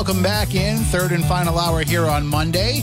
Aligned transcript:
Welcome 0.00 0.22
back 0.22 0.54
in, 0.54 0.78
third 0.78 1.12
and 1.12 1.22
final 1.26 1.58
hour 1.58 1.84
here 1.84 2.06
on 2.06 2.26
Monday. 2.26 2.80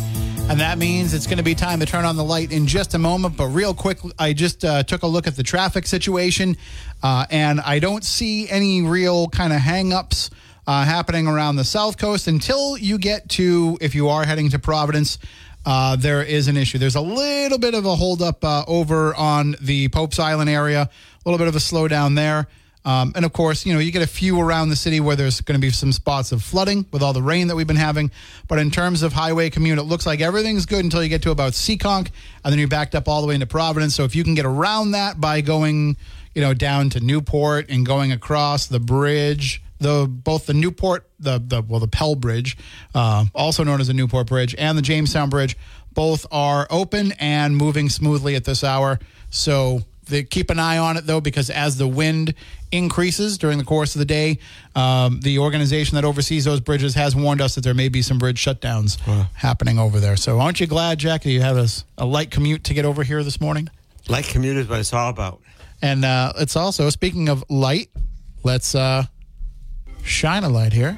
And 0.49 0.59
that 0.59 0.77
means 0.77 1.16
it's 1.16 1.25
going 1.25 1.39
to 1.39 1.44
be 1.44 1.55
time 1.55 1.80
to 1.80 1.85
turn 1.88 2.05
on 2.05 2.16
the 2.16 2.23
light 2.23 2.52
in 2.52 2.67
just 2.67 2.94
a 2.94 2.99
moment. 2.99 3.35
But 3.35 3.48
real 3.48 3.73
quick, 3.73 3.98
I 4.20 4.34
just 4.34 4.63
uh, 4.63 4.84
took 4.84 5.02
a 5.02 5.08
look 5.08 5.25
at 5.25 5.35
the 5.35 5.41
traffic 5.41 5.88
situation, 5.88 6.58
uh, 7.02 7.25
and 7.31 7.59
I 7.61 7.80
don't 7.80 8.03
see 8.03 8.48
any 8.48 8.84
real 8.84 9.30
kind 9.30 9.52
of 9.52 9.58
hang-ups 9.61 10.30
uh, 10.67 10.85
happening 10.85 11.25
around 11.25 11.55
the 11.55 11.63
South 11.63 11.98
Coast 11.98 12.27
until 12.27 12.77
you 12.77 12.99
get 12.99 13.27
to, 13.30 13.80
if 13.81 13.95
you 13.95 14.09
are 14.09 14.23
heading 14.23 14.49
to 14.49 14.59
Providence, 14.59 15.17
uh, 15.66 15.95
there 15.95 16.22
is 16.22 16.47
an 16.47 16.55
issue. 16.55 16.77
There's 16.77 16.94
a 16.94 17.02
little 17.02 17.58
bit 17.58 17.73
of 17.73 17.88
a 17.88 17.95
holdup 17.95 18.45
uh, 18.45 18.64
over 18.67 19.16
on 19.16 19.55
the 19.59 19.88
Pope's 19.88 20.20
Island 20.20 20.52
area, 20.52 20.81
a 20.81 20.89
little 21.27 21.39
bit 21.39 21.47
of 21.47 21.55
a 21.55 21.59
slowdown 21.59 22.16
there. 22.16 22.47
Um, 22.86 23.11
and 23.16 23.25
of 23.25 23.33
course, 23.33 23.66
you 23.66 23.73
know, 23.73 23.80
you 23.80 23.92
get 23.92 24.02
a 24.02 24.08
few 24.08 24.39
around 24.39 24.70
the 24.70 24.75
city 24.75 25.00
where 25.00 25.16
there's 25.16 25.42
going 25.42 25.59
to 25.59 25.66
be 25.66 25.72
some 25.72 25.92
spots 25.92 26.31
of 26.31 26.42
flooding 26.42 26.86
with 26.92 27.03
all 27.03 27.11
the 27.11 27.22
rain 27.22 27.47
that 27.47 27.56
we've 27.56 27.67
been 27.67 27.75
having. 27.75 28.11
But 28.47 28.59
in 28.59 28.72
terms 28.72 29.03
of 29.03 29.11
highway 29.11 29.50
commute, 29.50 29.78
it 29.78 29.83
looks 29.83 30.06
like 30.06 30.22
everything's 30.22 30.66
good 30.66 30.83
until 30.83 31.03
you 31.03 31.09
get 31.09 31.22
to 31.23 31.31
about 31.31 31.53
Seekonk, 31.53 32.09
and 32.44 32.52
then 32.52 32.59
you're 32.59 32.67
backed 32.67 32.95
up 32.95 33.08
all 33.08 33.22
the 33.22 33.28
way 33.28 33.33
into 33.33 33.48
Providence. 33.48 33.94
So 33.95 34.03
if 34.05 34.16
you 34.16 34.23
can 34.23 34.36
get 34.36 34.45
around 34.45 34.92
that 34.92 35.20
by 35.20 35.42
going, 35.42 35.98
you 36.33 36.42
know, 36.42 36.53
down 36.53 36.89
to 36.92 37.00
Newport 37.02 37.70
and 37.70 37.86
going 37.86 38.11
across 38.14 38.67
the 38.67 38.80
bridge, 38.80 39.61
the 39.80 40.08
both 40.08 40.45
the 40.45 40.53
Newport, 40.53 41.09
the 41.20 41.42
the 41.45 41.61
well, 41.61 41.80
the 41.80 41.88
Pell 41.88 42.16
Bridge, 42.16 42.58
uh, 42.95 43.25
also 43.36 43.64
known 43.64 43.81
as 43.81 43.88
the 43.88 43.94
Newport 43.94 44.28
Bridge, 44.28 44.55
and 44.58 44.78
the 44.78 44.81
Jamestown 44.81 45.30
Bridge, 45.30 45.58
both 45.94 46.25
are 46.31 46.67
open 46.70 47.14
and 47.20 47.58
moving 47.58 47.89
smoothly 47.89 48.36
at 48.36 48.45
this 48.45 48.64
hour. 48.64 49.00
So 49.30 49.81
they 50.08 50.23
keep 50.23 50.50
an 50.50 50.59
eye 50.59 50.77
on 50.77 50.97
it 50.97 51.05
though, 51.05 51.22
because 51.22 51.50
as 51.50 51.77
the 51.77 51.88
wind 51.88 52.33
increases 52.72 53.38
during 53.38 53.58
the 53.58 53.63
course 53.63 53.95
of 53.95 54.00
the 54.00 54.05
day, 54.05 54.39
um, 54.75 55.19
the 55.22 55.39
organization 55.39 55.95
that 55.95 56.03
oversees 56.05 56.45
those 56.45 56.59
bridges 56.59 56.95
has 56.95 57.16
warned 57.16 57.41
us 57.41 57.55
that 57.55 57.64
there 57.64 57.73
may 57.73 57.89
be 57.89 58.02
some 58.02 58.17
bridge 58.17 58.44
shutdowns 58.44 58.99
happening 59.33 59.80
over 59.80 59.99
there. 59.99 60.16
So 60.17 60.39
aren't 60.39 60.59
you 60.59 60.67
glad, 60.67 60.99
Jack, 60.99 61.23
that 61.23 61.31
you 61.31 61.41
have 61.41 61.58
a 61.97 62.05
light 62.05 62.31
commute 62.31 62.64
to 62.66 62.73
get 62.73 62.86
over 62.86 63.03
here 63.03 63.23
this 63.23 63.39
morning? 63.39 63.69
Light 64.09 64.25
commute 64.25 64.58
is 64.58 64.67
what 64.67 64.80
it's 64.80 64.94
all 64.94 65.09
about. 65.09 65.41
And 65.81 66.03
uh, 66.03 66.33
it's 66.38 66.55
also 66.55 66.89
speaking 66.89 67.30
of 67.30 67.44
light, 67.49 67.89
let's 68.44 68.73
uh, 68.73 69.05
shine 70.03 70.44
a 70.44 70.49
light 70.49 70.73
here. 70.73 70.97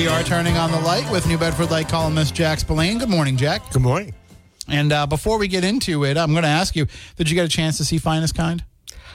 We 0.00 0.06
are 0.08 0.22
turning 0.22 0.56
on 0.56 0.72
the 0.72 0.80
light 0.80 1.06
with 1.12 1.26
New 1.26 1.36
Bedford 1.36 1.70
Light 1.70 1.86
columnist 1.86 2.34
Jack 2.34 2.58
Spillane. 2.58 2.96
Good 2.96 3.10
morning, 3.10 3.36
Jack. 3.36 3.70
Good 3.70 3.82
morning. 3.82 4.14
And 4.66 4.94
uh, 4.94 5.06
before 5.06 5.38
we 5.38 5.46
get 5.46 5.62
into 5.62 6.04
it, 6.06 6.16
I'm 6.16 6.30
going 6.30 6.42
to 6.42 6.48
ask 6.48 6.74
you: 6.74 6.86
Did 7.16 7.28
you 7.28 7.34
get 7.34 7.44
a 7.44 7.50
chance 7.50 7.76
to 7.76 7.84
see 7.84 7.98
Finest 7.98 8.34
Kind? 8.34 8.64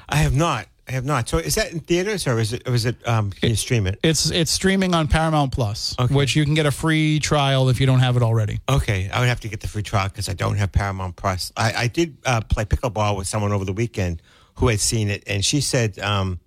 I 0.08 0.18
have 0.18 0.36
not. 0.36 0.68
I 0.88 0.92
have 0.92 1.04
not. 1.04 1.28
So 1.28 1.40
is 1.40 1.56
that 1.56 1.72
in 1.74 1.80
theaters 1.80 2.28
or 2.28 2.38
is 2.38 2.54
it? 2.54 2.70
Or 2.70 2.76
is 2.76 2.86
it? 2.86 2.98
Um, 3.08 3.32
can 3.32 3.50
you 3.50 3.56
stream 3.56 3.88
it? 3.88 3.98
It's 4.04 4.30
it's 4.30 4.52
streaming 4.52 4.94
on 4.94 5.08
Paramount 5.08 5.52
Plus, 5.52 5.96
Okay. 5.98 6.14
which 6.14 6.36
you 6.36 6.46
can 6.46 6.54
get 6.54 6.68
a 6.68 6.72
free 6.72 7.18
trial 7.20 7.68
if 7.70 7.80
you 7.80 7.88
don't 7.88 8.02
have 8.02 8.16
it 8.16 8.22
already. 8.22 8.60
Okay, 8.70 9.10
I 9.10 9.20
would 9.22 9.28
have 9.30 9.40
to 9.40 9.50
get 9.50 9.62
the 9.62 9.68
free 9.68 9.82
trial 9.82 10.08
because 10.10 10.30
I 10.30 10.34
don't 10.34 10.58
have 10.58 10.72
Paramount 10.72 11.16
Plus. 11.16 11.52
I, 11.58 11.74
I 11.74 11.88
did 11.88 12.16
uh, 12.28 12.42
play 12.42 12.64
pickleball 12.66 13.18
with 13.18 13.26
someone 13.26 13.52
over 13.52 13.66
the 13.66 13.74
weekend 13.74 14.22
who 14.58 14.68
had 14.68 14.80
seen 14.80 15.10
it, 15.10 15.24
and 15.26 15.44
she 15.44 15.62
said 15.62 15.98
um, 15.98 16.40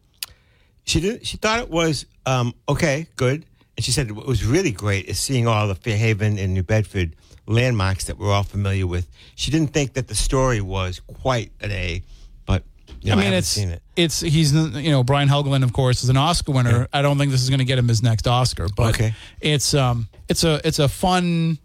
she 0.84 1.00
did. 1.00 1.26
She 1.26 1.38
thought 1.38 1.59
it 1.59 1.70
was 1.70 2.06
um, 2.25 2.55
okay, 2.69 3.09
good, 3.16 3.44
and 3.78 3.84
she 3.84 3.92
said 3.92 4.10
what 4.10 4.26
was 4.26 4.44
really 4.44 4.72
great 4.72 5.04
is 5.06 5.20
seeing 5.20 5.46
all 5.46 5.68
the 5.68 5.76
Fairhaven 5.76 6.36
and 6.36 6.52
New 6.52 6.64
Bedford 6.64 7.14
landmarks 7.46 8.06
that 8.06 8.18
we're 8.18 8.32
all 8.32 8.42
familiar 8.42 8.88
with. 8.88 9.08
She 9.36 9.52
didn't 9.52 9.72
think 9.72 9.92
that 9.94 10.08
the 10.08 10.16
story 10.16 10.60
was 10.60 11.00
quite 11.22 11.52
an 11.60 11.70
A, 11.70 12.02
but 12.44 12.64
you 13.00 13.10
know, 13.10 13.12
I, 13.12 13.14
I 13.14 13.16
mean, 13.16 13.24
haven't 13.26 13.38
it's 13.38 13.46
seen 13.48 13.68
it. 13.68 13.82
it's 13.94 14.20
he's 14.20 14.52
you 14.52 14.90
know 14.90 15.04
Brian 15.04 15.28
Helgeland, 15.28 15.62
of 15.62 15.72
course, 15.72 16.02
is 16.02 16.08
an 16.10 16.16
Oscar 16.16 16.50
winner. 16.50 16.88
I 16.92 17.02
don't 17.02 17.18
think 17.18 17.30
this 17.30 17.40
is 17.42 17.48
going 17.50 17.60
to 17.60 17.64
get 17.64 17.78
him 17.78 17.86
his 17.86 18.02
next 18.02 18.26
Oscar, 18.26 18.66
but 18.76 18.94
Okay. 18.96 19.14
it's 19.40 19.74
um 19.74 20.08
it's 20.28 20.42
a 20.42 20.60
it's 20.66 20.80
a 20.80 20.88
fun 20.88 21.58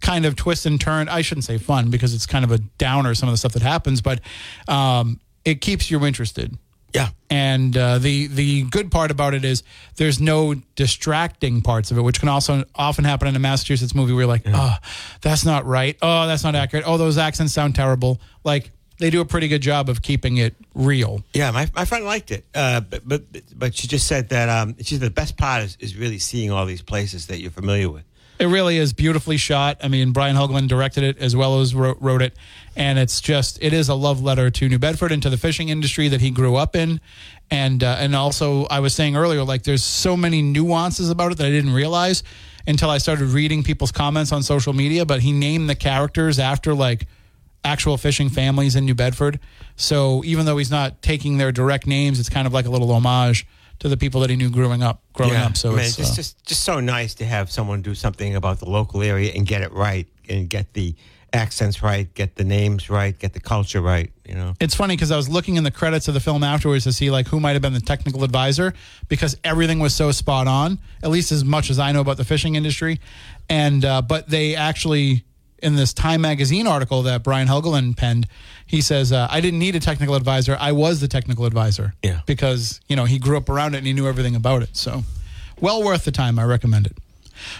kind 0.00 0.24
of 0.26 0.36
twist 0.36 0.66
and 0.66 0.80
turn. 0.80 1.08
I 1.08 1.20
shouldn't 1.22 1.44
say 1.46 1.58
fun 1.58 1.90
because 1.90 2.14
it's 2.14 2.26
kind 2.26 2.44
of 2.44 2.52
a 2.52 2.58
downer 2.78 3.12
some 3.16 3.28
of 3.28 3.32
the 3.32 3.38
stuff 3.38 3.52
that 3.54 3.62
happens, 3.62 4.00
but 4.00 4.20
um 4.68 5.18
it 5.44 5.60
keeps 5.60 5.90
you 5.90 6.04
interested. 6.06 6.56
Yeah. 6.92 7.08
And 7.28 7.76
uh, 7.76 7.98
the 7.98 8.26
the 8.26 8.64
good 8.64 8.90
part 8.90 9.10
about 9.10 9.34
it 9.34 9.44
is 9.44 9.62
there's 9.96 10.20
no 10.20 10.54
distracting 10.74 11.62
parts 11.62 11.90
of 11.90 11.98
it, 11.98 12.02
which 12.02 12.18
can 12.18 12.28
also 12.28 12.64
often 12.74 13.04
happen 13.04 13.28
in 13.28 13.36
a 13.36 13.38
Massachusetts 13.38 13.94
movie 13.94 14.12
where 14.12 14.22
you're 14.22 14.28
like, 14.28 14.42
oh, 14.46 14.76
that's 15.20 15.44
not 15.44 15.64
right. 15.64 15.96
Oh, 16.02 16.26
that's 16.26 16.42
not 16.42 16.54
accurate. 16.54 16.84
Oh, 16.86 16.96
those 16.96 17.18
accents 17.18 17.52
sound 17.52 17.74
terrible. 17.74 18.20
Like 18.42 18.72
they 18.98 19.10
do 19.10 19.20
a 19.20 19.24
pretty 19.24 19.48
good 19.48 19.62
job 19.62 19.88
of 19.88 20.02
keeping 20.02 20.36
it 20.38 20.54
real. 20.74 21.22
Yeah, 21.32 21.50
my, 21.52 21.70
my 21.74 21.84
friend 21.84 22.04
liked 22.04 22.30
it, 22.30 22.44
uh, 22.54 22.80
but, 22.80 23.08
but 23.08 23.22
but 23.56 23.74
she 23.74 23.88
just 23.88 24.06
said 24.06 24.28
that 24.30 24.48
um, 24.48 24.76
she 24.78 24.94
said 24.96 25.00
the 25.00 25.10
best 25.10 25.36
part 25.36 25.62
is, 25.62 25.76
is 25.80 25.96
really 25.96 26.18
seeing 26.18 26.50
all 26.50 26.66
these 26.66 26.82
places 26.82 27.26
that 27.28 27.40
you're 27.40 27.50
familiar 27.50 27.90
with. 27.90 28.04
It 28.40 28.46
really 28.46 28.78
is 28.78 28.94
beautifully 28.94 29.36
shot. 29.36 29.76
I 29.82 29.88
mean, 29.88 30.12
Brian 30.12 30.34
Helgeland 30.34 30.68
directed 30.68 31.04
it 31.04 31.18
as 31.18 31.36
well 31.36 31.60
as 31.60 31.74
wrote, 31.74 31.98
wrote 32.00 32.22
it, 32.22 32.34
and 32.74 32.98
it's 32.98 33.20
just 33.20 33.58
it 33.60 33.74
is 33.74 33.90
a 33.90 33.94
love 33.94 34.22
letter 34.22 34.50
to 34.50 34.66
New 34.66 34.78
Bedford 34.78 35.12
and 35.12 35.22
to 35.22 35.28
the 35.28 35.36
fishing 35.36 35.68
industry 35.68 36.08
that 36.08 36.22
he 36.22 36.30
grew 36.30 36.56
up 36.56 36.74
in, 36.74 37.02
and 37.50 37.84
uh, 37.84 37.98
and 38.00 38.16
also 38.16 38.64
I 38.70 38.80
was 38.80 38.94
saying 38.94 39.14
earlier, 39.14 39.44
like 39.44 39.64
there's 39.64 39.84
so 39.84 40.16
many 40.16 40.40
nuances 40.40 41.10
about 41.10 41.32
it 41.32 41.38
that 41.38 41.48
I 41.48 41.50
didn't 41.50 41.74
realize 41.74 42.22
until 42.66 42.88
I 42.88 42.96
started 42.96 43.26
reading 43.26 43.62
people's 43.62 43.92
comments 43.92 44.32
on 44.32 44.42
social 44.42 44.72
media. 44.72 45.04
But 45.04 45.20
he 45.20 45.32
named 45.32 45.68
the 45.68 45.74
characters 45.74 46.38
after 46.38 46.72
like 46.72 47.06
actual 47.62 47.98
fishing 47.98 48.30
families 48.30 48.74
in 48.74 48.86
New 48.86 48.94
Bedford, 48.94 49.38
so 49.76 50.24
even 50.24 50.46
though 50.46 50.56
he's 50.56 50.70
not 50.70 51.02
taking 51.02 51.36
their 51.36 51.52
direct 51.52 51.86
names, 51.86 52.18
it's 52.18 52.30
kind 52.30 52.46
of 52.46 52.54
like 52.54 52.64
a 52.64 52.70
little 52.70 52.90
homage 52.90 53.46
to 53.80 53.88
the 53.88 53.96
people 53.96 54.20
that 54.20 54.30
he 54.30 54.36
knew 54.36 54.50
growing 54.50 54.82
up. 54.82 55.02
Growing 55.12 55.36
up, 55.36 55.56
so 55.56 55.70
I 55.70 55.76
mean, 55.76 55.80
it's, 55.86 55.98
it's 55.98 56.12
uh, 56.12 56.14
just 56.14 56.44
just 56.44 56.62
so 56.64 56.80
nice 56.80 57.14
to 57.14 57.24
have 57.24 57.50
someone 57.50 57.82
do 57.82 57.94
something 57.94 58.36
about 58.36 58.60
the 58.60 58.68
local 58.68 59.02
area 59.02 59.32
and 59.34 59.46
get 59.46 59.62
it 59.62 59.72
right 59.72 60.06
and 60.28 60.48
get 60.48 60.72
the 60.74 60.94
accents 61.32 61.82
right, 61.82 62.12
get 62.14 62.36
the 62.36 62.44
names 62.44 62.90
right, 62.90 63.18
get 63.18 63.32
the 63.32 63.40
culture 63.40 63.80
right. 63.80 64.10
You 64.26 64.34
know, 64.34 64.54
It's 64.60 64.74
funny 64.74 64.96
because 64.96 65.10
I 65.10 65.16
was 65.16 65.28
looking 65.28 65.56
in 65.56 65.64
the 65.64 65.70
credits 65.70 66.08
of 66.08 66.14
the 66.14 66.20
film 66.20 66.42
afterwards 66.42 66.84
to 66.84 66.92
see 66.92 67.10
like 67.10 67.28
who 67.28 67.40
might 67.40 67.52
have 67.52 67.62
been 67.62 67.72
the 67.72 67.80
technical 67.80 68.24
advisor 68.24 68.74
because 69.08 69.36
everything 69.44 69.78
was 69.78 69.94
so 69.94 70.12
spot 70.12 70.46
on, 70.46 70.78
at 71.02 71.10
least 71.10 71.32
as 71.32 71.44
much 71.44 71.70
as 71.70 71.78
I 71.78 71.92
know 71.92 72.00
about 72.00 72.16
the 72.16 72.24
fishing 72.24 72.54
industry. 72.54 73.00
And 73.48 73.84
uh, 73.84 74.02
but 74.02 74.28
they 74.28 74.56
actually 74.56 75.24
in 75.62 75.76
this 75.76 75.92
Time 75.92 76.20
magazine 76.20 76.66
article 76.66 77.02
that 77.02 77.22
Brian 77.22 77.48
Helgeland 77.48 77.96
penned, 77.96 78.26
he 78.66 78.80
says 78.80 79.12
uh, 79.12 79.28
I 79.30 79.40
didn't 79.40 79.58
need 79.58 79.76
a 79.76 79.80
technical 79.80 80.14
advisor. 80.14 80.56
I 80.58 80.72
was 80.72 81.00
the 81.00 81.08
technical 81.08 81.44
advisor. 81.44 81.94
Yeah. 82.02 82.20
Because 82.26 82.80
you 82.88 82.96
know 82.96 83.04
he 83.04 83.18
grew 83.18 83.36
up 83.36 83.48
around 83.48 83.74
it 83.74 83.78
and 83.78 83.86
he 83.86 83.92
knew 83.92 84.08
everything 84.08 84.36
about 84.36 84.62
it. 84.62 84.76
So 84.76 85.04
well 85.60 85.82
worth 85.82 86.04
the 86.04 86.12
time. 86.12 86.38
I 86.38 86.44
recommend 86.44 86.86
it. 86.86 86.96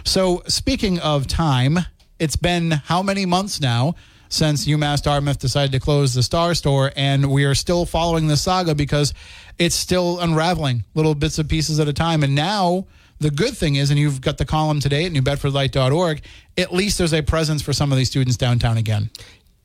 So 0.05 0.43
speaking 0.47 0.99
of 1.00 1.26
time, 1.26 1.79
it's 2.19 2.37
been 2.37 2.70
how 2.70 3.02
many 3.02 3.26
months 3.26 3.61
now 3.61 3.94
since 4.29 4.67
UMass 4.67 5.03
Dartmouth 5.03 5.38
decided 5.38 5.73
to 5.73 5.81
close 5.81 6.14
the 6.14 6.23
Star 6.23 6.55
Store, 6.55 6.93
and 6.94 7.31
we 7.31 7.44
are 7.44 7.55
still 7.55 7.85
following 7.85 8.29
the 8.29 8.37
saga 8.37 8.75
because 8.75 9.12
it's 9.58 9.75
still 9.75 10.20
unraveling 10.20 10.85
little 10.94 11.14
bits 11.14 11.38
and 11.38 11.49
pieces 11.49 11.81
at 11.81 11.88
a 11.88 11.93
time. 11.93 12.23
And 12.23 12.35
now 12.35 12.87
the 13.20 13.31
good 13.31 13.56
thing 13.56 13.76
is, 13.76 13.90
and 13.90 13.99
you've 13.99 14.20
got 14.20 14.38
the 14.38 14.44
column 14.44 14.81
today 14.81 15.05
at 15.05 15.12
NewBedfordLight.org. 15.12 16.22
At 16.56 16.72
least 16.72 16.99
there's 16.99 17.12
a 17.14 17.22
presence 17.22 17.62
for 17.62 17.72
some 17.72 17.93
of 17.93 17.99
these 17.99 18.08
students 18.08 18.37
downtown 18.37 18.76
again. 18.78 19.11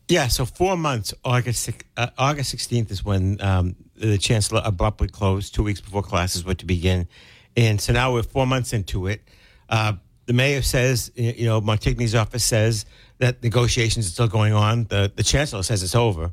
yeah. 0.10 0.28
So 0.28 0.46
four 0.46 0.78
months. 0.78 1.14
August 1.24 1.70
uh, 1.98 2.08
August 2.18 2.52
sixteenth 2.52 2.92
is 2.92 3.04
when 3.04 3.40
um, 3.42 3.76
the 3.96 4.18
chancellor 4.18 4.62
abruptly 4.64 5.08
closed 5.08 5.56
two 5.56 5.64
weeks 5.64 5.82
before 5.82 6.04
classes 6.04 6.44
were 6.46 6.54
to 6.56 6.66
begin, 6.66 7.08
and 7.56 7.80
so 7.82 7.94
now 7.94 8.14
we're 8.14 8.24
four 8.24 8.46
months 8.46 8.74
into 8.74 9.08
it. 9.08 9.22
Uh, 9.70 9.94
the 10.28 10.34
mayor 10.34 10.62
says, 10.64 11.12
you 11.16 11.46
know, 11.46 11.62
Montigny's 11.62 12.16
office 12.16 12.44
says 12.44 12.86
that 13.20 13.42
negotiations 13.44 14.08
are 14.08 14.12
still 14.12 14.28
going 14.28 14.54
on. 14.54 14.86
The 14.86 15.12
the 15.16 15.24
chancellor 15.24 15.64
says 15.64 15.82
it's 15.84 15.96
over. 15.96 16.32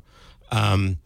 Um, 0.51 0.97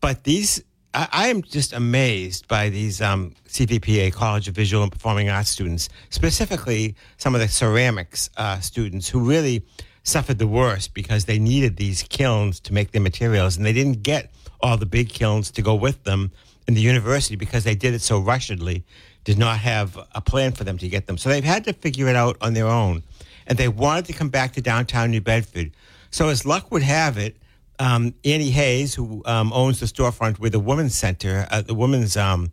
but 0.00 0.24
these, 0.24 0.62
I, 0.94 1.28
am 1.28 1.42
just 1.42 1.72
amazed 1.74 2.48
by 2.48 2.70
these 2.70 3.02
um, 3.02 3.34
CVPA 3.46 4.12
College 4.12 4.48
of 4.48 4.54
Visual 4.54 4.82
and 4.82 4.90
Performing 4.90 5.28
Arts 5.28 5.50
students, 5.50 5.88
specifically 6.08 6.96
some 7.18 7.34
of 7.34 7.40
the 7.40 7.48
ceramics 7.48 8.30
uh, 8.36 8.58
students 8.60 9.08
who 9.08 9.20
really 9.20 9.64
suffered 10.02 10.38
the 10.38 10.46
worst 10.46 10.94
because 10.94 11.26
they 11.26 11.38
needed 11.38 11.76
these 11.76 12.02
kilns 12.04 12.58
to 12.60 12.72
make 12.72 12.92
their 12.92 13.02
materials, 13.02 13.56
and 13.56 13.66
they 13.66 13.72
didn't 13.72 14.02
get 14.02 14.30
all 14.60 14.78
the 14.78 14.86
big 14.86 15.10
kilns 15.10 15.50
to 15.52 15.62
go 15.62 15.74
with 15.74 16.02
them 16.04 16.32
in 16.66 16.74
the 16.74 16.80
university 16.80 17.36
because 17.36 17.64
they 17.64 17.74
did 17.74 17.92
it 17.92 18.00
so 18.00 18.18
rushedly, 18.18 18.82
did 19.24 19.38
not 19.38 19.58
have 19.58 19.98
a 20.14 20.20
plan 20.22 20.52
for 20.52 20.64
them 20.64 20.78
to 20.78 20.88
get 20.88 21.06
them. 21.06 21.18
So 21.18 21.28
they've 21.28 21.44
had 21.44 21.64
to 21.64 21.74
figure 21.74 22.08
it 22.08 22.16
out 22.16 22.38
on 22.40 22.54
their 22.54 22.66
own, 22.66 23.02
and 23.46 23.58
they 23.58 23.68
wanted 23.68 24.06
to 24.06 24.14
come 24.14 24.30
back 24.30 24.54
to 24.54 24.62
downtown 24.62 25.10
New 25.10 25.20
Bedford. 25.20 25.70
So 26.10 26.28
as 26.28 26.46
luck 26.46 26.70
would 26.70 26.82
have 26.82 27.18
it, 27.18 27.36
um, 27.78 28.14
Annie 28.24 28.50
Hayes, 28.50 28.94
who 28.94 29.22
um, 29.24 29.52
owns 29.52 29.80
the 29.80 29.86
storefront 29.86 30.38
with 30.38 30.52
the 30.52 30.60
Women's 30.60 30.94
Center, 30.94 31.46
uh, 31.50 31.62
the 31.62 31.74
Women's, 31.74 32.16
um, 32.16 32.52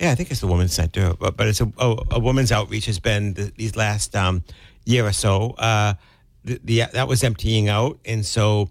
yeah, 0.00 0.10
I 0.10 0.14
think 0.14 0.30
it's 0.30 0.40
the 0.40 0.46
Women's 0.46 0.72
Center, 0.72 1.14
but, 1.14 1.36
but 1.36 1.46
it's 1.48 1.60
a, 1.60 1.72
a, 1.78 1.96
a 2.12 2.20
women's 2.20 2.50
outreach 2.50 2.86
has 2.86 2.98
been 2.98 3.34
the, 3.34 3.52
these 3.56 3.76
last 3.76 4.16
um, 4.16 4.42
year 4.84 5.06
or 5.06 5.12
so. 5.12 5.50
Uh, 5.58 5.94
the, 6.44 6.60
the 6.64 6.82
that 6.92 7.06
was 7.06 7.22
emptying 7.22 7.68
out, 7.68 8.00
and 8.04 8.26
so 8.26 8.68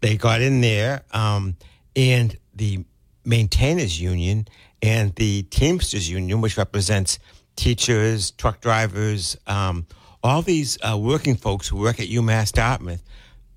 they 0.00 0.16
got 0.16 0.40
in 0.40 0.60
there, 0.60 1.02
um, 1.12 1.56
and 1.94 2.36
the 2.54 2.84
maintainers 3.24 4.00
union 4.00 4.48
and 4.82 5.14
the 5.14 5.42
Teamsters 5.44 6.10
union, 6.10 6.40
which 6.40 6.56
represents 6.56 7.18
teachers, 7.54 8.32
truck 8.32 8.60
drivers, 8.60 9.36
um, 9.46 9.86
all 10.22 10.42
these 10.42 10.78
uh, 10.82 10.96
working 10.98 11.36
folks 11.36 11.68
who 11.68 11.76
work 11.76 12.00
at 12.00 12.08
UMass 12.08 12.52
Dartmouth, 12.52 13.02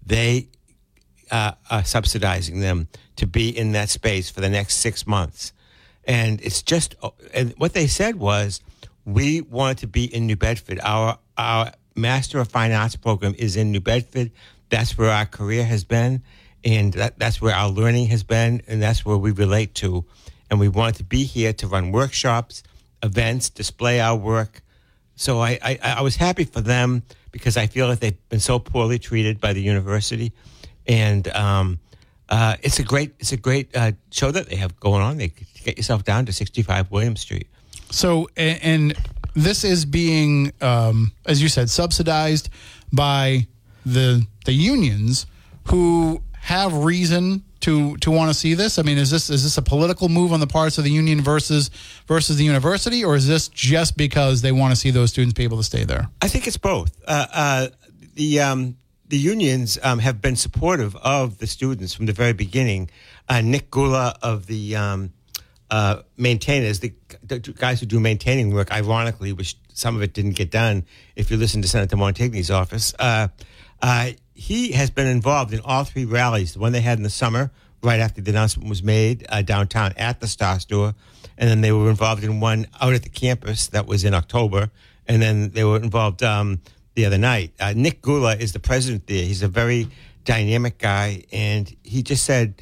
they 0.06 0.48
uh, 1.32 1.54
are 1.70 1.84
subsidizing 1.84 2.60
them 2.60 2.88
to 3.16 3.28
be 3.28 3.50
in 3.50 3.72
that 3.74 3.90
space 3.90 4.30
for 4.30 4.42
the 4.42 4.50
next 4.50 4.78
six 4.78 5.08
months. 5.08 5.54
And 6.06 6.42
it's 6.42 6.62
just, 6.62 6.96
and 7.34 7.54
what 7.58 7.74
they 7.74 7.88
said 7.88 8.16
was, 8.18 8.62
we 9.06 9.42
wanted 9.42 9.80
to 9.80 9.88
be 9.88 10.06
in 10.06 10.26
New 10.26 10.36
Bedford. 10.36 10.80
Our 10.82 11.20
our 11.38 11.72
Master 11.96 12.40
of 12.40 12.48
Fine 12.50 12.72
Arts 12.72 12.96
program 12.96 13.36
is 13.38 13.56
in 13.56 13.72
New 13.72 13.80
Bedford. 13.80 14.32
That's 14.70 14.98
where 14.98 15.12
our 15.12 15.26
career 15.26 15.64
has 15.64 15.84
been, 15.84 16.24
and 16.64 16.94
that, 16.94 17.20
that's 17.20 17.42
where 17.42 17.56
our 17.56 17.70
learning 17.70 18.08
has 18.08 18.24
been, 18.24 18.62
and 18.68 18.82
that's 18.82 19.06
where 19.06 19.18
we 19.18 19.32
relate 19.32 19.76
to. 19.76 20.06
And 20.50 20.60
we 20.60 20.70
wanted 20.70 20.96
to 20.96 21.04
be 21.04 21.24
here 21.24 21.54
to 21.54 21.68
run 21.68 21.92
workshops, 21.92 22.64
events, 23.04 23.50
display 23.50 24.00
our 24.00 24.16
work. 24.16 24.62
So 25.16 25.40
I, 25.40 25.60
I, 25.62 25.80
I 25.84 26.02
was 26.02 26.16
happy 26.16 26.44
for 26.44 26.62
them 26.62 27.04
because 27.32 27.58
I 27.58 27.68
feel 27.68 27.88
that 27.90 28.00
they've 28.00 28.30
been 28.30 28.40
so 28.40 28.60
poorly 28.60 29.00
treated 29.00 29.40
by 29.40 29.54
the 29.54 29.62
university, 29.62 30.34
and 30.88 31.28
um, 31.30 31.80
uh, 32.30 32.56
it's 32.62 32.80
a 32.80 32.84
great 32.84 33.14
it's 33.20 33.32
a 33.32 33.38
great 33.38 33.76
uh, 33.76 33.92
show 34.12 34.32
that 34.32 34.50
they 34.50 34.56
have 34.56 34.80
going 34.80 35.02
on. 35.02 35.18
They 35.18 35.32
get 35.64 35.78
yourself 35.78 36.04
down 36.04 36.26
to 36.26 36.34
65 36.34 36.92
William 36.92 37.16
Street. 37.16 37.48
So, 37.92 38.28
and, 38.36 38.60
and 38.64 38.94
this 39.36 39.64
is 39.64 39.86
being, 39.86 40.52
um, 40.62 41.12
as 41.26 41.42
you 41.42 41.50
said, 41.50 41.70
subsidized 41.70 42.50
by 42.92 43.48
the 43.86 44.26
the 44.46 44.54
unions 44.54 45.26
who 45.68 46.22
have 46.34 46.74
reason 46.74 47.44
to 47.62 47.98
to 47.98 48.12
want 48.12 48.30
to 48.30 48.34
see 48.34 48.54
this. 48.54 48.80
I 48.80 48.84
mean, 48.84 48.98
is 48.98 49.12
this 49.12 49.30
is 49.30 49.44
this 49.44 49.58
a 49.58 49.62
political 49.62 50.10
move 50.10 50.34
on 50.34 50.40
the 50.40 50.48
parts 50.48 50.78
of 50.78 50.84
the 50.84 50.92
union 50.92 51.22
versus 51.22 51.70
versus 52.08 52.38
the 52.38 52.44
university, 52.44 53.04
or 53.04 53.16
is 53.16 53.28
this 53.28 53.48
just 53.50 53.98
because 53.98 54.42
they 54.42 54.52
want 54.52 54.72
to 54.72 54.76
see 54.76 54.92
those 54.92 55.12
students 55.12 55.34
be 55.34 55.44
able 55.44 55.58
to 55.58 55.64
stay 55.64 55.84
there? 55.84 56.10
I 56.22 56.28
think 56.28 56.48
it's 56.48 56.58
both. 56.58 56.96
Uh, 57.08 57.26
uh, 57.34 57.68
the 58.14 58.40
um, 58.40 58.78
the 59.08 59.18
unions 59.18 59.78
um, 59.84 60.00
have 60.00 60.22
been 60.22 60.36
supportive 60.36 60.96
of 60.98 61.38
the 61.38 61.48
students 61.48 61.94
from 61.94 62.06
the 62.06 62.14
very 62.14 62.34
beginning. 62.34 62.90
Uh, 63.30 63.42
Nick 63.42 63.70
Gula 63.70 64.16
of 64.22 64.48
the 64.48 64.76
um, 64.76 65.14
uh, 65.70 66.02
maintainers, 66.18 66.80
the, 66.80 66.94
the 67.24 67.40
guys 67.40 67.80
who 67.80 67.86
do 67.86 68.00
maintaining 68.00 68.54
work, 68.54 68.72
ironically, 68.72 69.34
which 69.34 69.58
some 69.74 69.96
of 69.96 70.02
it 70.02 70.14
didn't 70.14 70.36
get 70.36 70.52
done. 70.52 70.86
If 71.16 71.30
you 71.30 71.38
listen 71.38 71.62
to 71.62 71.68
Senator 71.68 71.98
Montigny's 71.98 72.50
office, 72.50 72.94
uh, 72.98 73.28
uh, 73.82 74.12
he 74.34 74.72
has 74.74 74.90
been 74.90 75.08
involved 75.08 75.54
in 75.54 75.62
all 75.64 75.84
three 75.84 76.06
rallies. 76.06 76.54
The 76.54 76.60
one 76.60 76.72
they 76.72 76.82
had 76.82 76.98
in 76.98 77.04
the 77.04 77.10
summer, 77.10 77.52
right 77.84 78.00
after 78.00 78.22
the 78.22 78.32
announcement 78.32 78.70
was 78.70 78.82
made 78.82 79.26
uh, 79.30 79.42
downtown 79.42 79.94
at 79.98 80.20
the 80.20 80.28
Star 80.28 80.60
Store, 80.60 80.96
and 81.38 81.50
then 81.50 81.62
they 81.62 81.72
were 81.72 81.90
involved 81.90 82.24
in 82.24 82.40
one 82.40 82.68
out 82.82 82.94
at 82.94 83.04
the 83.04 83.10
campus 83.10 83.68
that 83.68 83.86
was 83.86 84.04
in 84.04 84.14
October, 84.14 84.72
and 85.08 85.22
then 85.22 85.52
they 85.52 85.64
were 85.64 85.78
involved 85.78 86.24
um, 86.24 86.62
the 86.96 87.06
other 87.06 87.18
night. 87.18 87.54
Uh, 87.60 87.74
Nick 87.76 88.02
Gula 88.02 88.36
is 88.36 88.54
the 88.54 88.60
president 88.60 89.08
there. 89.08 89.24
He's 89.24 89.44
a 89.44 89.48
very 89.48 89.88
dynamic 90.24 90.78
guy, 90.78 91.24
and 91.32 91.74
he 91.84 92.02
just 92.02 92.26
said 92.26 92.62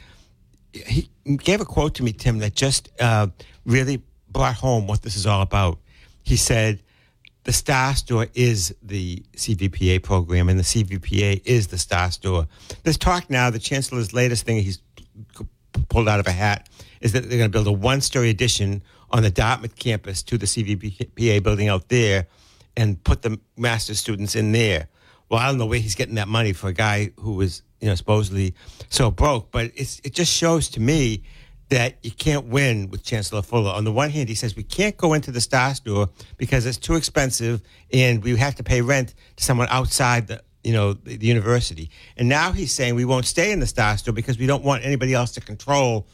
he 0.74 1.10
gave 1.38 1.62
a 1.62 1.66
quote 1.66 1.96
to 1.96 2.04
me, 2.04 2.12
Tim, 2.12 2.40
that 2.40 2.56
just 2.56 2.90
uh, 3.00 3.28
really 3.66 4.02
brought 4.30 4.56
home 4.56 4.88
what 4.88 5.02
this 5.02 5.16
is 5.16 5.26
all 5.26 5.42
about. 5.42 5.80
He 6.24 6.36
said, 6.36 6.82
"The 7.44 7.54
Star 7.54 7.96
Store 7.96 8.28
is 8.34 8.76
the 8.82 9.24
CVPA 9.36 10.02
program, 10.04 10.50
and 10.50 10.60
the 10.60 10.64
CVPA 10.64 11.42
is 11.46 11.68
the 11.68 11.78
Star 11.78 12.12
Store." 12.12 12.48
There's 12.84 12.98
talk 12.98 13.30
now. 13.30 13.50
The 13.50 13.60
chancellor's 13.60 14.14
latest 14.14 14.46
thing 14.46 14.64
he's 14.64 14.82
pulled 15.90 16.10
out 16.10 16.20
of 16.20 16.28
a 16.28 16.32
hat 16.32 16.70
is 17.02 17.12
that 17.12 17.30
they're 17.30 17.38
going 17.38 17.52
to 17.52 17.56
build 17.56 17.68
a 17.68 17.72
one-story 17.72 18.30
addition 18.30 18.82
on 19.12 19.22
the 19.22 19.30
Dartmouth 19.30 19.76
campus 19.76 20.24
to 20.24 20.38
the 20.38 20.46
CVPA 20.46 21.44
building 21.44 21.68
out 21.68 21.90
there, 21.90 22.28
and 22.76 23.04
put 23.04 23.22
the 23.22 23.40
master's 23.58 24.00
students 24.00 24.36
in 24.36 24.52
there. 24.52 24.88
Well, 25.30 25.40
I 25.40 25.48
don't 25.48 25.58
know 25.58 25.66
where 25.66 25.80
he's 25.80 25.96
getting 25.96 26.16
that 26.16 26.28
money 26.28 26.54
for 26.54 26.68
a 26.68 26.74
guy 26.74 27.12
who 27.20 27.34
was, 27.34 27.64
you 27.82 27.88
know, 27.88 27.96
supposedly 27.96 28.54
so 28.90 29.10
broke. 29.10 29.52
But 29.52 29.72
it's 29.76 30.00
it 30.04 30.14
just 30.14 30.32
shows 30.32 30.70
to 30.70 30.80
me 30.80 31.24
that 31.70 31.98
you 32.04 32.12
can't 32.12 32.46
win 32.46 32.90
with 32.90 33.04
Chancellor 33.04 33.42
Fuller. 33.42 33.72
On 33.72 33.84
the 33.84 33.92
one 33.92 34.12
hand, 34.12 34.30
he 34.30 34.36
says 34.36 34.56
we 34.56 34.64
can't 34.64 34.96
go 34.96 35.14
into 35.14 35.32
the 35.32 35.42
Star 35.42 35.74
Store 35.74 36.10
because 36.38 36.66
it's 36.66 36.78
too 36.78 36.96
expensive, 36.96 37.62
and 37.92 38.24
we 38.24 38.36
have 38.38 38.56
to 38.56 38.64
pay 38.64 38.82
rent 38.82 39.16
to 39.38 39.44
someone 39.44 39.68
outside 39.72 40.28
the, 40.28 40.44
you 40.64 40.74
know, 40.74 40.94
the, 40.94 41.18
the 41.18 41.26
university. 41.26 41.90
And 42.16 42.30
now 42.30 42.52
he's 42.52 42.72
saying 42.72 42.96
we 42.96 43.06
won't 43.06 43.26
stay 43.26 43.52
in 43.52 43.60
the 43.60 43.66
Star 43.66 43.98
Store 43.98 44.14
because 44.14 44.38
we 44.38 44.46
don't 44.46 44.64
want 44.64 44.86
anybody 44.86 45.14
else 45.14 45.32
to 45.32 45.42
control, 45.42 46.06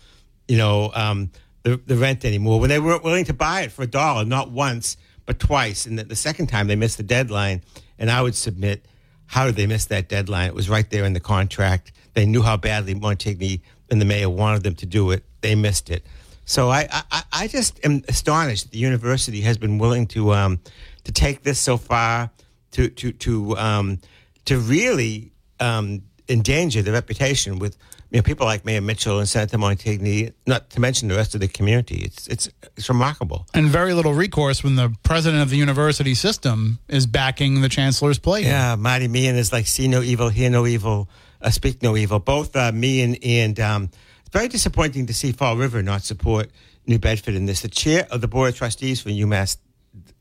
you 0.48 0.58
know, 0.58 0.92
um, 0.94 1.32
the 1.64 1.78
the 1.86 1.98
rent 1.98 2.24
anymore. 2.24 2.60
When 2.60 2.70
they 2.70 2.80
weren't 2.80 3.04
willing 3.04 3.26
to 3.26 3.34
buy 3.34 3.64
it 3.64 3.72
for 3.72 3.84
a 3.84 3.88
dollar, 3.88 4.24
not 4.24 4.52
once 4.52 4.98
but 5.30 5.38
twice, 5.38 5.86
and 5.86 6.00
the, 6.00 6.04
the 6.04 6.16
second 6.16 6.48
time 6.48 6.66
they 6.66 6.76
missed 6.76 6.98
the 6.98 7.04
deadline. 7.04 7.62
And 8.00 8.10
I 8.10 8.20
would 8.20 8.34
submit, 8.34 8.88
how 9.28 9.46
did 9.46 9.58
they 9.58 9.68
miss 9.68 9.86
that 9.86 10.10
deadline? 10.10 10.48
It 10.48 10.56
was 10.56 10.72
right 10.72 10.90
there 10.90 11.06
in 11.06 11.14
the 11.14 11.20
contract. 11.20 11.92
They 12.16 12.26
knew 12.26 12.42
how 12.42 12.58
badly 12.58 12.96
Montigny 12.96 13.62
and 13.92 14.02
the 14.02 14.06
mayor 14.06 14.28
wanted 14.28 14.64
them 14.64 14.74
to 14.74 14.88
do 14.88 15.12
it. 15.12 15.24
They 15.42 15.54
missed 15.54 15.92
it. 15.92 16.04
So 16.46 16.72
I, 16.72 16.88
I, 17.12 17.24
I 17.32 17.48
just 17.48 17.80
am 17.86 18.02
astonished 18.08 18.64
that 18.64 18.72
the 18.72 18.80
university 18.80 19.42
has 19.42 19.56
been 19.56 19.78
willing 19.78 20.08
to 20.08 20.34
um, 20.34 20.62
to 21.04 21.12
take 21.12 21.44
this 21.44 21.60
so 21.60 21.78
far 21.78 22.32
to 22.72 22.90
to 22.90 23.12
to 23.12 23.56
um, 23.60 24.00
to 24.46 24.58
really 24.58 25.32
um, 25.60 26.02
endanger 26.28 26.82
the 26.82 26.92
reputation 26.92 27.60
with 27.60 27.78
you 28.12 28.18
know 28.18 28.24
people 28.24 28.46
like 28.46 28.66
Mayor 28.66 28.82
Mitchell 28.82 29.20
and 29.20 29.30
Senator 29.30 29.58
Montigny, 29.58 30.34
not 30.48 30.70
to 30.72 30.80
mention 30.80 31.08
the 31.10 31.16
rest 31.16 31.36
of 31.36 31.42
the 31.42 31.48
community. 31.48 32.02
It's 32.04 32.28
it's 32.28 32.50
it's 32.76 32.90
remarkable. 32.90 33.46
And 33.54 33.68
very 33.68 33.94
little 33.94 34.14
recourse 34.14 34.64
when 34.64 34.76
the 34.76 34.96
president 35.04 35.44
of 35.44 35.50
the 35.50 35.58
university 35.58 36.16
system 36.16 36.80
is 36.88 37.06
backing 37.06 37.62
the 37.62 37.70
chancellor's 37.70 38.18
play. 38.18 38.44
Yeah, 38.44 38.76
Marty 38.76 39.08
Meehan 39.08 39.36
is 39.36 39.54
like 39.54 39.68
see 39.68 39.88
no 39.88 40.02
evil, 40.02 40.30
hear 40.30 40.50
no 40.50 40.66
evil, 40.66 41.10
uh, 41.42 41.52
speak 41.52 41.84
no 41.84 41.96
evil. 41.96 42.20
Both 42.20 42.56
uh, 42.56 42.72
Meehan 42.72 43.16
and 43.24 43.60
um, 43.60 43.90
it's 44.22 44.30
very 44.32 44.48
disappointing 44.48 45.06
to 45.08 45.14
see 45.14 45.32
Fall 45.32 45.56
River 45.56 45.84
not 45.84 46.02
support 46.02 46.50
New 46.88 46.98
Bedford 46.98 47.36
in 47.36 47.46
this. 47.46 47.62
The 47.62 47.70
chair 47.70 48.08
of 48.10 48.22
the 48.22 48.28
board 48.28 48.50
of 48.50 48.56
trustees 48.56 49.02
for 49.02 49.10
UMass 49.10 49.58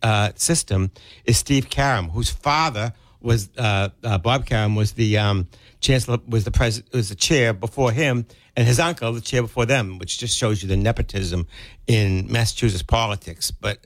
uh, 0.02 0.32
system 0.34 0.90
is 1.24 1.38
Steve 1.38 1.70
Karam, 1.70 2.10
whose 2.10 2.28
father 2.28 2.92
was 3.20 3.48
uh, 3.56 3.88
uh, 4.04 4.18
Bob 4.18 4.46
Karam 4.46 4.76
was 4.76 4.92
the 4.92 5.18
um, 5.18 5.48
chancellor, 5.80 6.18
was 6.26 6.44
the 6.44 6.50
president, 6.50 6.92
was 6.92 7.08
the 7.08 7.14
chair 7.14 7.52
before 7.52 7.92
him, 7.92 8.26
and 8.56 8.66
his 8.66 8.80
uncle 8.80 9.12
the 9.12 9.20
chair 9.20 9.42
before 9.42 9.66
them, 9.66 9.98
which 9.98 10.18
just 10.18 10.36
shows 10.36 10.62
you 10.62 10.68
the 10.68 10.76
nepotism 10.76 11.46
in 11.86 12.30
Massachusetts 12.30 12.82
politics. 12.82 13.50
But 13.50 13.78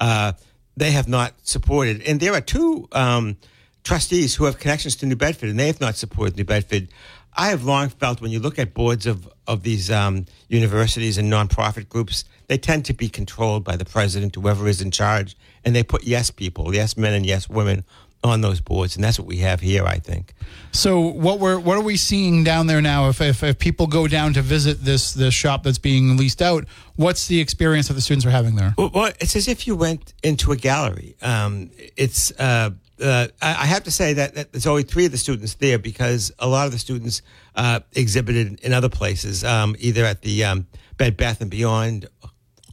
uh, 0.00 0.32
they 0.76 0.92
have 0.92 1.08
not 1.08 1.34
supported, 1.42 2.02
and 2.02 2.20
there 2.20 2.32
are 2.32 2.40
two 2.40 2.88
um, 2.92 3.36
trustees 3.82 4.34
who 4.34 4.44
have 4.44 4.58
connections 4.58 4.96
to 4.96 5.06
New 5.06 5.16
Bedford, 5.16 5.48
and 5.50 5.58
they 5.58 5.66
have 5.66 5.80
not 5.80 5.96
supported 5.96 6.36
New 6.36 6.44
Bedford. 6.44 6.88
I 7.36 7.48
have 7.48 7.64
long 7.64 7.88
felt 7.88 8.20
when 8.20 8.32
you 8.32 8.40
look 8.40 8.58
at 8.58 8.74
boards 8.74 9.06
of, 9.06 9.28
of 9.46 9.62
these 9.62 9.90
um, 9.90 10.26
universities 10.48 11.16
and 11.16 11.32
nonprofit 11.32 11.88
groups, 11.88 12.24
they 12.48 12.58
tend 12.58 12.84
to 12.86 12.92
be 12.92 13.08
controlled 13.08 13.62
by 13.62 13.76
the 13.76 13.84
president, 13.84 14.34
whoever 14.34 14.66
is 14.66 14.80
in 14.80 14.90
charge, 14.90 15.36
and 15.64 15.74
they 15.74 15.84
put 15.84 16.02
yes 16.02 16.30
people, 16.30 16.74
yes 16.74 16.96
men 16.96 17.14
and 17.14 17.24
yes 17.24 17.48
women 17.48 17.84
on 18.22 18.42
those 18.42 18.60
boards, 18.60 18.96
and 18.96 19.04
that's 19.04 19.18
what 19.18 19.26
we 19.26 19.38
have 19.38 19.60
here, 19.60 19.84
I 19.84 19.98
think. 19.98 20.34
So 20.72 21.00
what 21.00 21.38
we're 21.38 21.58
what 21.58 21.78
are 21.78 21.82
we 21.82 21.96
seeing 21.96 22.44
down 22.44 22.66
there 22.66 22.82
now? 22.82 23.08
If, 23.08 23.20
if 23.20 23.42
if 23.42 23.58
people 23.58 23.86
go 23.86 24.06
down 24.06 24.34
to 24.34 24.42
visit 24.42 24.84
this 24.84 25.14
this 25.14 25.32
shop 25.32 25.62
that's 25.62 25.78
being 25.78 26.16
leased 26.16 26.42
out, 26.42 26.66
what's 26.96 27.28
the 27.28 27.40
experience 27.40 27.88
that 27.88 27.94
the 27.94 28.00
students 28.00 28.26
are 28.26 28.30
having 28.30 28.56
there? 28.56 28.74
Well, 28.76 28.90
well 28.92 29.12
it's 29.20 29.36
as 29.36 29.48
if 29.48 29.66
you 29.66 29.74
went 29.74 30.12
into 30.22 30.52
a 30.52 30.56
gallery. 30.56 31.16
Um, 31.22 31.70
it's 31.96 32.30
uh, 32.38 32.70
uh, 33.00 33.28
I 33.40 33.66
have 33.66 33.84
to 33.84 33.90
say 33.90 34.12
that, 34.14 34.34
that 34.34 34.52
there's 34.52 34.66
only 34.66 34.82
three 34.82 35.06
of 35.06 35.12
the 35.12 35.18
students 35.18 35.54
there 35.54 35.78
because 35.78 36.32
a 36.38 36.46
lot 36.46 36.66
of 36.66 36.72
the 36.72 36.78
students 36.78 37.22
uh, 37.54 37.80
exhibited 37.92 38.60
in 38.60 38.72
other 38.72 38.88
places, 38.88 39.42
um, 39.44 39.74
either 39.78 40.04
at 40.04 40.22
the 40.22 40.44
um, 40.44 40.66
Bed 40.98 41.16
Bath 41.16 41.40
and 41.40 41.50
Beyond 41.50 42.08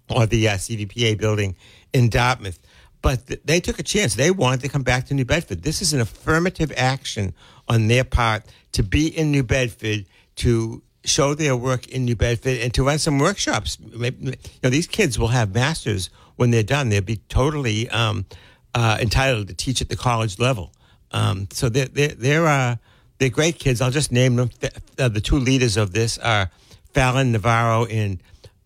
or 0.10 0.26
the 0.26 0.50
uh, 0.50 0.54
CVPA 0.56 1.18
building 1.18 1.56
in 1.94 2.10
Dartmouth. 2.10 2.60
But 3.02 3.28
th- 3.28 3.42
they 3.46 3.60
took 3.60 3.80
a 3.80 3.84
chance. 3.84 4.16
They 4.16 4.32
wanted 4.32 4.62
to 4.62 4.70
come 4.70 4.84
back 4.84 5.06
to 5.08 5.14
New 5.14 5.26
Bedford. 5.26 5.64
This 5.64 5.82
is 5.82 5.94
an 5.94 6.02
affirmative 6.02 6.72
action 6.76 7.34
on 7.68 7.88
their 7.88 8.04
part 8.04 8.44
to 8.74 8.84
be 8.84 9.08
in 9.08 9.32
New 9.32 9.44
Bedford 9.44 10.06
to 10.38 10.82
show 11.04 11.34
their 11.34 11.56
work 11.56 11.88
in 11.88 12.06
New 12.06 12.16
Bedford 12.16 12.58
and 12.60 12.74
to 12.74 12.84
run 12.84 13.00
some 13.00 13.20
workshops. 13.20 13.78
You 13.80 14.12
know, 14.64 14.70
these 14.70 14.88
kids 14.88 15.18
will 15.18 15.30
have 15.30 15.54
masters 15.54 16.10
when 16.36 16.52
they're 16.52 16.64
done. 16.64 16.90
They'll 16.90 17.02
be 17.02 17.18
totally 17.30 17.90
um, 17.90 18.26
uh, 18.76 18.98
entitled 19.00 19.48
to 19.48 19.54
teach 19.54 19.82
at 19.82 19.90
the 19.90 19.96
college 19.96 20.40
level. 20.40 20.74
Um, 21.12 21.48
so 21.52 21.70
they're 21.70 21.86
they're 21.86 22.10
they're, 22.10 22.48
uh, 22.48 22.76
they're 23.18 23.30
great 23.30 23.60
kids. 23.60 23.82
I'll 23.82 23.92
just 23.92 24.12
name 24.12 24.36
them. 24.36 24.50
Uh, 25.00 25.08
the 25.08 25.22
two 25.22 25.38
leaders 25.38 25.78
of 25.78 25.94
this 25.94 26.18
are 26.18 26.52
Fallon 26.94 27.32
Navarro 27.32 27.86
and 27.86 28.22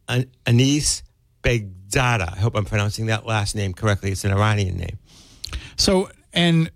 An- 0.07 0.31
Anis 0.45 1.03
Begzada. 1.91 2.35
I 2.35 2.39
hope 2.39 2.55
I'm 2.55 2.65
pronouncing 2.65 3.07
that 3.07 3.25
last 3.25 3.55
name 3.55 3.73
correctly. 3.73 4.11
It's 4.11 4.23
an 4.23 4.31
Iranian 4.31 4.77
name. 4.77 4.97
So, 5.75 6.09
and 6.33 6.71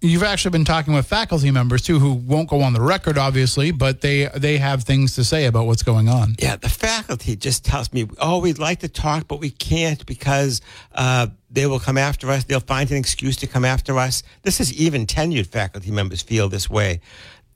you've 0.00 0.22
actually 0.22 0.52
been 0.52 0.64
talking 0.64 0.94
with 0.94 1.06
faculty 1.06 1.50
members 1.50 1.82
too, 1.82 1.98
who 1.98 2.14
won't 2.14 2.48
go 2.48 2.62
on 2.62 2.72
the 2.72 2.80
record, 2.80 3.18
obviously, 3.18 3.70
but 3.70 4.00
they 4.00 4.28
they 4.36 4.58
have 4.58 4.84
things 4.84 5.14
to 5.16 5.24
say 5.24 5.46
about 5.46 5.66
what's 5.66 5.82
going 5.82 6.08
on. 6.08 6.36
Yeah, 6.38 6.56
the 6.56 6.68
faculty 6.68 7.36
just 7.36 7.64
tells 7.64 7.92
me, 7.92 8.08
oh, 8.18 8.40
we'd 8.40 8.58
like 8.58 8.80
to 8.80 8.88
talk, 8.88 9.28
but 9.28 9.40
we 9.40 9.50
can't 9.50 10.04
because 10.06 10.60
uh, 10.94 11.28
they 11.50 11.66
will 11.66 11.80
come 11.80 11.98
after 11.98 12.30
us. 12.30 12.44
They'll 12.44 12.60
find 12.60 12.90
an 12.90 12.96
excuse 12.96 13.36
to 13.38 13.46
come 13.46 13.64
after 13.64 13.98
us. 13.98 14.22
This 14.42 14.60
is 14.60 14.72
even 14.78 15.06
tenured 15.06 15.46
faculty 15.46 15.90
members 15.90 16.22
feel 16.22 16.48
this 16.48 16.70
way. 16.70 17.00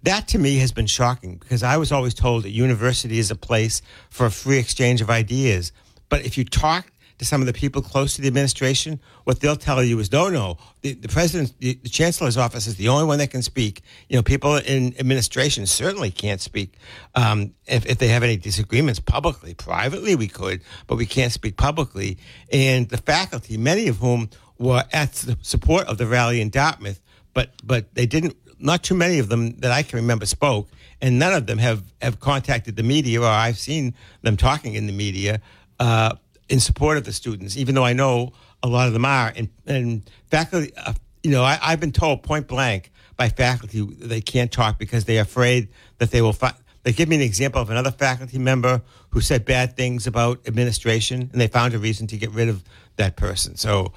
That 0.02 0.28
to 0.28 0.38
me 0.38 0.56
has 0.58 0.72
been 0.72 0.86
shocking 0.86 1.36
because 1.36 1.62
I 1.62 1.76
was 1.76 1.92
always 1.92 2.14
told 2.14 2.44
that 2.44 2.50
university 2.50 3.18
is 3.18 3.30
a 3.30 3.36
place 3.36 3.82
for 4.08 4.24
a 4.24 4.30
free 4.30 4.58
exchange 4.58 5.02
of 5.02 5.10
ideas. 5.10 5.72
But 6.10 6.26
if 6.26 6.36
you 6.36 6.44
talk 6.44 6.92
to 7.16 7.24
some 7.26 7.42
of 7.42 7.46
the 7.46 7.52
people 7.52 7.82
close 7.82 8.16
to 8.16 8.22
the 8.22 8.28
administration, 8.28 8.98
what 9.24 9.40
they'll 9.40 9.54
tell 9.54 9.82
you 9.84 9.98
is, 9.98 10.10
no, 10.10 10.30
no, 10.30 10.56
the, 10.80 10.94
the 10.94 11.08
president, 11.08 11.52
the, 11.58 11.74
the 11.74 11.88
chancellor's 11.90 12.38
office 12.38 12.66
is 12.66 12.76
the 12.76 12.88
only 12.88 13.04
one 13.04 13.18
that 13.18 13.30
can 13.30 13.42
speak. 13.42 13.82
You 14.08 14.16
know, 14.16 14.22
people 14.22 14.56
in 14.56 14.94
administration 14.98 15.66
certainly 15.66 16.10
can't 16.10 16.40
speak 16.40 16.78
um, 17.14 17.52
if, 17.66 17.84
if 17.84 17.98
they 17.98 18.08
have 18.08 18.22
any 18.22 18.38
disagreements 18.38 19.00
publicly. 19.00 19.52
Privately, 19.52 20.14
we 20.14 20.28
could, 20.28 20.62
but 20.86 20.96
we 20.96 21.04
can't 21.04 21.30
speak 21.30 21.58
publicly. 21.58 22.18
And 22.50 22.88
the 22.88 22.96
faculty, 22.96 23.58
many 23.58 23.88
of 23.88 23.98
whom 23.98 24.30
were 24.58 24.84
at 24.90 25.12
the 25.12 25.36
support 25.42 25.86
of 25.88 25.98
the 25.98 26.06
rally 26.06 26.40
in 26.40 26.50
Dartmouth, 26.50 27.00
but 27.34 27.50
but 27.64 27.94
they 27.94 28.06
didn't. 28.06 28.36
Not 28.62 28.82
too 28.82 28.94
many 28.94 29.18
of 29.18 29.30
them 29.30 29.56
that 29.60 29.72
I 29.72 29.82
can 29.82 29.98
remember 29.98 30.26
spoke, 30.26 30.68
and 31.00 31.18
none 31.18 31.32
of 31.32 31.46
them 31.46 31.56
have 31.58 31.82
have 32.02 32.20
contacted 32.20 32.76
the 32.76 32.82
media, 32.82 33.22
or 33.22 33.26
I've 33.26 33.58
seen 33.58 33.94
them 34.22 34.36
talking 34.36 34.74
in 34.74 34.86
the 34.86 34.92
media 34.92 35.40
uh, 35.80 36.14
in 36.48 36.60
support 36.60 36.96
of 36.96 37.04
the 37.04 37.12
students. 37.12 37.56
Even 37.56 37.74
though 37.74 37.84
I 37.84 37.94
know 37.94 38.32
a 38.62 38.68
lot 38.68 38.86
of 38.86 38.92
them 38.92 39.04
are, 39.04 39.32
and 39.34 39.48
and 39.66 40.08
faculty, 40.30 40.72
uh, 40.76 40.92
you 41.24 41.32
know, 41.32 41.42
I, 41.42 41.58
I've 41.60 41.80
been 41.80 41.92
told 41.92 42.22
point 42.22 42.46
blank 42.46 42.92
by 43.16 43.28
faculty 43.28 43.82
they 43.82 44.20
can't 44.20 44.52
talk 44.52 44.78
because 44.78 45.04
they're 45.06 45.22
afraid 45.22 45.68
that 45.98 46.12
they 46.12 46.22
will. 46.22 46.32
Fi- 46.32 46.54
they 46.82 46.92
give 46.92 47.10
me 47.10 47.16
an 47.16 47.22
example 47.22 47.60
of 47.60 47.68
another 47.68 47.90
faculty 47.90 48.38
member 48.38 48.80
who 49.10 49.20
said 49.20 49.44
bad 49.44 49.76
things 49.76 50.06
about 50.06 50.40
administration, 50.46 51.28
and 51.32 51.40
they 51.40 51.48
found 51.48 51.74
a 51.74 51.78
reason 51.78 52.06
to 52.06 52.16
get 52.16 52.30
rid 52.30 52.48
of 52.48 52.62
that 52.96 53.16
person. 53.16 53.56
So 53.56 53.92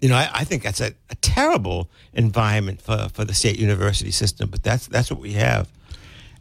you 0.00 0.08
know, 0.08 0.16
I, 0.16 0.28
I 0.32 0.44
think 0.44 0.62
that's 0.62 0.80
a, 0.80 0.92
a 1.10 1.14
terrible 1.16 1.90
environment 2.12 2.82
for, 2.82 3.08
for 3.12 3.24
the 3.24 3.34
state 3.34 3.58
university 3.58 4.10
system, 4.10 4.50
but 4.50 4.62
that's 4.62 4.86
that's 4.88 5.10
what 5.10 5.20
we 5.20 5.32
have. 5.32 5.68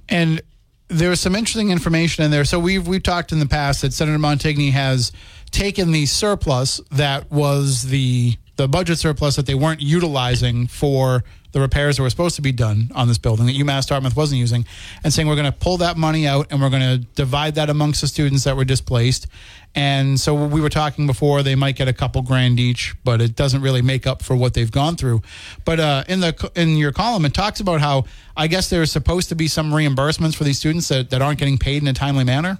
And 0.09 0.41
there 0.87 1.09
was 1.09 1.19
some 1.19 1.35
interesting 1.35 1.71
information 1.71 2.23
in 2.23 2.31
there. 2.31 2.45
So 2.45 2.59
we've 2.59 2.87
we've 2.87 3.03
talked 3.03 3.31
in 3.31 3.39
the 3.39 3.47
past 3.47 3.81
that 3.81 3.93
Senator 3.93 4.19
Montigny 4.19 4.71
has 4.71 5.11
taken 5.51 5.91
the 5.91 6.05
surplus 6.05 6.81
that 6.91 7.31
was 7.31 7.83
the 7.83 8.37
the 8.57 8.67
budget 8.67 8.97
surplus 8.97 9.35
that 9.35 9.45
they 9.45 9.55
weren't 9.55 9.81
utilizing 9.81 10.67
for 10.67 11.23
the 11.55 11.61
repairs 11.61 11.95
that 11.95 12.03
were 12.03 12.09
supposed 12.09 12.35
to 12.35 12.41
be 12.41 12.51
done 12.51 12.91
on 12.95 13.07
this 13.07 13.17
building 13.17 13.45
that 13.45 13.55
UMass 13.55 13.87
Dartmouth 13.87 14.13
wasn't 14.17 14.41
using, 14.41 14.65
and 15.05 15.13
saying 15.13 15.25
we're 15.25 15.37
going 15.37 15.49
to 15.49 15.57
pull 15.57 15.77
that 15.77 15.95
money 15.95 16.27
out 16.27 16.47
and 16.51 16.61
we're 16.61 16.69
going 16.69 16.81
to 16.81 16.97
divide 17.15 17.55
that 17.55 17.69
amongst 17.69 18.01
the 18.01 18.07
students 18.07 18.43
that 18.43 18.57
were 18.57 18.65
displaced. 18.65 19.27
And 19.73 20.19
so 20.19 20.33
we 20.33 20.59
were 20.59 20.69
talking 20.69 21.07
before 21.07 21.43
they 21.43 21.55
might 21.55 21.77
get 21.77 21.87
a 21.87 21.93
couple 21.93 22.21
grand 22.23 22.59
each, 22.59 22.93
but 23.05 23.21
it 23.21 23.37
doesn't 23.37 23.61
really 23.61 23.81
make 23.81 24.05
up 24.05 24.21
for 24.21 24.35
what 24.35 24.53
they've 24.53 24.69
gone 24.69 24.97
through. 24.97 25.21
But 25.63 25.79
uh, 25.79 26.03
in 26.09 26.19
the 26.19 26.51
in 26.57 26.75
your 26.75 26.91
column, 26.91 27.23
it 27.23 27.33
talks 27.33 27.61
about 27.61 27.79
how 27.79 28.03
I 28.35 28.47
guess 28.47 28.69
there's 28.69 28.91
supposed 28.91 29.29
to 29.29 29.35
be 29.35 29.47
some 29.47 29.71
reimbursements 29.71 30.35
for 30.35 30.43
these 30.43 30.59
students 30.59 30.89
that, 30.89 31.09
that 31.11 31.21
aren't 31.21 31.39
getting 31.39 31.57
paid 31.57 31.81
in 31.81 31.87
a 31.87 31.93
timely 31.93 32.25
manner. 32.25 32.59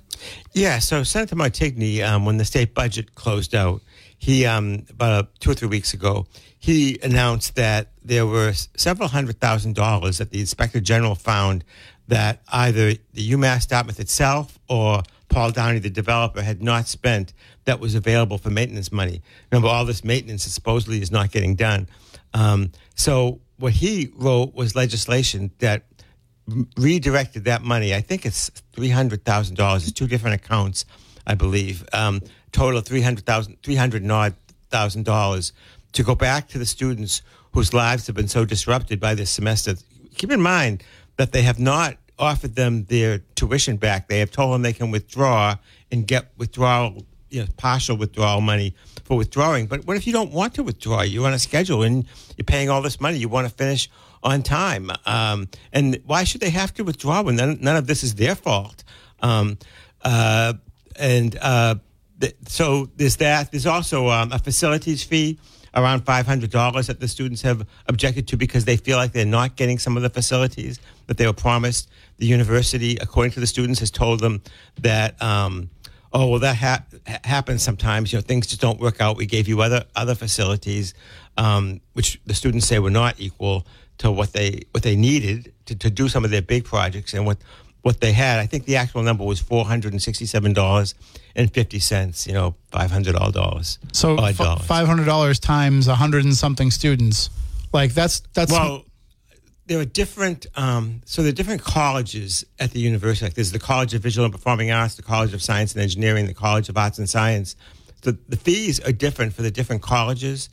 Yeah, 0.54 0.80
so 0.80 1.04
Senator 1.04 1.36
Montigny, 1.36 2.02
um, 2.02 2.24
when 2.24 2.38
the 2.38 2.46
state 2.46 2.74
budget 2.74 3.14
closed 3.14 3.54
out, 3.54 3.82
he 4.18 4.46
um, 4.46 4.86
about 4.90 5.38
two 5.42 5.52
or 5.52 5.54
three 5.54 5.68
weeks 5.68 5.94
ago, 5.94 6.28
he 6.66 6.98
announced 7.04 7.54
that 7.58 7.92
there 8.04 8.26
were 8.26 8.52
several 8.76 9.08
hundred 9.08 9.40
thousand 9.40 9.76
dollars 9.76 10.18
that 10.18 10.32
the 10.32 10.40
inspector 10.40 10.80
general 10.80 11.14
found 11.14 11.64
that 12.08 12.42
either 12.52 12.96
the 13.14 13.32
UMass 13.34 13.68
Dartmouth 13.68 14.00
itself 14.00 14.58
or 14.68 15.04
Paul 15.30 15.52
Downey, 15.52 15.78
the 15.78 15.92
developer, 15.92 16.42
had 16.42 16.64
not 16.64 16.88
spent 16.88 17.34
that 17.66 17.80
was 17.80 17.94
available 17.94 18.40
for 18.40 18.50
maintenance 18.50 18.92
money. 18.92 19.22
Remember, 19.52 19.68
all 19.68 19.86
this 19.86 20.04
maintenance 20.04 20.44
supposedly 20.46 21.04
is 21.04 21.12
not 21.12 21.30
getting 21.30 21.54
done. 21.54 21.88
Um, 22.34 22.72
so 22.96 23.42
what 23.58 23.74
he 23.74 24.12
wrote 24.16 24.56
was 24.56 24.76
legislation 24.76 25.52
that 25.60 25.84
redirected 26.78 27.44
that 27.44 27.62
money. 27.62 27.94
I 27.94 28.02
think 28.02 28.26
it's 28.26 28.50
three 28.74 28.90
hundred 28.90 29.24
thousand 29.24 29.56
dollars. 29.56 29.84
It's 29.84 29.92
two 29.92 30.08
different 30.08 30.44
accounts, 30.44 30.86
I 31.28 31.36
believe. 31.36 31.86
Um, 31.94 32.22
total 32.52 32.80
of 32.80 32.86
three 32.86 33.02
hundred 33.02 33.28
thousand, 33.28 33.62
three 33.62 33.76
hundred 33.76 34.10
odd 34.10 34.34
thousand 34.72 35.06
dollars 35.06 35.54
to 35.96 36.04
go 36.04 36.14
back 36.14 36.48
to 36.50 36.58
the 36.58 36.66
students 36.66 37.22
whose 37.54 37.74
lives 37.74 38.06
have 38.08 38.16
been 38.16 38.28
so 38.28 38.46
disrupted 38.46 39.00
by 39.00 39.16
this 39.16 39.32
semester. 39.32 39.76
Keep 40.16 40.32
in 40.32 40.42
mind 40.42 40.84
that 41.16 41.32
they 41.32 41.42
have 41.42 41.58
not 41.58 41.96
offered 42.20 42.56
them 42.56 42.84
their 42.86 43.20
tuition 43.36 43.78
back. 43.78 44.08
They 44.08 44.20
have 44.20 44.30
told 44.30 44.54
them 44.54 44.62
they 44.62 44.74
can 44.74 44.92
withdraw 44.92 45.56
and 45.92 46.06
get 46.06 46.32
withdrawal, 46.38 47.06
you 47.30 47.42
know, 47.42 47.48
partial 47.58 47.98
withdrawal 47.98 48.42
money 48.42 48.76
for 49.06 49.18
withdrawing. 49.18 49.68
But 49.68 49.86
what 49.86 49.96
if 49.96 50.06
you 50.06 50.14
don't 50.14 50.32
want 50.32 50.54
to 50.56 50.64
withdraw? 50.64 51.02
You're 51.02 51.28
on 51.28 51.34
a 51.34 51.40
schedule 51.40 51.84
and 51.84 52.06
you're 52.38 52.46
paying 52.46 52.70
all 52.70 52.82
this 52.82 53.00
money. 53.00 53.18
You 53.18 53.30
want 53.30 53.48
to 53.48 53.54
finish 53.54 53.90
on 54.22 54.44
time. 54.44 54.92
Um, 55.06 55.48
and 55.72 56.00
why 56.06 56.26
should 56.26 56.42
they 56.42 56.50
have 56.50 56.74
to 56.76 56.84
withdraw 56.84 57.22
when 57.22 57.38
none, 57.38 57.60
none 57.62 57.78
of 57.78 57.88
this 57.88 58.04
is 58.04 58.16
their 58.16 58.36
fault? 58.36 58.84
Um, 59.22 59.58
uh, 60.02 60.54
and 60.98 61.38
uh, 61.42 61.76
th- 62.20 62.36
so 62.48 62.90
there's 62.98 63.18
that. 63.18 63.52
There's 63.52 63.66
also 63.66 64.10
um, 64.10 64.32
a 64.32 64.40
facilities 64.40 65.04
fee 65.04 65.40
around 65.76 66.06
$500 66.06 66.88
that 66.88 67.00
the 67.00 67.08
students 67.08 67.42
have 67.42 67.68
objected 67.88 68.28
to 68.30 68.38
because 68.38 68.66
they 68.66 68.78
feel 68.78 68.98
like 68.98 69.12
they're 69.12 69.26
not 69.26 69.56
getting 69.56 69.78
some 69.78 69.98
of 69.98 70.04
the 70.04 70.10
facilities 70.10 70.80
that 71.08 71.18
they 71.18 71.26
were 71.26 71.34
promised. 71.34 71.90
The 72.18 72.26
university, 72.26 72.98
according 73.02 73.34
to 73.34 73.40
the 73.40 73.48
students, 73.48 73.80
has 73.80 73.92
told 73.92 74.22
them 74.22 74.42
that, 74.80 75.22
um, 75.22 75.70
oh, 76.14 76.28
well, 76.28 76.40
that 76.40 76.56
ha- 76.56 76.84
ha- 77.08 77.20
happens 77.24 77.62
sometimes. 77.62 78.14
You 78.14 78.20
know, 78.20 78.22
things 78.22 78.48
just 78.48 78.62
don't 78.62 78.80
work 78.80 79.02
out. 79.02 79.18
We 79.18 79.26
gave 79.26 79.48
you 79.48 79.62
other 79.62 79.84
other 79.96 80.16
facilities, 80.16 80.94
um, 81.38 81.82
which 81.94 82.22
the 82.26 82.34
students 82.34 82.68
say 82.68 82.80
were 82.80 82.90
not 82.90 83.16
equal 83.20 83.68
to 83.98 84.12
what 84.12 84.34
they 84.34 84.62
what 84.72 84.84
they 84.84 84.96
needed 84.96 85.54
to, 85.66 85.76
to 85.76 85.90
do 85.90 86.08
some 86.08 86.24
of 86.24 86.32
their 86.32 86.42
big 86.42 86.64
projects 86.64 87.14
and 87.14 87.26
what 87.26 87.38
what 87.86 88.02
they 88.02 88.14
had. 88.14 88.40
I 88.40 88.48
think 88.48 88.66
the 88.66 88.78
actual 88.78 89.04
number 89.04 89.24
was 89.24 89.40
four 89.40 89.64
hundred 89.64 89.94
and 89.94 90.02
sixty 90.02 90.26
seven 90.26 90.54
dollars 90.54 90.96
and 91.36 91.54
fifty 91.54 91.78
cents. 91.78 92.26
You 92.26 92.34
know, 92.34 92.56
five 92.72 92.90
hundred 92.90 93.16
all 93.16 93.30
dollars. 93.30 93.78
So 93.94 94.16
dollars. 94.16 94.66
five 94.66 94.88
hundred 94.88 95.06
dollars 95.06 95.38
times 95.40 95.88
a 95.88 95.94
hundred 95.94 96.26
and 96.26 96.34
something 96.34 96.72
students, 96.72 97.30
like 97.72 97.94
that's 97.94 98.22
that's 98.34 98.52
Well, 98.52 98.86
there 99.68 99.80
are 99.80 99.86
different. 99.86 100.48
Um, 100.56 101.02
so 101.06 101.22
there 101.22 101.30
are 101.30 101.36
different 101.36 101.62
colleges 101.62 102.44
at 102.58 102.72
the 102.72 102.80
university. 102.80 103.28
Like 103.28 103.36
there's 103.36 103.52
the 103.52 103.60
College 103.60 103.94
of 103.94 104.02
Visual 104.02 104.26
and 104.26 104.34
Performing 104.34 104.72
Arts, 104.72 104.96
the 104.96 105.04
College 105.04 105.36
of 105.36 105.44
Science 105.44 105.74
and 105.76 105.84
Engineering, 105.84 106.26
the 106.26 106.34
College 106.34 106.70
of 106.70 106.78
Arts 106.78 106.98
and 106.98 107.08
Science. 107.08 107.56
The 108.02 108.18
the 108.28 108.38
fees 108.38 108.80
are 108.80 108.92
different 108.92 109.34
for 109.34 109.44
the 109.44 109.52
different 109.52 109.84
colleges. 109.84 110.50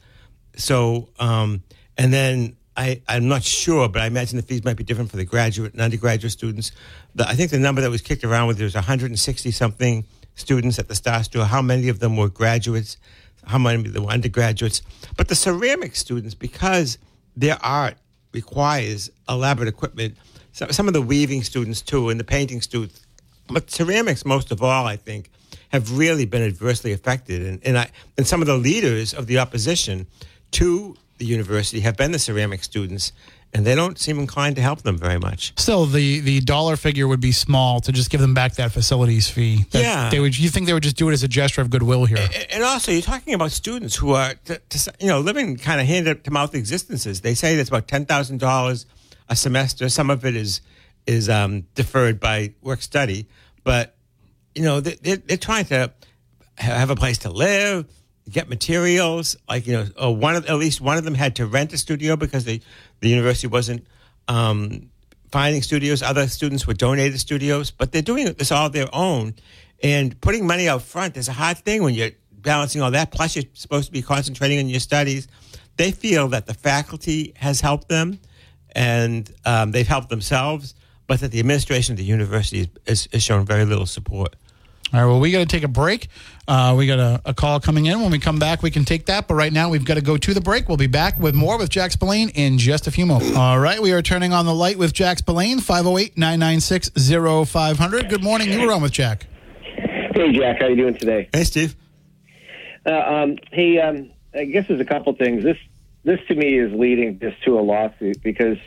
So 0.57 1.09
um, 1.19 1.63
and 1.97 2.13
then. 2.13 2.57
I, 2.77 3.03
I'm 3.07 3.29
not 3.29 3.43
sure, 3.43 3.89
but 3.89 4.01
I 4.01 4.07
imagine 4.07 4.37
the 4.37 4.43
fees 4.43 4.65
might 4.65 4.77
be 4.77 4.85
different 4.85 5.11
for 5.11 5.17
the 5.17 5.25
graduate 5.25 5.73
and 5.73 5.83
undergraduate 5.83 6.33
students. 6.33 6.73
The, 7.15 7.29
I 7.29 7.35
think 7.35 7.51
the 7.51 7.59
number 7.59 7.81
that 7.83 7.91
was 7.91 8.01
kicked 8.01 8.25
around 8.25 8.47
was 8.47 8.57
there 8.57 8.65
was 8.65 8.75
160 8.75 9.51
something 9.51 10.07
students 10.35 10.79
at 10.79 10.89
the 10.89 10.95
Star 10.95 11.23
Store. 11.23 11.45
How 11.45 11.61
many 11.61 11.89
of 11.89 11.99
them 11.99 12.17
were 12.17 12.29
graduates? 12.29 12.97
How 13.45 13.59
many 13.59 13.85
of 13.87 13.93
them 13.93 14.05
were 14.05 14.11
undergraduates? 14.11 14.83
But 15.17 15.29
the 15.29 15.35
ceramic 15.35 15.97
students, 15.97 16.35
because 16.35 16.99
their 17.37 17.59
art 17.63 17.97
requires 18.33 19.11
elaborate 19.29 19.69
equipment, 19.69 20.17
so, 20.53 20.69
some 20.69 20.87
of 20.87 20.95
the 20.95 21.03
weaving 21.03 21.43
students 21.43 21.83
too, 21.83 22.09
and 22.09 22.19
the 22.19 22.25
painting 22.25 22.61
students, 22.63 23.07
but 23.49 23.71
ceramics 23.71 24.25
most 24.25 24.51
of 24.51 24.63
all, 24.63 24.87
I 24.87 24.97
think, 24.97 25.31
have 25.69 25.97
really 25.99 26.25
been 26.25 26.43
adversely 26.43 26.93
affected. 26.93 27.43
And, 27.43 27.61
and, 27.65 27.79
I, 27.79 27.91
and 28.17 28.27
some 28.27 28.41
of 28.41 28.47
the 28.47 28.57
leaders 28.57 29.13
of 29.13 29.27
the 29.27 29.39
opposition 29.39 30.07
to 30.53 30.97
the 31.19 31.25
university 31.27 31.81
have 31.81 31.97
been 31.97 32.13
the 32.13 32.19
ceramic 32.19 32.65
students, 32.65 33.13
and 33.55 33.65
they 33.67 33.75
don't 33.75 33.99
seem 33.99 34.19
inclined 34.19 34.57
to 34.57 34.63
help 34.63 34.83
them 34.83 34.97
very 34.99 35.19
much. 35.19 35.53
Still, 35.57 35.87
the 35.87 36.21
the 36.21 36.41
dollar 36.41 36.77
figure 36.77 37.07
would 37.07 37.21
be 37.21 37.33
small 37.33 37.81
to 37.81 37.93
just 37.93 38.11
give 38.11 38.21
them 38.21 38.35
back 38.35 38.55
that 38.55 38.73
facilities 38.73 39.29
fee. 39.29 39.67
That 39.71 39.83
Yeah. 39.83 40.11
they 40.11 40.21
would. 40.21 40.39
You 40.39 40.49
think 40.49 40.67
they 40.67 40.73
would 40.73 40.83
just 40.83 40.97
do 40.97 41.09
it 41.11 41.13
as 41.13 41.23
a 41.23 41.29
gesture 41.29 41.61
of 41.61 41.71
goodwill 41.71 42.05
here? 42.07 42.27
And 42.51 42.63
also, 42.65 42.91
you're 42.93 43.03
talking 43.03 43.35
about 43.35 43.53
students 43.53 43.95
who 43.97 44.13
are, 44.15 44.35
t- 44.45 44.57
t- 44.69 44.91
you 45.01 45.07
know, 45.09 45.21
living 45.21 45.57
kind 45.59 45.81
of 45.81 45.87
hand 45.87 46.25
to 46.25 46.31
mouth 46.31 46.55
existences. 46.55 47.21
They 47.21 47.35
say 47.35 47.55
it's 47.57 47.69
about 47.69 47.87
ten 47.89 48.07
thousand 48.07 48.39
dollars 48.41 48.87
a 49.29 49.37
semester. 49.37 49.89
Some 49.89 50.11
of 50.11 50.25
it 50.25 50.35
is 50.35 50.61
is 51.07 51.29
um, 51.29 51.65
deferred 51.75 52.19
by 52.21 52.55
work 52.63 52.81
study, 52.81 53.27
but 53.65 53.95
you 54.55 54.63
know, 54.63 54.81
they, 54.81 54.95
they're, 55.03 55.17
they're 55.17 55.37
trying 55.37 55.65
to 55.67 55.93
have 56.57 56.91
a 56.91 56.95
place 56.97 57.19
to 57.19 57.31
live, 57.31 57.87
get 58.33 58.49
materials. 58.49 59.37
Like 59.49 59.67
you 59.67 59.75
know, 59.75 59.87
uh, 60.03 60.11
one 60.11 60.35
of 60.35 60.47
at 60.47 60.57
least 60.57 60.81
one 60.81 60.99
of 60.99 61.05
them 61.05 61.15
had 61.15 61.37
to 61.37 61.47
rent 61.47 61.73
a 61.73 61.79
studio 61.79 62.17
because 62.17 62.45
the 62.45 62.61
the 63.01 63.09
university 63.09 63.47
wasn't 63.47 63.87
um, 64.29 64.91
finding 65.31 65.63
studios. 65.63 66.03
Other 66.03 66.27
students 66.29 66.67
were 66.67 66.75
donated 66.75 67.19
studios, 67.21 67.71
but 67.71 67.93
they're 67.93 68.03
doing 68.03 68.33
this 68.33 68.53
all 68.53 68.71
their 68.71 68.89
own. 68.93 69.35
And 69.83 70.21
putting 70.21 70.47
money 70.47 70.69
out 70.69 70.83
front 70.83 71.17
is 71.17 71.29
a 71.29 71.33
hard 71.33 71.59
thing 71.59 71.83
when 71.83 71.95
you're 71.95 72.13
balancing 72.31 72.83
all 72.83 72.91
that. 72.93 73.11
Plus, 73.11 73.37
you're 73.37 73.45
supposed 73.55 73.87
to 73.87 73.93
be 73.93 74.03
concentrating 74.03 74.59
on 74.59 74.69
your 74.69 74.81
studies. 74.81 75.27
They 75.77 75.91
feel 75.91 76.29
that 76.29 76.47
the 76.47 76.55
faculty 76.55 77.33
has 77.37 77.61
helped 77.61 77.89
them, 77.89 78.21
and 78.75 79.29
um, 79.45 79.73
they've 79.73 79.89
helped 79.89 80.11
themselves, 80.11 80.75
but 81.07 81.21
that 81.21 81.31
the 81.31 81.41
administration 81.41 81.95
of 81.95 81.99
the 81.99 82.05
university 82.05 82.71
has 82.87 83.09
shown 83.19 83.45
very 83.45 83.65
little 83.65 83.87
support. 83.87 84.37
All 84.93 85.01
right. 85.01 85.07
Well, 85.07 85.21
we 85.21 85.31
got 85.33 85.39
to 85.39 85.47
take 85.47 85.63
a 85.63 85.69
break. 85.69 86.09
Uh, 86.47 86.75
we 86.77 86.87
got 86.87 86.99
a, 86.99 87.21
a 87.25 87.33
call 87.33 87.61
coming 87.61 87.87
in. 87.87 88.01
When 88.01 88.11
we 88.11 88.19
come 88.19 88.39
back, 88.39 88.63
we 88.63 88.71
can 88.71 88.85
take 88.85 89.07
that. 89.07 89.27
But 89.27 89.35
right 89.37 89.53
now, 89.53 89.71
we've 89.71 89.85
got 89.85 89.95
to 89.95 90.03
go 90.03 90.19
to 90.19 90.35
the 90.35 90.41
break. 90.41 90.69
We'll 90.69 90.77
be 90.77 90.87
back 90.87 91.19
with 91.19 91.35
more 91.35 91.57
with 91.57 91.71
Jack 91.71 91.93
Spillane 91.93 92.29
in 92.31 92.59
just 92.59 92.87
a 92.87 92.91
few 92.91 93.07
moments. 93.07 93.35
All 93.35 93.59
right. 93.59 93.81
We 93.81 93.93
are 93.93 94.03
turning 94.03 94.33
on 94.35 94.45
the 94.45 94.55
light 94.55 94.77
with 94.77 94.93
Jack 94.93 95.19
Spillane, 95.19 95.61
508 95.61 96.19
996 96.19 96.91
0500. 97.49 98.11
Good 98.11 98.23
morning. 98.23 98.53
You 98.53 98.67
were 98.67 98.73
on 98.73 98.83
with 98.83 98.93
Jack. 98.93 99.27
Hey, 100.15 100.33
Jack, 100.33 100.61
how 100.61 100.67
you 100.67 100.77
doing 100.77 100.99
today? 100.99 101.31
Hey, 101.33 101.45
Steve. 101.45 101.75
Uh, 102.85 102.91
um, 102.91 103.39
hey, 103.51 103.79
um, 103.79 104.11
I 104.35 104.45
guess 104.45 104.69
there's 104.69 104.81
a 104.81 104.85
couple 104.85 105.15
things. 105.15 105.43
This, 105.43 105.57
this 106.05 106.21
to 106.29 106.35
me 106.35 106.59
is 106.59 106.71
leading 106.73 107.19
just 107.19 107.43
to 107.45 107.59
a 107.59 107.63
lawsuit 107.63 108.23
because, 108.23 108.59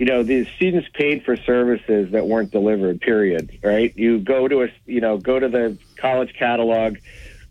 you 0.00 0.06
know, 0.06 0.22
the 0.22 0.46
students 0.56 0.88
paid 0.94 1.26
for 1.26 1.36
services 1.36 2.12
that 2.12 2.26
weren't 2.26 2.50
delivered. 2.50 3.02
Period. 3.02 3.58
Right? 3.62 3.94
You 3.98 4.18
go 4.18 4.48
to 4.48 4.62
a, 4.62 4.68
you 4.86 5.02
know, 5.02 5.18
go 5.18 5.38
to 5.38 5.46
the 5.46 5.76
college 5.96 6.32
catalog. 6.38 6.96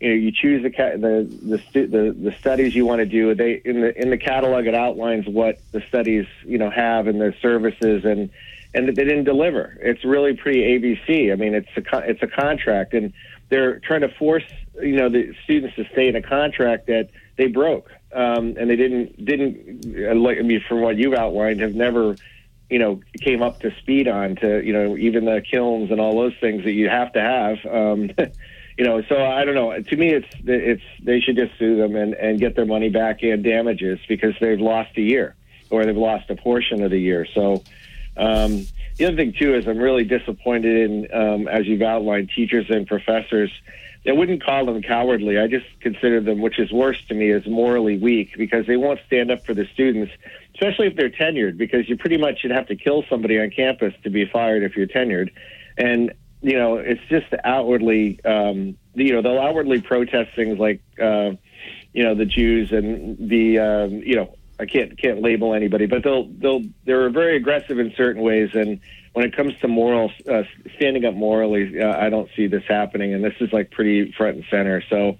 You 0.00 0.08
know, 0.08 0.14
you 0.16 0.32
choose 0.32 0.64
the 0.64 0.70
the 0.70 1.60
the, 1.72 1.86
the 1.86 2.10
the 2.10 2.34
studies 2.40 2.74
you 2.74 2.84
want 2.84 2.98
to 2.98 3.06
do. 3.06 3.36
They 3.36 3.62
in 3.64 3.80
the 3.80 3.96
in 3.96 4.10
the 4.10 4.18
catalog 4.18 4.66
it 4.66 4.74
outlines 4.74 5.28
what 5.28 5.60
the 5.70 5.80
studies 5.88 6.26
you 6.44 6.58
know 6.58 6.70
have 6.70 7.06
and 7.06 7.20
their 7.20 7.36
services 7.38 8.04
and 8.04 8.30
and 8.74 8.88
they 8.88 9.04
didn't 9.04 9.24
deliver. 9.24 9.78
It's 9.80 10.04
really 10.04 10.34
pretty 10.34 10.62
ABC. 10.62 11.32
I 11.32 11.36
mean, 11.36 11.54
it's 11.54 11.68
a 11.76 11.98
it's 11.98 12.22
a 12.24 12.26
contract, 12.26 12.94
and 12.94 13.12
they're 13.48 13.78
trying 13.78 14.00
to 14.00 14.08
force 14.08 14.44
you 14.82 14.96
know 14.96 15.08
the 15.08 15.36
students 15.44 15.76
to 15.76 15.84
stay 15.92 16.08
in 16.08 16.16
a 16.16 16.22
contract 16.22 16.88
that 16.88 17.10
they 17.36 17.46
broke, 17.46 17.92
um, 18.12 18.56
and 18.58 18.68
they 18.68 18.76
didn't 18.76 19.24
didn't 19.24 19.86
I 20.10 20.42
mean, 20.42 20.64
from 20.68 20.80
what 20.80 20.96
you've 20.96 21.14
outlined, 21.14 21.60
have 21.60 21.76
never 21.76 22.16
you 22.70 22.78
know 22.78 23.00
came 23.20 23.42
up 23.42 23.60
to 23.60 23.74
speed 23.78 24.08
on 24.08 24.36
to 24.36 24.64
you 24.64 24.72
know 24.72 24.96
even 24.96 25.24
the 25.24 25.42
kilns 25.42 25.90
and 25.90 26.00
all 26.00 26.14
those 26.14 26.34
things 26.40 26.64
that 26.64 26.72
you 26.72 26.88
have 26.88 27.12
to 27.12 27.20
have. 27.20 27.58
Um, 27.66 28.10
you 28.78 28.84
know, 28.84 29.02
so 29.02 29.22
I 29.22 29.44
don't 29.44 29.54
know. 29.54 29.78
To 29.78 29.96
me, 29.96 30.10
it's 30.10 30.28
it's 30.44 30.82
they 31.02 31.20
should 31.20 31.36
just 31.36 31.58
sue 31.58 31.76
them 31.76 31.96
and 31.96 32.14
and 32.14 32.38
get 32.38 32.56
their 32.56 32.66
money 32.66 32.88
back 32.88 33.22
and 33.22 33.42
damages 33.42 33.98
because 34.08 34.34
they've 34.40 34.60
lost 34.60 34.96
a 34.96 35.02
year 35.02 35.34
or 35.68 35.84
they've 35.84 35.96
lost 35.96 36.30
a 36.30 36.36
portion 36.36 36.82
of 36.82 36.90
the 36.90 36.98
year. 36.98 37.26
So. 37.34 37.62
Um, 38.16 38.66
the 38.96 39.06
other 39.06 39.16
thing 39.16 39.32
too 39.32 39.54
is 39.54 39.66
I'm 39.66 39.78
really 39.78 40.04
disappointed 40.04 40.90
in, 40.90 41.08
um, 41.14 41.48
as 41.48 41.66
you've 41.66 41.80
outlined, 41.80 42.30
teachers 42.36 42.66
and 42.68 42.86
professors. 42.86 43.50
I 44.06 44.12
wouldn't 44.12 44.42
call 44.42 44.66
them 44.66 44.82
cowardly. 44.82 45.38
I 45.38 45.46
just 45.46 45.64
consider 45.80 46.20
them, 46.20 46.42
which 46.42 46.58
is 46.58 46.70
worse 46.70 47.02
to 47.06 47.14
me, 47.14 47.30
as 47.30 47.46
morally 47.46 47.98
weak 47.98 48.36
because 48.36 48.66
they 48.66 48.76
won't 48.76 49.00
stand 49.06 49.30
up 49.30 49.46
for 49.46 49.54
the 49.54 49.66
students, 49.72 50.12
especially 50.60 50.86
if 50.88 50.96
they're 50.96 51.10
tenured. 51.10 51.56
Because 51.56 51.88
you 51.88 51.96
pretty 51.96 52.18
much 52.18 52.40
should 52.40 52.50
have 52.50 52.66
to 52.68 52.76
kill 52.76 53.04
somebody 53.08 53.40
on 53.40 53.50
campus 53.50 53.94
to 54.04 54.10
be 54.10 54.26
fired 54.26 54.62
if 54.62 54.76
you're 54.76 54.86
tenured, 54.86 55.30
and 55.76 56.12
you 56.42 56.56
know 56.56 56.76
it's 56.76 57.02
just 57.08 57.26
outwardly, 57.44 58.22
um, 58.24 58.76
you 58.94 59.12
know, 59.12 59.22
they'll 59.22 59.40
outwardly 59.40 59.80
protest 59.80 60.34
things 60.34 60.58
like, 60.58 60.80
uh, 61.00 61.32
you 61.92 62.02
know, 62.04 62.14
the 62.14 62.26
Jews 62.26 62.72
and 62.72 63.16
the, 63.28 63.58
um, 63.58 63.94
you 63.94 64.16
know, 64.16 64.36
I 64.58 64.66
can't 64.66 64.96
can't 65.00 65.22
label 65.22 65.54
anybody, 65.54 65.86
but 65.86 66.02
they'll 66.02 66.28
they'll 66.28 66.62
they're 66.84 67.08
very 67.08 67.36
aggressive 67.36 67.78
in 67.78 67.94
certain 67.96 68.22
ways, 68.22 68.50
and 68.52 68.78
when 69.14 69.24
it 69.24 69.34
comes 69.34 69.58
to 69.60 69.68
moral 69.68 70.12
uh, 70.30 70.42
standing 70.76 71.06
up 71.06 71.14
morally, 71.14 71.80
uh, 71.80 71.96
I 71.98 72.10
don't 72.10 72.28
see 72.36 72.46
this 72.46 72.64
happening, 72.68 73.14
and 73.14 73.24
this 73.24 73.32
is 73.40 73.52
like 73.54 73.70
pretty 73.70 74.12
front 74.12 74.36
and 74.36 74.44
center. 74.50 74.82
So 74.90 75.16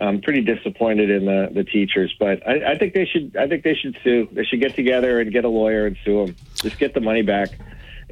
I'm 0.00 0.20
pretty 0.20 0.40
disappointed 0.42 1.10
in 1.10 1.26
the 1.26 1.50
the 1.52 1.64
teachers, 1.64 2.14
but 2.18 2.46
I, 2.48 2.72
I 2.72 2.78
think 2.78 2.94
they 2.94 3.04
should 3.04 3.36
I 3.36 3.46
think 3.46 3.64
they 3.64 3.74
should 3.74 3.96
sue. 4.02 4.28
They 4.32 4.44
should 4.44 4.60
get 4.60 4.74
together 4.74 5.20
and 5.20 5.30
get 5.32 5.44
a 5.44 5.48
lawyer 5.48 5.86
and 5.86 5.96
sue 6.04 6.26
them. 6.26 6.36
Just 6.54 6.78
get 6.78 6.94
the 6.94 7.00
money 7.00 7.22
back 7.22 7.50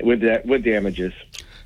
with 0.02 0.20
that 0.20 0.44
with 0.46 0.64
damages. 0.64 1.12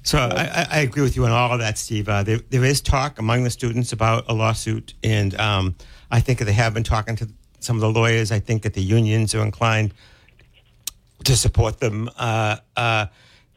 So 0.05 0.19
I, 0.19 0.67
I- 0.71 0.79
agree 0.81 1.03
with 1.03 1.15
you 1.17 1.25
on 1.25 1.31
all 1.31 1.53
of 1.53 1.61
that, 1.61 1.79
Steve. 1.79 2.09
Uh, 2.09 2.25
there, 2.25 2.39
there 2.51 2.65
is 2.65 2.81
talk 2.81 3.21
among 3.21 3.45
the 3.45 3.51
students 3.51 3.93
about 3.93 4.25
a 4.29 4.33
lawsuit, 4.35 4.95
and 5.05 5.39
um, 5.39 5.77
I 6.11 6.19
think 6.21 6.41
they 6.41 6.53
have 6.53 6.75
been 6.75 6.83
talking 6.83 7.15
to 7.17 7.29
some 7.61 7.77
of 7.77 7.83
the 7.83 7.91
lawyers. 7.91 8.33
I 8.33 8.41
think 8.41 8.63
that 8.63 8.75
the 8.75 8.83
unions 8.83 9.33
are 9.35 9.43
inclined 9.43 9.95
to 11.25 11.37
support 11.37 11.79
them. 11.79 12.11
Uh, 12.19 12.57
uh, 12.77 13.07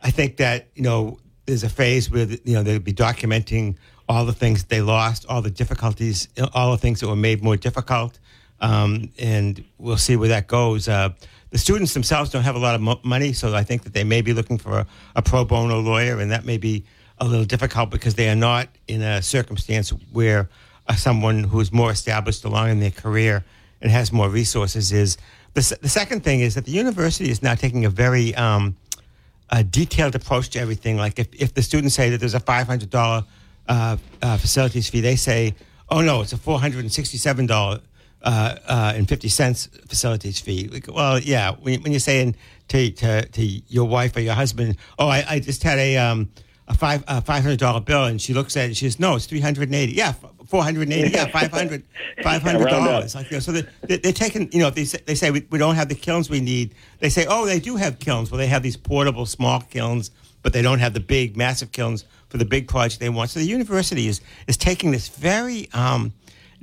I 0.04 0.12
think 0.12 0.38
that 0.38 0.68
you 0.76 0.84
know 0.84 1.20
there's 1.48 1.64
a 1.64 1.70
phase 1.70 2.12
where 2.12 2.26
you 2.26 2.54
know 2.54 2.62
they'll 2.64 2.80
be 2.80 2.94
documenting 2.94 3.76
all 4.08 4.26
the 4.26 4.34
things 4.34 4.64
they 4.66 4.82
lost, 4.82 5.26
all 5.28 5.42
the 5.42 5.50
difficulties, 5.50 6.28
all 6.54 6.72
the 6.72 6.78
things 6.78 7.00
that 7.00 7.08
were 7.08 7.16
made 7.16 7.44
more 7.44 7.58
difficult, 7.58 8.20
um, 8.62 9.12
and 9.20 9.64
we'll 9.78 9.98
see 9.98 10.16
where 10.16 10.30
that 10.30 10.48
goes. 10.48 10.88
Uh, 10.88 11.10
the 11.50 11.58
students 11.58 11.94
themselves 11.94 12.30
don't 12.30 12.44
have 12.44 12.56
a 12.56 12.60
lot 12.60 12.76
of 12.76 12.82
mo- 12.82 13.00
money, 13.04 13.34
so 13.34 13.54
I 13.56 13.64
think 13.64 13.84
that 13.84 13.94
they 13.94 14.04
may 14.04 14.22
be 14.22 14.34
looking 14.34 14.58
for 14.58 14.80
a, 14.80 14.88
a 15.16 15.22
pro 15.22 15.46
bono 15.46 15.80
lawyer, 15.80 16.20
and 16.20 16.32
that 16.32 16.46
may 16.46 16.58
be 16.58 16.84
a 17.18 17.26
little 17.26 17.46
difficult 17.46 17.90
because 17.90 18.16
they 18.16 18.30
are 18.30 18.36
not 18.36 18.68
in 18.88 19.02
a 19.02 19.22
circumstance 19.22 19.90
where 20.12 20.50
uh, 20.88 20.96
someone 20.96 21.44
who's 21.44 21.72
more 21.72 21.92
established 21.92 22.44
along 22.44 22.70
in 22.70 22.80
their 22.80 22.92
career 22.92 23.44
and 23.82 23.92
has 23.92 24.12
more 24.12 24.30
resources 24.30 24.92
is. 24.92 25.18
The, 25.54 25.78
the 25.82 25.88
second 25.88 26.26
thing 26.26 26.42
is 26.42 26.56
that 26.56 26.66
the 26.66 26.74
university 26.74 27.30
is 27.30 27.42
now 27.42 27.56
taking 27.56 27.86
a 27.86 27.90
very 27.90 28.36
um, 28.36 28.76
a 29.50 29.64
detailed 29.64 30.16
approach 30.16 30.50
to 30.50 30.60
everything. 30.60 30.98
Like 30.98 31.18
if, 31.18 31.28
if 31.34 31.54
the 31.54 31.62
students 31.62 31.96
say 31.96 32.10
that 32.10 32.20
there's 32.20 32.34
a 32.34 32.42
five 32.42 32.68
hundred 32.68 32.90
dollar 32.90 33.24
uh, 33.68 33.98
uh, 34.22 34.38
facilities 34.38 34.90
fee, 34.90 35.02
they 35.02 35.16
say, 35.16 35.56
"Oh 35.90 36.02
no, 36.02 36.22
it's 36.22 36.34
a 36.34 36.38
four 36.38 36.60
hundred 36.60 36.80
and 36.80 36.92
sixty 36.92 37.18
seven 37.18 37.46
dollar 37.46 37.82
uh, 38.24 38.56
uh, 38.68 38.94
and 38.96 39.08
fifty 39.08 39.30
cents 39.30 39.68
facilities 39.88 40.40
fee." 40.40 40.70
Like, 40.72 40.88
well, 40.94 41.20
yeah, 41.20 41.52
when, 41.52 41.82
when 41.82 41.92
you're 41.92 42.00
saying 42.00 42.36
to, 42.70 42.92
to 42.92 43.26
to 43.28 43.42
your 43.44 43.86
wife 43.86 44.16
or 44.16 44.22
your 44.22 44.36
husband, 44.36 44.78
"Oh, 45.00 45.08
I, 45.08 45.26
I 45.28 45.40
just 45.40 45.64
had 45.64 45.80
a 45.80 45.98
um, 45.98 46.30
a 46.68 46.76
five 46.76 47.04
a 47.08 47.22
five 47.22 47.44
hundred 47.44 47.60
dollar 47.60 47.82
bill," 47.82 48.06
and 48.06 48.22
she 48.22 48.34
looks 48.34 48.56
at 48.58 48.64
it, 48.64 48.68
and 48.68 48.78
she 48.78 48.86
says, 48.86 49.00
"No, 49.00 49.16
it's 49.16 49.26
three 49.26 49.42
hundred 49.42 49.70
and 49.70 49.76
eighty. 49.76 49.94
Yeah, 49.94 50.14
four 50.48 50.64
hundred 50.64 50.84
and 50.84 50.94
eighty. 50.94 51.12
Yeah, 51.12 51.26
500 51.32 51.84
$500 52.20 52.66
round. 52.66 53.16
Like, 53.16 53.30
you 53.30 53.38
know, 53.38 53.40
so 53.40 53.52
they, 53.52 53.98
they're 53.98 54.14
taking, 54.14 54.52
you 54.52 54.60
know, 54.60 54.70
they 54.70 54.86
say, 54.86 55.00
they 55.06 55.16
say 55.16 55.32
we, 55.32 55.46
we 55.50 55.58
don't 55.60 55.76
have 55.76 55.90
the 55.90 55.96
kilns 55.96 56.30
we 56.30 56.40
need. 56.40 56.74
They 57.00 57.10
say, 57.10 57.26
oh, 57.28 57.46
they 57.46 57.60
do 57.60 57.76
have 57.76 58.00
kilns. 58.00 58.32
Well, 58.32 58.38
they 58.38 58.48
have 58.48 58.64
these 58.64 58.78
portable 58.78 59.26
small 59.26 59.62
kilns, 59.62 60.12
but 60.42 60.54
they 60.54 60.62
don't 60.62 60.80
have 60.80 60.94
the 60.94 61.00
big, 61.00 61.36
massive 61.36 61.72
kilns 61.72 62.06
for 62.36 62.40
the 62.40 62.50
big 62.50 62.68
project 62.68 63.00
they 63.00 63.08
want. 63.08 63.30
So 63.30 63.40
the 63.40 63.46
university 63.46 64.08
is 64.08 64.20
is 64.46 64.58
taking 64.58 64.92
this 64.92 65.08
very 65.08 65.70
um, 65.74 66.12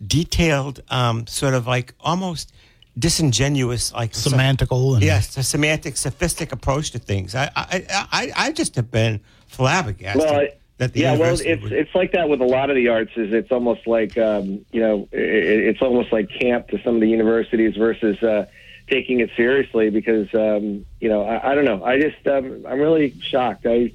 detailed, 0.07 0.83
um, 0.91 1.27
sort 1.27 1.55
of 1.55 1.67
like 1.67 1.95
almost 2.01 2.53
disingenuous, 2.99 3.91
like 3.95 4.13
Semantical 4.13 4.95
and- 4.95 5.03
yes, 5.03 5.35
a 5.39 5.43
semantic, 5.43 5.97
sophistic 5.97 6.53
approach 6.53 6.91
to 6.91 6.99
things. 6.99 7.35
I 7.35 7.51
I 7.57 7.85
I, 8.13 8.33
I 8.37 8.53
just 8.53 8.77
have 8.77 8.91
been 8.91 9.21
flabbergasted. 9.47 10.23
Well, 10.23 10.41
I- 10.41 10.53
that 10.79 10.93
the 10.93 11.01
yeah, 11.01 11.17
well, 11.17 11.33
it's 11.41 11.63
would- 11.63 11.73
it's 11.73 11.95
like 11.95 12.13
that 12.13 12.29
with 12.29 12.43
a 12.43 12.47
lot 12.47 12.69
of 12.69 12.77
the 12.77 12.89
arts. 12.89 13.13
Is 13.17 13.33
it's 13.33 13.51
almost 13.53 13.87
like 13.87 14.19
um, 14.19 14.65
you 14.73 14.81
know, 14.81 15.09
i 15.13 15.17
it's 15.17 15.81
almost 15.81 16.13
like 16.13 16.29
camp 16.29 16.69
to 16.69 16.83
some 16.83 16.97
of 16.97 17.01
the 17.01 17.09
universities 17.09 17.77
versus 17.77 18.23
uh, 18.23 18.45
taking 18.89 19.21
it 19.21 19.31
seriously 19.37 19.89
because 19.89 20.29
um, 20.35 20.85
you 21.01 21.09
know, 21.09 21.25
I, 21.25 21.53
I 21.53 21.55
don't 21.55 21.65
know. 21.65 21.83
I 21.83 21.99
just 21.99 22.27
um, 22.27 22.67
I'm 22.69 22.79
really 22.81 23.15
shocked. 23.23 23.65
I 23.67 23.93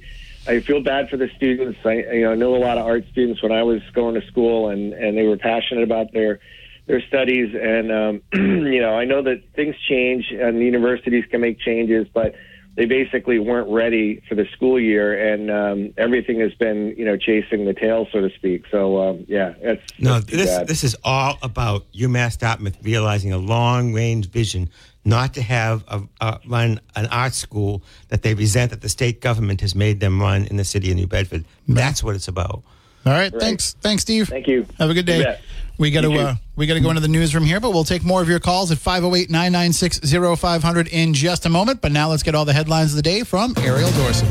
I 0.48 0.60
feel 0.60 0.80
bad 0.80 1.10
for 1.10 1.16
the 1.16 1.28
students. 1.36 1.78
I 1.84 1.94
you 1.94 2.22
know 2.22 2.32
I 2.32 2.34
knew 2.34 2.54
a 2.54 2.56
lot 2.56 2.78
of 2.78 2.86
art 2.86 3.04
students 3.12 3.42
when 3.42 3.52
I 3.52 3.62
was 3.62 3.80
going 3.94 4.20
to 4.20 4.26
school, 4.26 4.70
and 4.70 4.92
and 4.92 5.16
they 5.16 5.24
were 5.24 5.36
passionate 5.36 5.84
about 5.84 6.12
their 6.12 6.40
their 6.86 7.02
studies. 7.02 7.54
And 7.54 7.92
um, 7.92 8.22
you 8.32 8.80
know, 8.80 8.94
I 8.94 9.04
know 9.04 9.22
that 9.22 9.42
things 9.54 9.76
change, 9.88 10.32
and 10.32 10.58
the 10.58 10.64
universities 10.64 11.24
can 11.30 11.40
make 11.40 11.60
changes, 11.60 12.08
but 12.12 12.34
they 12.78 12.86
basically 12.86 13.40
weren't 13.40 13.68
ready 13.68 14.22
for 14.28 14.36
the 14.36 14.46
school 14.54 14.78
year, 14.78 15.32
and 15.32 15.50
um, 15.50 15.94
everything 15.96 16.38
has 16.40 16.54
been 16.54 16.94
you 16.96 17.04
know 17.04 17.16
chasing 17.16 17.64
the 17.64 17.74
tail, 17.74 18.06
so 18.12 18.20
to 18.20 18.30
speak. 18.36 18.64
So 18.70 19.02
um, 19.02 19.24
yeah, 19.28 19.54
that's 19.62 19.82
No, 19.98 20.14
that's 20.14 20.26
this 20.26 20.46
bad. 20.46 20.68
this 20.68 20.84
is 20.84 20.96
all 21.04 21.38
about 21.42 21.90
UMass 21.92 22.38
Dartmouth 22.38 22.78
realizing 22.82 23.32
a 23.32 23.38
long 23.38 23.92
range 23.92 24.30
vision, 24.30 24.70
not 25.04 25.34
to 25.34 25.42
have 25.42 25.84
a, 25.88 26.02
a, 26.20 26.40
run 26.46 26.80
an 26.96 27.06
art 27.06 27.34
school 27.34 27.82
that 28.08 28.22
they 28.22 28.34
resent 28.34 28.70
that 28.70 28.80
the 28.80 28.88
state 28.88 29.20
government 29.20 29.60
has 29.60 29.74
made 29.74 30.00
them 30.00 30.20
run 30.20 30.46
in 30.46 30.56
the 30.56 30.64
city 30.64 30.90
of 30.90 30.96
New 30.96 31.06
Bedford. 31.06 31.44
That's 31.66 32.02
what 32.02 32.14
it's 32.14 32.28
about. 32.28 32.62
All 33.06 33.12
right, 33.12 33.32
thanks, 33.32 33.74
thanks, 33.80 34.02
Steve. 34.02 34.28
Thank 34.28 34.48
you. 34.48 34.66
Have 34.78 34.90
a 34.90 34.94
good 34.94 35.06
day. 35.06 35.38
We 35.78 35.92
got 35.92 36.00
to 36.02 36.10
You 36.10 36.18
uh, 36.18 36.34
we 36.56 36.66
got 36.66 36.74
to 36.74 36.80
go 36.80 36.90
into 36.90 37.00
the 37.00 37.08
newsroom 37.08 37.44
here, 37.44 37.60
but 37.60 37.70
we'll 37.70 37.84
take 37.84 38.02
more 38.02 38.20
of 38.20 38.28
your 38.28 38.40
calls 38.40 38.72
at 38.72 38.78
508-996-0500 38.78 40.88
in 40.88 41.14
just 41.14 41.46
a 41.46 41.48
moment. 41.48 41.80
But 41.80 41.92
now 41.92 42.10
let's 42.10 42.24
get 42.24 42.34
all 42.34 42.44
the 42.44 42.52
headlines 42.52 42.90
of 42.90 42.96
the 42.96 43.02
day 43.02 43.22
from 43.22 43.54
Ariel 43.58 43.92
Dorsey. 43.92 44.26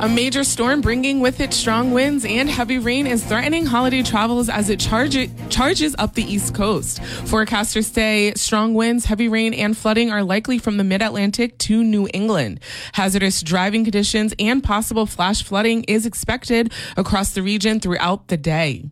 A 0.00 0.08
major 0.08 0.42
storm 0.44 0.82
bringing 0.82 1.20
with 1.20 1.40
it 1.40 1.54
strong 1.54 1.92
winds 1.92 2.26
and 2.26 2.50
heavy 2.50 2.78
rain 2.78 3.06
is 3.06 3.24
threatening 3.24 3.64
holiday 3.64 4.02
travels 4.02 4.50
as 4.50 4.68
it 4.68 4.78
charge 4.78 5.16
charges 5.54 5.94
up 6.00 6.14
the 6.14 6.24
East 6.24 6.52
Coast. 6.52 7.00
Forecasters 7.00 7.84
say 7.92 8.32
strong 8.34 8.74
winds, 8.74 9.04
heavy 9.04 9.28
rain, 9.28 9.54
and 9.54 9.76
flooding 9.76 10.10
are 10.10 10.24
likely 10.24 10.58
from 10.58 10.78
the 10.78 10.84
mid 10.84 11.00
Atlantic 11.00 11.56
to 11.58 11.84
New 11.84 12.08
England. 12.12 12.58
Hazardous 12.94 13.40
driving 13.40 13.84
conditions 13.84 14.34
and 14.40 14.64
possible 14.64 15.06
flash 15.06 15.44
flooding 15.44 15.84
is 15.84 16.06
expected 16.06 16.72
across 16.96 17.34
the 17.34 17.42
region 17.42 17.78
throughout 17.78 18.26
the 18.26 18.36
day. 18.36 18.90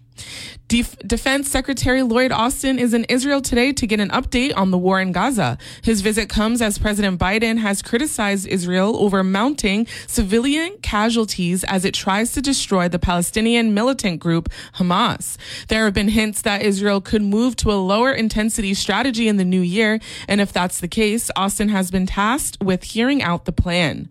Def- 0.68 0.96
Defense 1.00 1.50
Secretary 1.50 2.02
Lloyd 2.02 2.32
Austin 2.32 2.78
is 2.78 2.94
in 2.94 3.04
Israel 3.04 3.42
today 3.42 3.72
to 3.74 3.86
get 3.86 4.00
an 4.00 4.08
update 4.08 4.56
on 4.56 4.70
the 4.70 4.78
war 4.78 5.00
in 5.00 5.12
Gaza. 5.12 5.58
His 5.82 6.00
visit 6.00 6.30
comes 6.30 6.62
as 6.62 6.78
President 6.78 7.20
Biden 7.20 7.58
has 7.58 7.82
criticized 7.82 8.46
Israel 8.46 8.96
over 8.96 9.22
mounting 9.22 9.86
civilian 10.06 10.78
casualties 10.82 11.62
as 11.64 11.84
it 11.84 11.92
tries 11.92 12.32
to 12.32 12.40
destroy 12.40 12.88
the 12.88 12.98
Palestinian 12.98 13.74
militant 13.74 14.20
group 14.20 14.48
Hamas. 14.76 15.36
There 15.68 15.84
have 15.84 15.94
been 15.94 16.08
hints 16.08 16.40
that 16.42 16.62
Israel 16.62 17.00
could 17.00 17.22
move 17.22 17.54
to 17.56 17.70
a 17.70 17.74
lower 17.74 18.12
intensity 18.12 18.72
strategy 18.72 19.28
in 19.28 19.36
the 19.36 19.44
new 19.44 19.60
year, 19.60 20.00
and 20.26 20.40
if 20.40 20.52
that's 20.52 20.80
the 20.80 20.88
case, 20.88 21.30
Austin 21.36 21.68
has 21.68 21.90
been 21.90 22.06
tasked 22.06 22.62
with 22.62 22.84
hearing 22.84 23.22
out 23.22 23.44
the 23.44 23.52
plan. 23.52 24.08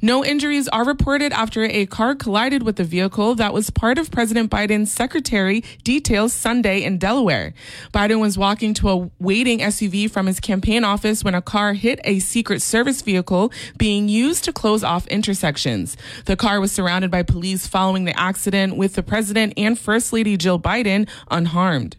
No 0.00 0.24
injuries 0.24 0.68
are 0.68 0.84
reported 0.84 1.32
after 1.32 1.64
a 1.64 1.86
car 1.86 2.14
collided 2.14 2.62
with 2.62 2.78
a 2.80 2.84
vehicle 2.84 3.34
that 3.36 3.52
was 3.52 3.70
part 3.70 3.98
of 3.98 4.10
President 4.10 4.50
Biden's 4.50 4.92
secretary 4.92 5.62
details 5.84 6.32
Sunday 6.32 6.82
in 6.82 6.98
Delaware. 6.98 7.54
Biden 7.92 8.20
was 8.20 8.36
walking 8.36 8.74
to 8.74 8.88
a 8.90 9.10
waiting 9.18 9.60
SUV 9.60 10.10
from 10.10 10.26
his 10.26 10.40
campaign 10.40 10.84
office 10.84 11.24
when 11.24 11.34
a 11.34 11.42
car 11.42 11.74
hit 11.74 12.00
a 12.04 12.18
Secret 12.18 12.62
Service 12.62 13.02
vehicle 13.02 13.52
being 13.76 14.08
used 14.08 14.44
to 14.44 14.52
close 14.52 14.82
off 14.84 15.06
intersections. 15.08 15.96
The 16.24 16.36
car 16.36 16.60
was 16.60 16.72
surrounded 16.72 17.10
by 17.10 17.22
police 17.22 17.66
following 17.66 18.04
the 18.04 18.18
accident 18.18 18.76
with 18.76 18.94
the 18.94 19.02
president 19.02 19.54
and 19.56 19.78
First 19.78 20.12
Lady 20.12 20.36
Jill 20.36 20.58
Biden 20.58 21.08
unharmed. 21.30 21.96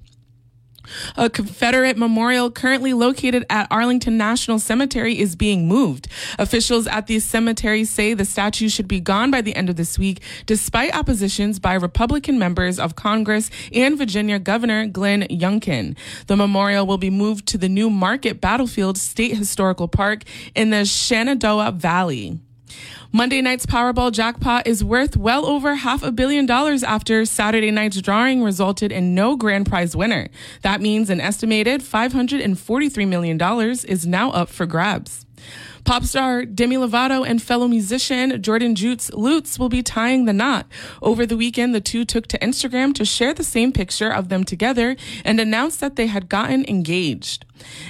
A 1.16 1.30
Confederate 1.30 1.98
memorial 1.98 2.52
currently 2.52 2.94
located 2.94 3.46
at 3.50 3.68
Arlington 3.72 4.18
National 4.18 4.60
Cemetery 4.60 5.20
is 5.20 5.36
being 5.36 5.68
moved. 5.68 6.08
Officials 6.38 6.88
at 6.88 7.08
the 7.08 7.20
cemetery 7.20 7.84
say 7.86 8.14
the 8.14 8.26
statue 8.26 8.70
should 8.70 8.88
be 8.88 9.00
gone 9.00 9.32
by 9.32 9.42
the 9.42 9.56
end 9.56 9.70
of 9.70 9.76
this 9.76 9.98
week, 9.98 10.22
despite 10.46 10.96
oppositions 10.96 11.60
by 11.60 11.74
Republican 11.74 12.38
members 12.38 12.80
of 12.80 12.96
Congress 12.96 13.50
and 13.74 13.98
Virginia 13.98 14.40
Governor 14.40 14.88
Glenn 14.88 15.24
Youngkin. 15.24 15.96
The 16.28 16.36
memorial 16.36 16.86
will 16.86 16.98
be 16.98 17.10
moved 17.10 17.48
to 17.48 17.58
the 17.58 17.70
New 17.70 17.90
Market 17.90 18.42
Battlefield 18.42 18.98
State 18.98 19.38
Historical 19.38 19.88
Park 19.88 20.24
in 20.56 20.70
the 20.70 20.86
Shenandoah 20.86 21.72
Valley. 21.72 22.40
Monday 23.12 23.42
night's 23.42 23.66
Powerball 23.66 24.12
jackpot 24.12 24.66
is 24.66 24.84
worth 24.84 25.16
well 25.16 25.46
over 25.46 25.76
half 25.76 26.02
a 26.02 26.12
billion 26.12 26.46
dollars 26.46 26.84
after 26.84 27.26
Saturday 27.26 27.70
night's 27.70 28.02
drawing 28.02 28.44
resulted 28.44 28.92
in 28.92 29.14
no 29.14 29.36
grand 29.36 29.68
prize 29.68 29.96
winner. 29.96 30.30
That 30.64 30.82
means 30.82 31.10
an 31.10 31.22
estimated 31.22 31.82
$543 31.82 33.08
million 33.08 33.40
is 33.86 34.08
now 34.08 34.32
up 34.32 34.50
for 34.50 34.66
grabs. 34.66 35.26
Pop 35.84 36.06
star 36.06 36.46
Demi 36.46 36.78
Lovato 36.78 37.28
and 37.28 37.42
fellow 37.42 37.68
musician 37.68 38.42
Jordan 38.42 38.74
Jutes 38.74 39.12
Lutz 39.14 39.60
will 39.60 39.68
be 39.68 39.84
tying 39.84 40.24
the 40.26 40.32
knot. 40.32 40.66
Over 41.02 41.26
the 41.26 41.36
weekend, 41.36 41.76
the 41.76 41.82
two 41.82 42.06
took 42.06 42.28
to 42.28 42.40
Instagram 42.40 42.94
to 42.96 43.04
share 43.04 43.34
the 43.34 43.44
same 43.44 43.74
picture 43.74 44.10
of 44.10 44.30
them 44.30 44.46
together 44.46 44.96
and 45.26 45.40
announced 45.40 45.82
that 45.82 45.98
they 45.98 46.08
had 46.08 46.30
gotten 46.30 46.64
engaged. 46.66 47.46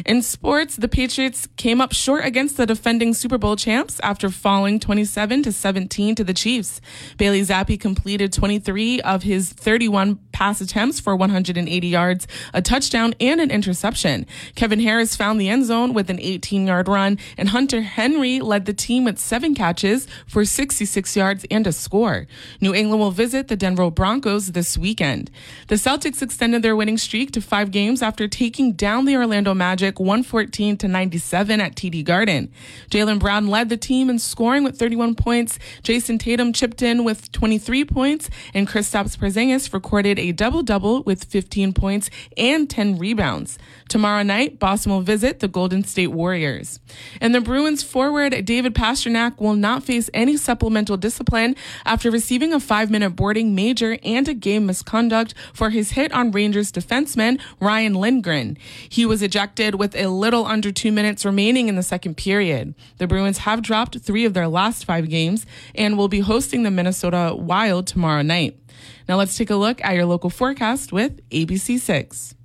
In 0.06 0.22
sports, 0.22 0.76
the 0.76 0.88
Patriots 0.88 1.48
came 1.58 1.80
up 1.80 1.94
short 1.94 2.26
against 2.26 2.58
the 2.58 2.66
defending 2.66 3.14
Super 3.14 3.38
Bowl 3.38 3.56
champs 3.56 4.00
after 4.02 4.30
falling 4.30 4.80
27 4.80 5.44
to 5.44 5.52
17 5.52 6.16
to 6.16 6.24
the 6.24 6.34
Chiefs. 6.34 6.82
Bailey 7.18 7.42
Zappe 7.42 7.80
completed 7.80 8.34
23 8.34 9.02
of 9.02 9.24
his 9.24 9.52
31 9.54 10.20
pass 10.32 10.60
attempts 10.62 11.00
for 11.00 11.16
180 11.16 11.88
yards, 11.88 12.28
a 12.54 12.62
touchdown, 12.62 13.14
and 13.20 13.40
an 13.40 13.52
interception. 13.52 14.26
Kevin 14.56 14.80
Harris 14.80 15.16
found 15.16 15.40
the 15.40 15.50
end 15.50 15.66
zone 15.66 15.94
with 15.94 16.10
an 16.10 16.20
18 16.20 16.68
yard 16.68 16.88
run, 16.88 17.18
and 17.38 17.50
Hunter 17.50 17.82
Henry 17.82 18.40
led 18.40 18.66
the 18.66 18.74
team 18.74 19.06
with 19.06 19.20
seven 19.20 19.56
catches 19.56 20.08
for 20.28 20.44
66 20.44 21.16
yards 21.16 21.46
and 21.50 21.66
a 21.68 21.72
score. 21.72 22.28
New 22.60 22.74
England 22.74 23.00
will 23.00 23.12
visit 23.12 23.48
the 23.48 23.56
Denver 23.56 23.90
Broncos 23.90 24.52
this 24.52 24.78
weekend. 24.78 25.32
The 25.68 25.76
Celtics 25.76 26.22
extended 26.22 26.62
their 26.62 26.76
winning 26.76 26.98
streak 26.98 27.32
to 27.32 27.42
five 27.42 27.72
games 27.72 28.02
after 28.02 28.28
taking 28.28 28.74
down 28.74 29.06
the 29.06 29.16
Orlando 29.16 29.53
Magic 29.56 30.00
114 30.00 30.78
to 30.78 30.88
97 30.88 31.62
at 31.62 31.76
TD 31.76 32.04
Garden. 32.04 32.52
Jaylen 32.90 33.20
Brown 33.20 33.48
led 33.48 33.70
the 33.70 33.78
team 33.78 34.10
in 34.10 34.20
scoring 34.20 34.64
with 34.64 34.78
31 34.78 35.16
points. 35.16 35.60
Jayson 35.84 36.18
Tatum 36.20 36.52
chipped 36.52 36.82
in 36.82 37.04
with 37.04 37.32
23 37.32 37.86
points, 37.86 38.30
and 38.54 38.68
Kristaps 38.68 39.18
Porzingis 39.18 39.72
recorded 39.72 40.18
a 40.18 40.32
double-double 40.32 41.04
with 41.04 41.24
15 41.24 41.74
points 41.74 42.10
and 42.36 42.70
10 42.70 42.98
rebounds. 42.98 43.60
Tomorrow 43.90 44.24
night, 44.24 44.60
Boston 44.60 44.92
will 44.92 45.02
visit 45.02 45.40
the 45.40 45.48
Golden 45.48 45.84
State 45.84 46.08
Warriors. 46.08 46.80
And 47.22 47.36
the 47.36 47.42
Bruins 47.42 47.84
forward 47.84 48.46
David 48.46 48.74
Pastrnak 48.74 49.40
will 49.40 49.56
not 49.56 49.84
face 49.84 50.10
any 50.14 50.36
supplemental 50.36 50.98
discipline 50.98 51.56
after 51.86 52.10
receiving 52.10 52.54
a 52.54 52.60
five-minute 52.60 53.12
boarding 53.12 53.54
major 53.54 53.98
and 54.04 54.28
a 54.28 54.34
game 54.34 54.66
misconduct 54.66 55.34
for 55.54 55.70
his 55.70 55.92
hit 55.92 56.12
on 56.12 56.32
Rangers 56.32 56.72
defenseman 56.72 57.40
Ryan 57.60 57.94
Lindgren. 57.94 58.58
He 58.90 59.06
was 59.06 59.22
ejected 59.22 59.43
with 59.76 59.96
a 59.96 60.08
little 60.08 60.46
under 60.46 60.72
two 60.72 60.92
minutes 60.92 61.26
remaining 61.26 61.68
in 61.68 61.76
the 61.76 61.84
second 61.84 62.16
period. 62.16 62.74
The 62.98 63.08
Bruins 63.08 63.40
have 63.40 63.62
dropped 63.62 64.00
three 64.00 64.26
of 64.26 64.34
their 64.34 64.48
last 64.48 64.86
five 64.86 65.10
games 65.10 65.46
and 65.76 65.98
will 65.98 66.08
be 66.08 66.22
hosting 66.22 66.64
the 66.64 66.72
Minnesota 66.72 67.36
Wild 67.38 67.88
tomorrow 67.88 68.22
night. 68.22 68.58
Now 69.08 69.18
let's 69.18 69.36
take 69.38 69.50
a 69.50 69.56
look 69.56 69.84
at 69.84 69.96
your 69.96 70.06
local 70.06 70.30
forecast 70.30 70.94
with 70.94 71.28
ABC6. 71.30 72.36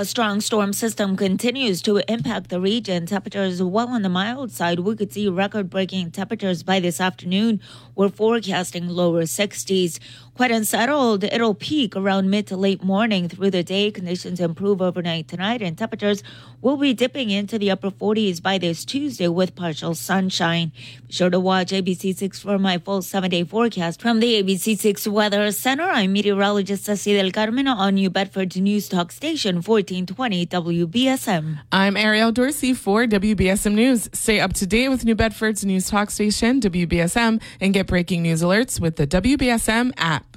A 0.00 0.04
strong 0.06 0.40
storm 0.40 0.72
system 0.72 1.14
continues 1.14 1.82
to 1.82 1.98
impact 2.10 2.48
the 2.48 2.58
region. 2.58 3.04
Temperatures 3.04 3.62
well 3.62 3.88
on 3.88 4.00
the 4.00 4.08
mild 4.08 4.50
side. 4.50 4.78
We 4.78 4.96
could 4.96 5.12
see 5.12 5.28
record 5.28 5.68
breaking 5.68 6.12
temperatures 6.12 6.62
by 6.62 6.80
this 6.80 7.02
afternoon. 7.02 7.60
We're 7.94 8.08
forecasting 8.08 8.88
lower 8.88 9.24
60s. 9.24 9.98
Quite 10.36 10.50
unsettled. 10.50 11.24
It'll 11.24 11.54
peak 11.54 11.94
around 11.94 12.30
mid 12.30 12.46
to 12.46 12.56
late 12.56 12.82
morning 12.82 13.28
through 13.28 13.50
the 13.50 13.62
day. 13.62 13.90
Conditions 13.90 14.40
improve 14.40 14.80
overnight 14.80 15.28
tonight, 15.28 15.60
and 15.60 15.76
temperatures 15.76 16.22
will 16.62 16.76
be 16.76 16.94
dipping 16.94 17.30
into 17.30 17.58
the 17.58 17.70
upper 17.70 17.90
40s 17.90 18.42
by 18.42 18.56
this 18.56 18.84
Tuesday 18.84 19.28
with 19.28 19.54
partial 19.54 19.94
sunshine. 19.94 20.72
Be 21.06 21.12
sure 21.12 21.30
to 21.30 21.38
watch 21.40 21.72
ABC6 21.72 22.40
for 22.40 22.58
my 22.58 22.78
full 22.78 23.02
seven 23.02 23.30
day 23.30 23.44
forecast 23.44 24.00
from 24.00 24.20
the 24.20 24.42
ABC6 24.42 25.06
Weather 25.08 25.50
Center. 25.52 25.84
I'm 25.84 26.12
meteorologist 26.12 26.84
Ceci 26.84 27.14
Del 27.14 27.32
Carmen 27.32 27.68
on 27.68 27.94
New 27.94 28.08
Bedford's 28.08 28.56
News 28.56 28.88
Talk 28.88 29.12
Station 29.12 29.56
1420 29.56 30.46
WBSM. 30.46 31.58
I'm 31.70 31.96
Ariel 31.96 32.32
Dorsey 32.32 32.72
for 32.72 33.04
WBSM 33.04 33.74
News. 33.74 34.08
Stay 34.12 34.40
up 34.40 34.54
to 34.54 34.66
date 34.66 34.88
with 34.88 35.04
New 35.04 35.14
Bedford's 35.14 35.64
news 35.64 35.88
talk 35.88 36.10
station, 36.10 36.60
WBSM, 36.60 37.42
and 37.60 37.74
get 37.74 37.86
breaking 37.86 38.22
news 38.22 38.42
alerts 38.42 38.80
with 38.80 38.96
the 38.96 39.06
WBSM 39.06 39.92
app. 39.96 40.29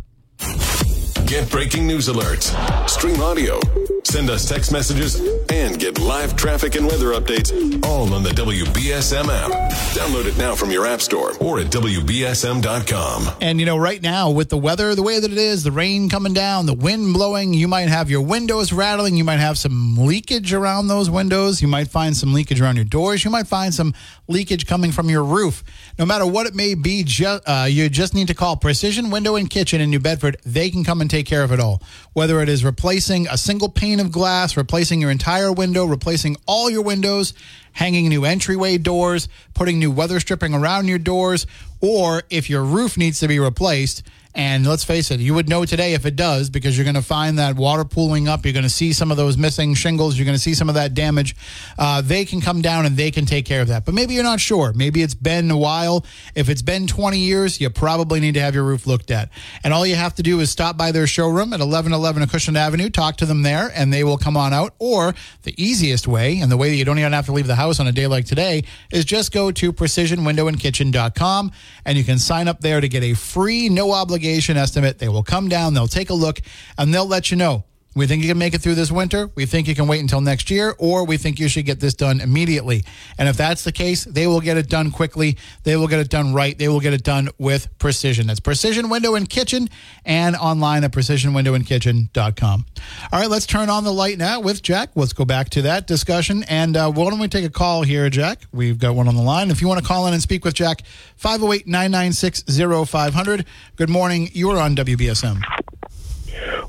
Get 1.26 1.50
breaking 1.50 1.88
news 1.88 2.08
alerts, 2.10 2.54
stream 2.88 3.20
audio, 3.22 3.60
send 4.04 4.30
us 4.30 4.48
text 4.48 4.72
messages, 4.72 5.20
and 5.50 5.80
get 5.80 6.00
live 6.00 6.36
traffic 6.36 6.76
and 6.76 6.86
weather 6.86 7.14
updates 7.14 7.52
all 7.84 8.14
on 8.14 8.22
the 8.22 8.30
WBSM 8.30 9.26
app. 9.30 9.72
Download 9.96 10.26
it 10.26 10.38
now 10.38 10.54
from 10.54 10.70
your 10.70 10.86
app 10.86 11.02
store 11.02 11.32
or 11.40 11.60
at 11.60 11.68
WBSM.com. 11.72 13.36
And 13.42 13.60
you 13.60 13.66
know, 13.66 13.78
right 13.78 14.00
now 14.00 14.30
with 14.30 14.50
the 14.50 14.58
weather 14.58 14.94
the 14.94 15.02
way 15.02 15.20
that 15.20 15.32
it 15.32 15.38
is, 15.40 15.64
the 15.64 15.72
rain 15.72 16.08
coming 16.08 16.34
down, 16.34 16.68
the 16.68 16.74
wind 16.74 17.14
blowing, 17.14 17.54
you 17.54 17.68
might 17.68 17.90
have 17.90 18.12
your 18.12 18.22
windows 18.22 18.72
rattling, 18.72 19.16
you 19.16 19.24
might 19.24 19.40
have 19.40 19.58
some 19.58 19.98
leakage 19.98 20.54
around 20.54 20.88
those 20.88 21.10
windows, 21.10 21.64
you 21.64 21.68
might 21.68 21.88
find 21.88 22.16
some 22.16 22.34
leakage 22.34 22.62
around 22.62 22.76
your 22.76 22.86
doors, 22.86 23.24
you 23.26 23.32
might 23.32 23.48
find 23.48 23.74
some 23.74 23.94
leakage 24.28 24.68
coming 24.68 24.92
from 24.92 25.10
your 25.10 25.24
roof. 25.24 25.64
No 26.00 26.08
matter 26.08 26.26
what 26.26 26.48
it 26.48 26.56
may 26.56 26.74
be, 26.74 27.04
ju- 27.04 27.40
uh, 27.46 27.68
you 27.70 27.88
just 27.88 28.16
need 28.16 28.28
to 28.28 28.34
call 28.34 28.56
Precision 28.58 29.12
Window 29.12 29.36
and 29.36 29.48
Kitchen 29.48 29.80
in 29.80 29.92
New 29.92 30.00
Bedford. 30.00 30.38
They 30.44 30.72
can 30.72 30.84
come 30.84 31.02
and 31.02 31.10
take 31.10 31.28
care 31.28 31.44
of 31.44 31.52
it 31.52 31.60
all. 31.60 31.84
Whether 32.14 32.42
it 32.42 32.50
is 32.50 32.66
replacing 32.66 33.28
a 33.28 33.38
single 33.38 33.70
pane 33.70 34.00
of 34.00 34.12
glass, 34.12 34.58
replacing 34.58 35.00
your 35.00 35.12
entire 35.12 35.52
window, 35.52 35.86
replacing 35.86 36.38
all 36.48 36.68
your 36.68 36.82
windows, 36.82 37.36
hanging 37.74 38.10
new 38.10 38.26
entryway 38.26 38.80
doors, 38.80 39.30
putting 39.54 39.78
new 39.78 39.92
weather 39.92 40.20
stripping 40.20 40.56
around 40.56 40.88
your 40.88 40.98
doors, 40.98 41.46
or 41.84 42.24
if 42.30 42.50
your 42.50 42.64
roof 42.64 42.98
needs 42.98 43.20
to 43.20 43.28
be 43.28 43.38
replaced. 43.40 44.04
And 44.36 44.66
let's 44.66 44.84
face 44.84 45.12
it, 45.12 45.20
you 45.20 45.36
would 45.36 45.48
know 45.48 45.64
today 45.64 45.94
if 45.94 46.08
it 46.08 46.16
does 46.16 46.50
because 46.50 46.76
you're 46.76 46.86
going 46.86 46.96
to 46.96 47.04
find 47.04 47.38
that 47.38 47.56
water 47.56 47.86
pooling 47.86 48.28
up. 48.28 48.46
You're 48.46 48.54
going 48.54 48.64
to 48.64 48.70
see 48.70 48.92
some 48.92 49.12
of 49.12 49.18
those 49.18 49.38
missing 49.38 49.76
shingles. 49.76 50.18
You're 50.18 50.26
going 50.26 50.36
to 50.36 50.42
see 50.42 50.56
some 50.56 50.70
of 50.70 50.76
that 50.76 50.96
damage. 50.96 51.36
Uh, 51.78 52.02
they 52.02 52.26
can 52.26 52.42
come 52.42 52.62
down 52.62 52.88
and 52.88 52.98
they 52.98 53.12
can 53.12 53.28
take 53.28 53.46
care 53.46 53.62
of 53.62 53.68
that. 53.68 53.86
But 53.86 53.94
maybe 53.94 54.16
you're 54.16 54.24
not 54.24 54.40
sure. 54.40 54.74
Maybe 54.74 55.04
it's 55.04 55.14
been 55.14 55.52
a 55.52 55.58
while. 55.58 56.04
If 56.34 56.50
it's 56.50 56.64
been 56.64 56.88
20 56.88 57.20
years, 57.20 57.62
you 57.62 57.70
probably 57.70 58.20
need 58.20 58.34
to 58.34 58.42
have 58.42 58.56
your 58.56 58.64
roof 58.64 58.88
looked 58.88 59.12
at. 59.12 59.30
And 59.64 59.72
all 59.72 59.86
you 59.86 59.96
have 59.96 60.16
to 60.16 60.24
do 60.24 60.40
is 60.40 60.50
stop 60.50 60.78
by 60.78 60.92
their 60.92 61.06
showroom 61.06 61.54
at 61.54 61.60
1111 61.60 62.24
Acushnet 62.24 62.58
Avenue, 62.58 62.90
talk 62.90 63.18
to 63.18 63.28
them 63.28 63.44
there, 63.44 63.72
and 63.76 63.94
they 63.94 64.04
will 64.04 64.18
come 64.18 64.36
on 64.36 64.52
out. 64.52 64.74
Or 64.80 65.14
the 65.44 65.54
easiest 65.64 66.08
way, 66.08 66.40
and 66.40 66.52
the 66.52 66.58
way 66.58 66.72
that 66.72 66.76
you 66.76 66.86
don't 66.86 66.98
even 66.98 67.14
have 67.14 67.28
to 67.28 67.34
leave 67.34 67.46
the 67.46 67.56
house 67.56 67.80
on 67.80 67.86
a 67.86 67.92
day 67.92 68.08
like 68.08 68.26
today, 68.26 68.64
is 68.92 69.06
just 69.06 69.32
go 69.32 69.52
to 69.52 69.72
precisionwindowandkitchen.com 69.72 71.52
and 71.86 71.98
you 71.98 72.04
can 72.04 72.20
sign 72.20 72.48
up 72.48 72.62
there 72.62 72.82
to 72.82 72.88
get 72.88 73.04
a 73.04 73.14
free, 73.14 73.70
no 73.70 73.92
obligation 73.92 74.58
estimate. 74.58 75.00
They 75.00 75.10
will 75.10 75.24
come 75.24 75.50
down, 75.50 75.74
they'll 75.74 75.88
take 75.88 76.10
a 76.10 76.14
look, 76.14 76.40
and 76.78 76.94
they'll 76.94 77.08
let 77.08 77.32
you 77.32 77.38
know. 77.38 77.64
We 77.96 78.08
think 78.08 78.24
you 78.24 78.30
can 78.30 78.38
make 78.38 78.54
it 78.54 78.62
through 78.62 78.76
this 78.76 78.92
winter. 78.92 79.30
We 79.36 79.46
think 79.46 79.68
you 79.68 79.76
can 79.76 79.88
wait 79.88 80.02
until 80.02 80.22
next 80.22 80.50
year, 80.50 80.76
or 80.80 81.06
we 81.06 81.18
think 81.18 81.40
you 81.40 81.48
should 81.48 81.66
get 81.66 81.80
this 81.80 81.94
done 81.94 82.22
immediately. 82.22 82.84
And 83.18 83.30
if 83.30 83.38
that's 83.38 83.64
the 83.64 83.72
case, 83.72 84.04
they 84.06 84.26
will 84.26 84.42
get 84.42 84.58
it 84.58 84.70
done 84.70 84.92
quickly. 84.92 85.38
They 85.64 85.76
will 85.76 85.88
get 85.88 86.00
it 86.00 86.10
done 86.10 86.34
right. 86.34 86.58
They 86.58 86.68
will 86.68 86.80
get 86.80 86.94
it 86.94 87.04
done 87.04 87.30
with 87.38 87.68
precision. 87.78 88.28
That's 88.28 88.40
Precision 88.40 88.90
Window 88.90 89.16
and 89.16 89.30
Kitchen 89.30 89.70
and 90.06 90.36
online 90.36 90.84
at 90.84 90.92
precisionwindowandkitchen.com. 90.92 92.66
All 93.12 93.20
right, 93.20 93.30
let's 93.30 93.46
turn 93.46 93.70
on 93.70 93.84
the 93.84 93.94
light 93.94 94.18
now 94.18 94.40
with 94.40 94.64
Jack. 94.64 94.90
Let's 94.96 95.14
go 95.14 95.26
back 95.26 95.50
to 95.50 95.62
that 95.64 95.88
discussion. 95.88 96.44
And 96.44 96.76
uh, 96.76 96.92
why 96.92 97.10
don't 97.10 97.20
we 97.20 97.28
take 97.28 97.46
a 97.46 97.50
call 97.50 97.84
here, 97.84 98.10
Jack? 98.10 98.42
We've 98.52 98.78
got 98.78 98.96
one 98.96 99.08
on 99.08 99.16
the 99.16 99.22
line. 99.22 99.52
If 99.52 99.62
you 99.62 99.68
want 99.68 99.82
to 99.82 99.88
call 99.88 100.08
in 100.08 100.14
and 100.14 100.22
speak 100.22 100.44
with 100.46 100.56
Jack, 100.56 100.82
508 101.18 101.68
996 101.68 102.44
0500. 102.90 103.46
Good 103.76 103.90
morning. 103.90 104.30
You 104.34 104.50
are 104.52 104.60
on 104.60 104.76
WBSM. 104.76 105.63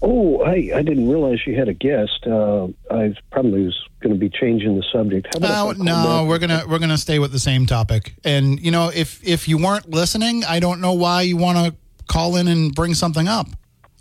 Oh, 0.07 0.45
hey, 0.45 0.71
I 0.73 0.83
didn't 0.83 1.09
realize 1.09 1.39
you 1.47 1.57
had 1.57 1.69
a 1.69 1.73
guest. 1.73 2.27
Uh, 2.27 2.67
I 2.91 3.15
probably 3.33 3.65
was 3.65 3.81
going 4.01 4.13
to 4.13 4.19
be 4.19 4.29
changing 4.29 4.77
the 4.77 4.85
subject. 4.93 5.29
How 5.33 5.39
about 5.39 5.49
No, 5.49 5.71
if 5.71 5.75
I 5.75 5.77
call 5.79 5.85
no, 5.85 6.21
back? 6.21 6.29
we're 6.29 6.39
gonna 6.39 6.65
we're 6.69 6.79
gonna 6.79 6.99
stay 6.99 7.19
with 7.19 7.33
the 7.33 7.39
same 7.39 7.65
topic. 7.65 8.15
And 8.23 8.61
you 8.61 8.71
know, 8.71 8.91
if 8.95 9.27
if 9.27 9.49
you 9.49 9.57
weren't 9.57 9.89
listening, 9.89 10.45
I 10.45 10.61
don't 10.61 10.83
know 10.83 10.93
why 10.93 11.23
you 11.23 11.39
want 11.39 11.57
to 11.57 11.75
call 12.07 12.37
in 12.37 12.49
and 12.49 12.75
bring 12.75 12.93
something 12.93 13.27
up. 13.27 13.47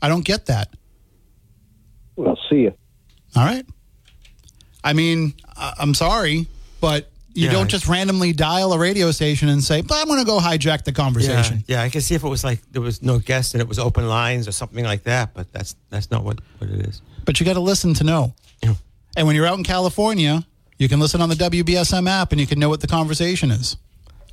I 0.02 0.10
don't 0.10 0.26
get 0.26 0.48
that. 0.48 0.74
Well, 2.18 2.38
see 2.50 2.64
you. 2.64 2.74
All 3.38 3.46
right. 3.46 3.66
I 4.84 4.92
mean, 4.92 5.34
I- 5.56 5.74
I'm 5.80 5.94
sorry, 5.94 6.48
but 6.82 7.10
you 7.34 7.46
Yeah. 7.48 7.52
don't 7.54 7.68
just 7.70 7.88
randomly 7.88 8.32
dial 8.34 8.74
a 8.74 8.78
radio 8.80 9.12
station 9.12 9.50
and 9.50 9.64
say, 9.64 9.82
"But 9.82 9.96
I'm 10.02 10.08
going 10.08 10.20
to 10.20 10.26
go 10.26 10.40
hijack 10.40 10.84
the 10.84 10.92
Yeah, 10.92 10.96
conversation." 10.96 11.64
yeah. 11.68 11.82
I 11.82 11.90
can 11.90 12.02
see 12.02 12.16
if 12.16 12.24
it 12.24 12.28
was 12.30 12.44
like 12.44 12.60
there 12.72 12.82
was 12.82 13.02
no 13.02 13.20
guest 13.20 13.54
and 13.54 13.62
it 13.62 13.68
was 13.68 13.80
open 13.80 14.08
lines 14.08 14.48
or 14.48 14.52
something 14.52 14.84
like 14.86 15.04
that, 15.04 15.34
but 15.34 15.52
that's 15.52 15.76
that's 15.90 16.10
not 16.12 16.24
what, 16.24 16.40
what 16.60 16.70
it 16.70 16.86
is. 16.88 17.02
But 17.26 17.40
you 17.40 17.46
got 17.46 17.54
to 17.54 17.60
listen 17.62 17.94
to 17.96 18.04
know. 18.04 18.34
Yeah. 18.62 18.76
And 19.18 19.28
when 19.28 19.36
you're 19.36 19.48
out 19.48 19.58
in 19.58 19.64
California, 19.64 20.46
you 20.78 20.90
can 20.90 21.00
listen 21.00 21.22
on 21.22 21.30
the 21.30 21.36
WBSM 21.36 22.08
app 22.10 22.32
and 22.32 22.42
you 22.42 22.48
can 22.48 22.60
know 22.60 22.70
what 22.70 22.82
the 22.82 22.88
conversation 22.88 23.52
is. 23.52 23.78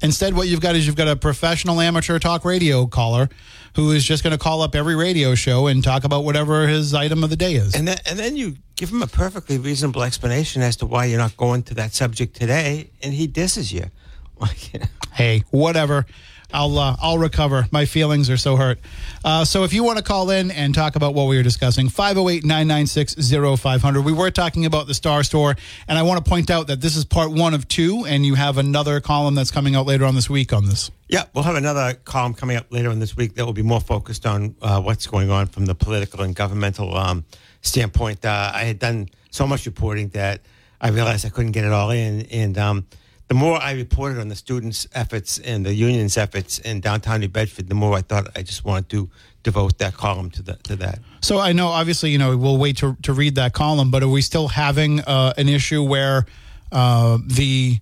Instead, 0.02 0.34
what 0.34 0.48
you've 0.48 0.60
got 0.60 0.74
is 0.74 0.86
you've 0.86 0.96
got 0.96 1.08
a 1.08 1.16
professional 1.16 1.80
amateur 1.80 2.18
talk 2.18 2.44
radio 2.44 2.86
caller 2.86 3.28
who 3.76 3.92
is 3.92 4.04
just 4.04 4.22
going 4.22 4.32
to 4.32 4.38
call 4.38 4.62
up 4.62 4.74
every 4.74 4.96
radio 4.96 5.34
show 5.34 5.66
and 5.66 5.84
talk 5.84 6.04
about 6.04 6.24
whatever 6.24 6.66
his 6.66 6.94
item 6.94 7.22
of 7.22 7.30
the 7.30 7.36
day 7.36 7.54
is. 7.54 7.74
And 7.74 7.86
then 7.86 7.98
and 8.06 8.18
then 8.18 8.36
you 8.36 8.56
give 8.76 8.90
him 8.90 9.02
a 9.02 9.06
perfectly 9.06 9.58
reasonable 9.58 10.02
explanation 10.02 10.62
as 10.62 10.76
to 10.76 10.86
why 10.86 11.04
you're 11.04 11.18
not 11.18 11.36
going 11.36 11.62
to 11.64 11.74
that 11.74 11.92
subject 11.92 12.34
today, 12.34 12.90
and 13.02 13.12
he 13.12 13.26
disses 13.26 13.72
you. 13.72 13.84
Like, 14.40 14.72
hey, 15.12 15.44
whatever. 15.50 16.06
I'll 16.52 16.78
uh, 16.78 16.96
I'll 17.00 17.18
recover. 17.18 17.66
My 17.70 17.86
feelings 17.86 18.28
are 18.30 18.36
so 18.36 18.56
hurt. 18.56 18.78
Uh, 19.24 19.44
so 19.44 19.64
if 19.64 19.72
you 19.72 19.82
want 19.84 19.98
to 19.98 20.04
call 20.04 20.30
in 20.30 20.50
and 20.50 20.74
talk 20.74 20.96
about 20.96 21.14
what 21.14 21.28
we 21.28 21.36
were 21.36 21.42
discussing, 21.42 21.88
508-996-0500. 21.88 24.04
We 24.04 24.12
were 24.12 24.30
talking 24.30 24.66
about 24.66 24.86
the 24.86 24.94
Star 24.94 25.22
Store, 25.22 25.56
and 25.88 25.98
I 25.98 26.02
want 26.02 26.22
to 26.24 26.28
point 26.28 26.50
out 26.50 26.66
that 26.68 26.80
this 26.80 26.96
is 26.96 27.04
part 27.04 27.30
one 27.30 27.54
of 27.54 27.68
two, 27.68 28.04
and 28.06 28.24
you 28.24 28.34
have 28.34 28.58
another 28.58 29.00
column 29.00 29.34
that's 29.34 29.50
coming 29.50 29.76
out 29.76 29.86
later 29.86 30.04
on 30.04 30.14
this 30.14 30.30
week 30.30 30.52
on 30.52 30.66
this. 30.66 30.90
Yeah, 31.08 31.24
we'll 31.34 31.44
have 31.44 31.56
another 31.56 31.94
column 32.04 32.34
coming 32.34 32.56
up 32.56 32.66
later 32.70 32.90
in 32.90 33.00
this 33.00 33.16
week 33.16 33.34
that 33.34 33.44
will 33.44 33.52
be 33.52 33.62
more 33.62 33.80
focused 33.80 34.26
on 34.26 34.54
uh, 34.62 34.80
what's 34.80 35.06
going 35.06 35.30
on 35.30 35.46
from 35.46 35.66
the 35.66 35.74
political 35.74 36.22
and 36.22 36.34
governmental 36.34 36.96
um, 36.96 37.24
standpoint. 37.62 38.24
Uh, 38.24 38.52
I 38.54 38.64
had 38.64 38.78
done 38.78 39.08
so 39.30 39.46
much 39.46 39.66
reporting 39.66 40.08
that 40.10 40.40
I 40.80 40.90
realized 40.90 41.26
I 41.26 41.30
couldn't 41.30 41.52
get 41.52 41.64
it 41.64 41.72
all 41.72 41.90
in, 41.90 42.22
and 42.26 42.56
um, 42.56 42.86
the 43.30 43.34
more 43.34 43.62
I 43.62 43.74
reported 43.74 44.18
on 44.18 44.26
the 44.26 44.34
students' 44.34 44.88
efforts 44.92 45.38
and 45.38 45.64
the 45.64 45.72
union's 45.72 46.16
efforts 46.18 46.58
in 46.58 46.80
downtown 46.80 47.20
New 47.20 47.28
Bedford, 47.28 47.68
the 47.68 47.76
more 47.76 47.96
I 47.96 48.02
thought 48.02 48.26
I 48.34 48.42
just 48.42 48.64
wanted 48.64 48.88
to 48.88 49.08
devote 49.44 49.78
that 49.78 49.94
column 49.94 50.30
to 50.30 50.42
the, 50.42 50.54
to 50.64 50.74
that. 50.76 50.98
So 51.20 51.38
I 51.38 51.52
know, 51.52 51.68
obviously, 51.68 52.10
you 52.10 52.18
know, 52.18 52.36
we'll 52.36 52.58
wait 52.58 52.78
to, 52.78 52.96
to 53.02 53.12
read 53.12 53.36
that 53.36 53.52
column, 53.52 53.92
but 53.92 54.02
are 54.02 54.08
we 54.08 54.20
still 54.20 54.48
having 54.48 54.98
uh, 55.02 55.32
an 55.38 55.48
issue 55.48 55.80
where 55.80 56.26
uh, 56.72 57.18
the 57.24 57.78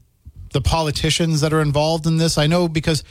the 0.52 0.60
politicians 0.60 1.40
that 1.40 1.54
are 1.54 1.62
involved 1.62 2.06
in 2.06 2.18
this? 2.18 2.36
I 2.36 2.46
know 2.46 2.68
because 2.68 3.02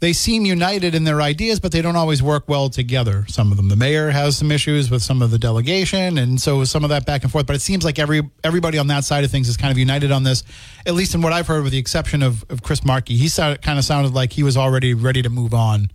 they 0.00 0.12
seem 0.12 0.44
united 0.44 0.94
in 0.94 1.04
their 1.04 1.20
ideas, 1.20 1.60
but 1.60 1.72
they 1.72 1.82
don't 1.82 1.96
always 1.96 2.22
work 2.22 2.48
well 2.48 2.70
together. 2.70 3.24
Some 3.28 3.50
of 3.50 3.56
them, 3.56 3.68
the 3.68 3.76
mayor 3.76 4.10
has 4.10 4.36
some 4.36 4.50
issues 4.50 4.90
with 4.90 5.02
some 5.02 5.22
of 5.22 5.30
the 5.30 5.38
delegation, 5.38 6.18
and 6.18 6.40
so 6.40 6.64
some 6.64 6.84
of 6.84 6.90
that 6.90 7.06
back 7.06 7.22
and 7.22 7.30
forth. 7.30 7.46
But 7.46 7.56
it 7.56 7.62
seems 7.62 7.84
like 7.84 7.98
every 7.98 8.22
everybody 8.42 8.78
on 8.78 8.86
that 8.88 9.04
side 9.04 9.24
of 9.24 9.30
things 9.30 9.48
is 9.48 9.56
kind 9.56 9.70
of 9.70 9.78
united 9.78 10.10
on 10.10 10.24
this, 10.24 10.42
at 10.86 10.94
least 10.94 11.14
in 11.14 11.22
what 11.22 11.32
I've 11.32 11.46
heard, 11.46 11.62
with 11.62 11.72
the 11.72 11.78
exception 11.78 12.22
of, 12.22 12.44
of 12.50 12.62
Chris 12.62 12.84
Markey. 12.84 13.16
He 13.16 13.28
kind 13.28 13.78
of 13.78 13.84
sounded 13.84 14.14
like 14.14 14.32
he 14.32 14.42
was 14.42 14.56
already 14.56 14.94
ready 14.94 15.22
to 15.22 15.30
move 15.30 15.54
on. 15.54 15.90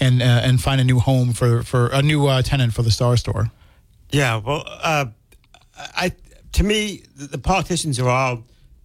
And, 0.00 0.22
uh, 0.22 0.24
and 0.24 0.60
find 0.60 0.80
a 0.80 0.84
new 0.84 0.98
home 0.98 1.32
for, 1.32 1.62
for 1.62 1.86
a 1.86 2.02
new 2.02 2.26
uh, 2.26 2.42
tenant 2.42 2.74
for 2.74 2.82
the 2.82 2.90
Star 2.90 3.16
Store. 3.16 3.52
Yeah, 4.10 4.38
well, 4.38 4.64
uh, 4.66 5.06
I 5.78 6.10
to 6.54 6.64
me, 6.64 7.02
the 7.16 7.38
politicians 7.38 7.98
are 7.98 8.08
all 8.08 8.44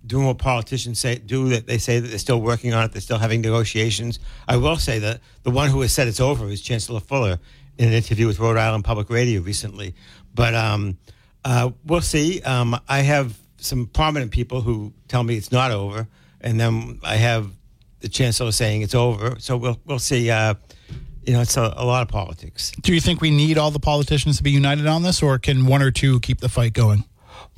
doing 0.10 0.26
what 0.26 0.40
politicians 0.40 1.00
say 1.00 1.16
do. 1.16 1.50
That 1.50 1.68
they 1.68 1.78
say 1.78 2.00
that 2.00 2.08
they're 2.08 2.18
still 2.18 2.42
working 2.42 2.74
on 2.74 2.84
it. 2.84 2.92
They're 2.92 3.02
still 3.02 3.20
having 3.20 3.42
negotiations. 3.42 4.20
I 4.48 4.58
will 4.58 4.76
say 4.76 5.00
that 5.00 5.22
the 5.44 5.52
one 5.52 5.70
who 5.70 5.80
has 5.82 5.94
said 5.94 6.08
it's 6.08 6.20
over 6.20 6.50
is 6.50 6.62
Chancellor 6.62 7.00
Fuller 7.00 7.40
in 7.78 7.88
an 7.88 7.94
interview 7.94 8.28
with 8.28 8.40
Rhode 8.40 8.58
Island 8.58 8.84
Public 8.84 9.10
Radio 9.10 9.42
recently. 9.42 9.96
But 10.34 10.54
um, 10.56 10.98
uh, 11.46 11.72
we'll 11.86 12.02
see. 12.02 12.42
Um, 12.42 12.78
I 12.90 13.00
have 13.02 13.38
some 13.58 13.86
prominent 13.88 14.32
people 14.32 14.62
who 14.62 14.94
tell 15.08 15.24
me 15.24 15.36
it's 15.36 15.52
not 15.52 15.72
over, 15.72 16.08
and 16.42 16.60
then 16.60 17.00
I 17.04 17.16
have 17.16 17.52
the 18.00 18.10
chancellor 18.10 18.52
saying 18.52 18.82
it's 18.82 18.96
over. 18.96 19.36
So 19.40 19.58
we'll 19.58 19.80
we'll 19.86 20.00
see. 20.00 20.30
Uh, 20.30 20.56
you 21.24 21.34
know, 21.34 21.42
it's 21.42 21.58
a, 21.58 21.74
a 21.78 21.86
lot 21.86 22.02
of 22.02 22.08
politics. 22.08 22.72
Do 22.82 22.94
you 22.94 23.00
think 23.00 23.22
we 23.22 23.30
need 23.30 23.58
all 23.60 23.70
the 23.70 23.80
politicians 23.80 24.38
to 24.38 24.44
be 24.44 24.52
united 24.52 24.88
on 24.88 25.04
this, 25.04 25.22
or 25.22 25.38
can 25.38 25.68
one 25.68 25.82
or 25.82 25.92
two 25.92 26.20
keep 26.22 26.40
the 26.40 26.50
fight 26.50 26.74
going? 26.74 27.04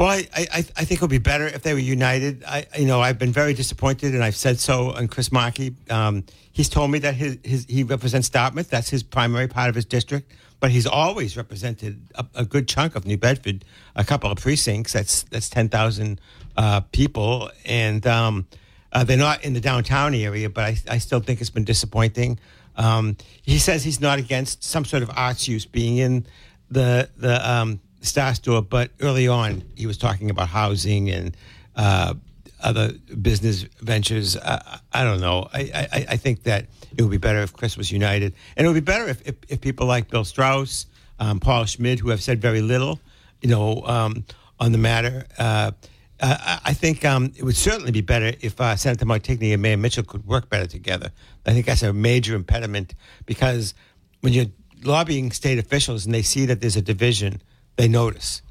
Well, 0.01 0.09
I, 0.09 0.27
I, 0.35 0.57
I 0.57 0.61
think 0.61 0.93
it 0.93 1.01
would 1.01 1.11
be 1.11 1.19
better 1.19 1.45
if 1.45 1.61
they 1.61 1.73
were 1.73 1.79
united. 1.79 2.43
I, 2.43 2.65
you 2.75 2.87
know, 2.87 3.01
I've 3.01 3.19
been 3.19 3.31
very 3.31 3.53
disappointed, 3.53 4.15
and 4.15 4.23
I've 4.23 4.35
said 4.35 4.59
so 4.59 4.95
on 4.95 5.07
Chris 5.07 5.31
Markey. 5.31 5.75
Um, 5.91 6.23
he's 6.51 6.69
told 6.69 6.89
me 6.89 6.97
that 6.97 7.13
his, 7.13 7.37
his 7.43 7.65
he 7.69 7.83
represents 7.83 8.27
Dartmouth. 8.27 8.67
That's 8.67 8.89
his 8.89 9.03
primary 9.03 9.47
part 9.47 9.69
of 9.69 9.75
his 9.75 9.85
district. 9.85 10.31
But 10.59 10.71
he's 10.71 10.87
always 10.87 11.37
represented 11.37 12.01
a, 12.15 12.25
a 12.33 12.45
good 12.45 12.67
chunk 12.67 12.95
of 12.95 13.05
New 13.05 13.17
Bedford, 13.17 13.63
a 13.95 14.03
couple 14.03 14.31
of 14.31 14.39
precincts. 14.39 14.91
That's 14.91 15.21
that's 15.21 15.49
ten 15.49 15.69
thousand 15.69 16.19
uh, 16.57 16.81
people, 16.91 17.51
and 17.63 18.07
um, 18.07 18.47
uh, 18.91 19.03
they're 19.03 19.17
not 19.17 19.43
in 19.43 19.53
the 19.53 19.61
downtown 19.61 20.15
area. 20.15 20.49
But 20.49 20.63
I, 20.63 20.77
I 20.89 20.97
still 20.97 21.19
think 21.19 21.41
it's 21.41 21.51
been 21.51 21.63
disappointing. 21.63 22.39
Um, 22.75 23.17
he 23.43 23.59
says 23.59 23.83
he's 23.83 24.01
not 24.01 24.17
against 24.17 24.63
some 24.63 24.83
sort 24.83 25.03
of 25.03 25.11
arts 25.15 25.47
use 25.47 25.67
being 25.67 25.97
in 25.97 26.25
the 26.71 27.07
the 27.17 27.47
um, 27.47 27.81
Star 28.01 28.33
Store, 28.35 28.61
but 28.61 28.91
early 28.99 29.27
on 29.27 29.63
he 29.75 29.85
was 29.87 29.97
talking 29.97 30.29
about 30.29 30.47
housing 30.49 31.09
and 31.09 31.35
uh, 31.75 32.13
other 32.61 32.91
business 33.21 33.63
ventures. 33.79 34.35
Uh, 34.37 34.77
I 34.93 35.03
don't 35.03 35.19
know. 35.21 35.47
I, 35.53 35.87
I, 35.91 36.05
I 36.09 36.17
think 36.17 36.43
that 36.43 36.67
it 36.97 37.01
would 37.01 37.11
be 37.11 37.17
better 37.17 37.41
if 37.41 37.53
Chris 37.53 37.77
was 37.77 37.91
united, 37.91 38.33
and 38.57 38.65
it 38.65 38.69
would 38.69 38.75
be 38.85 38.91
better 38.91 39.07
if, 39.07 39.25
if, 39.27 39.35
if 39.49 39.61
people 39.61 39.87
like 39.87 40.09
Bill 40.09 40.25
Straus, 40.25 40.85
um, 41.19 41.39
Paul 41.39 41.65
Schmid, 41.65 41.99
who 41.99 42.09
have 42.09 42.21
said 42.21 42.41
very 42.41 42.61
little, 42.61 42.99
you 43.41 43.49
know, 43.49 43.81
um, 43.85 44.25
on 44.59 44.71
the 44.71 44.77
matter. 44.77 45.25
Uh, 45.37 45.71
I- 46.23 46.59
I 46.65 46.73
think 46.73 47.03
um, 47.03 47.31
it 47.35 47.43
would 47.43 47.55
certainly 47.57 47.91
be 47.91 48.01
better 48.01 48.33
if 48.41 48.61
uh, 48.61 48.75
Senator 48.75 49.05
Montigny 49.05 49.53
and 49.53 49.61
Mayor 49.61 49.77
Mitchell 49.77 50.03
could 50.03 50.25
work 50.27 50.49
better 50.49 50.67
together. 50.67 51.11
I 51.47 51.53
think 51.53 51.65
that's 51.65 51.81
a 51.81 51.91
major 51.93 52.35
impediment 52.35 52.93
because 53.25 53.73
when 54.19 54.31
you're 54.33 54.45
lobbying 54.83 55.31
state 55.31 55.57
officials 55.57 56.05
and 56.05 56.13
they 56.13 56.21
see 56.21 56.45
that 56.45 56.61
there's 56.61 56.75
a 56.75 56.81
division, 56.81 57.41
they 57.75 57.87
notice. 57.87 58.41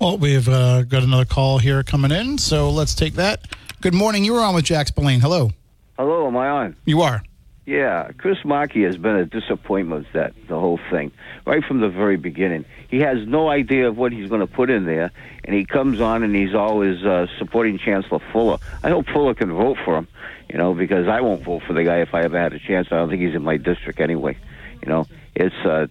Well, 0.00 0.18
we've 0.18 0.48
uh, 0.48 0.82
got 0.82 1.02
another 1.02 1.24
call 1.24 1.58
here 1.58 1.82
coming 1.82 2.10
in, 2.10 2.38
so 2.38 2.70
let's 2.70 2.94
take 2.94 3.14
that. 3.14 3.40
Good 3.80 3.94
morning. 3.94 4.24
You 4.24 4.34
were 4.34 4.40
on 4.40 4.54
with 4.54 4.64
Jack 4.64 4.88
Spillane. 4.88 5.20
Hello. 5.20 5.52
Hello, 5.98 6.26
am 6.26 6.36
I 6.36 6.48
on? 6.48 6.76
You 6.84 7.00
are. 7.00 7.22
Yeah, 7.64 8.12
Chris 8.18 8.38
Markey 8.44 8.84
has 8.84 8.96
been 8.96 9.16
a 9.16 9.24
disappointment. 9.24 10.06
That 10.12 10.34
the 10.46 10.58
whole 10.60 10.78
thing, 10.90 11.10
right 11.44 11.64
from 11.64 11.80
the 11.80 11.88
very 11.88 12.16
beginning, 12.16 12.64
he 12.88 13.00
has 13.00 13.26
no 13.26 13.48
idea 13.48 13.88
of 13.88 13.96
what 13.96 14.12
he's 14.12 14.28
going 14.28 14.40
to 14.40 14.46
put 14.46 14.70
in 14.70 14.86
there, 14.86 15.10
and 15.44 15.54
he 15.54 15.64
comes 15.64 16.00
on 16.00 16.22
and 16.22 16.34
he's 16.34 16.54
always 16.54 17.04
uh, 17.04 17.26
supporting 17.38 17.78
Chancellor 17.78 18.20
Fuller. 18.32 18.58
I 18.84 18.90
hope 18.90 19.06
Fuller 19.08 19.34
can 19.34 19.52
vote 19.52 19.78
for 19.84 19.96
him, 19.96 20.06
you 20.48 20.58
know, 20.58 20.74
because 20.74 21.08
I 21.08 21.22
won't 21.22 21.42
vote 21.42 21.62
for 21.66 21.72
the 21.72 21.82
guy 21.82 22.02
if 22.02 22.14
I 22.14 22.22
ever 22.22 22.38
had 22.38 22.52
a 22.52 22.60
chance. 22.60 22.86
I 22.92 22.96
don't 22.96 23.08
think 23.08 23.22
he's 23.22 23.34
in 23.34 23.42
my 23.42 23.56
district 23.56 23.98
anyway. 23.98 24.36
You 24.82 24.88
know, 24.88 25.06
it's 25.36 25.54
uh, 25.66 25.86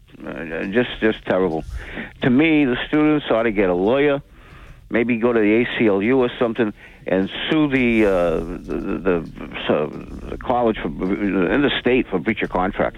just 0.72 0.90
just 1.00 1.24
terrible. 1.26 1.64
To 2.24 2.30
me, 2.30 2.66
the 2.66 2.78
students 2.88 3.28
ought 3.30 3.44
to 3.44 3.52
get 3.52 3.70
a 3.70 3.76
lawyer, 3.76 4.22
maybe 4.90 5.18
go 5.18 5.32
to 5.32 5.40
the 5.40 5.66
ACLU 5.66 6.18
or 6.18 6.32
something, 6.40 6.74
and 7.06 7.30
sue 7.50 7.70
the 7.70 8.06
uh, 8.06 8.40
the, 8.40 9.00
the, 9.00 9.32
so 9.68 9.88
the 10.30 10.38
college 10.38 10.78
for, 10.78 10.88
in 10.88 11.62
the 11.62 11.72
state 11.80 12.08
for 12.08 12.18
breach 12.18 12.42
of 12.42 12.50
contract. 12.50 12.98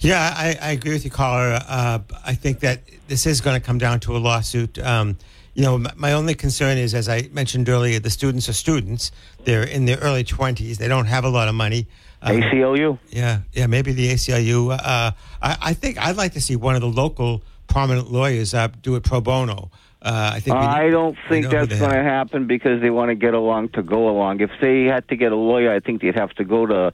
Yeah, 0.00 0.32
I, 0.34 0.56
I 0.60 0.70
agree 0.72 0.92
with 0.92 1.04
you, 1.04 1.10
caller. 1.10 1.58
Uh, 1.68 1.98
I 2.24 2.34
think 2.34 2.60
that 2.60 2.82
this 3.08 3.26
is 3.26 3.42
going 3.42 3.60
to 3.60 3.64
come 3.64 3.78
down 3.78 4.00
to 4.00 4.16
a 4.16 4.18
lawsuit. 4.18 4.78
Um, 4.78 5.18
you 5.54 5.62
know, 5.62 5.84
my 5.96 6.12
only 6.12 6.34
concern 6.34 6.76
is, 6.78 6.94
as 6.94 7.08
I 7.08 7.28
mentioned 7.32 7.68
earlier, 7.68 7.98
the 7.98 8.10
students 8.10 8.48
are 8.48 8.52
students. 8.52 9.10
They're 9.44 9.64
in 9.64 9.86
their 9.86 9.96
early 9.98 10.22
20s. 10.22 10.76
They 10.76 10.88
don't 10.88 11.06
have 11.06 11.24
a 11.24 11.30
lot 11.30 11.48
of 11.48 11.54
money. 11.54 11.86
Um, 12.30 12.42
ACLU. 12.42 12.98
Yeah, 13.10 13.40
yeah, 13.52 13.66
maybe 13.66 13.92
the 13.92 14.08
ACLU. 14.12 14.72
Uh, 14.72 15.12
I, 15.42 15.56
I 15.60 15.72
think 15.74 15.98
I'd 15.98 16.16
like 16.16 16.32
to 16.34 16.40
see 16.40 16.56
one 16.56 16.74
of 16.74 16.80
the 16.80 16.88
local 16.88 17.42
prominent 17.68 18.10
lawyers 18.12 18.54
uh, 18.54 18.68
do 18.82 18.96
it 18.96 19.02
pro 19.04 19.20
bono. 19.20 19.70
Uh, 20.02 20.30
I 20.34 20.40
think 20.40 20.56
we- 20.56 20.62
I 20.62 20.90
don't 20.90 21.16
think 21.28 21.48
that's 21.50 21.68
going 21.78 21.90
to 21.90 22.02
happen 22.02 22.46
because 22.46 22.80
they 22.80 22.90
want 22.90 23.08
to 23.10 23.14
get 23.16 23.34
along 23.34 23.70
to 23.70 23.82
go 23.82 24.08
along. 24.08 24.40
If 24.40 24.50
they 24.60 24.84
had 24.84 25.08
to 25.08 25.16
get 25.16 25.32
a 25.32 25.36
lawyer, 25.36 25.72
I 25.72 25.80
think 25.80 26.02
they'd 26.02 26.14
have 26.14 26.32
to 26.34 26.44
go 26.44 26.64
to 26.66 26.92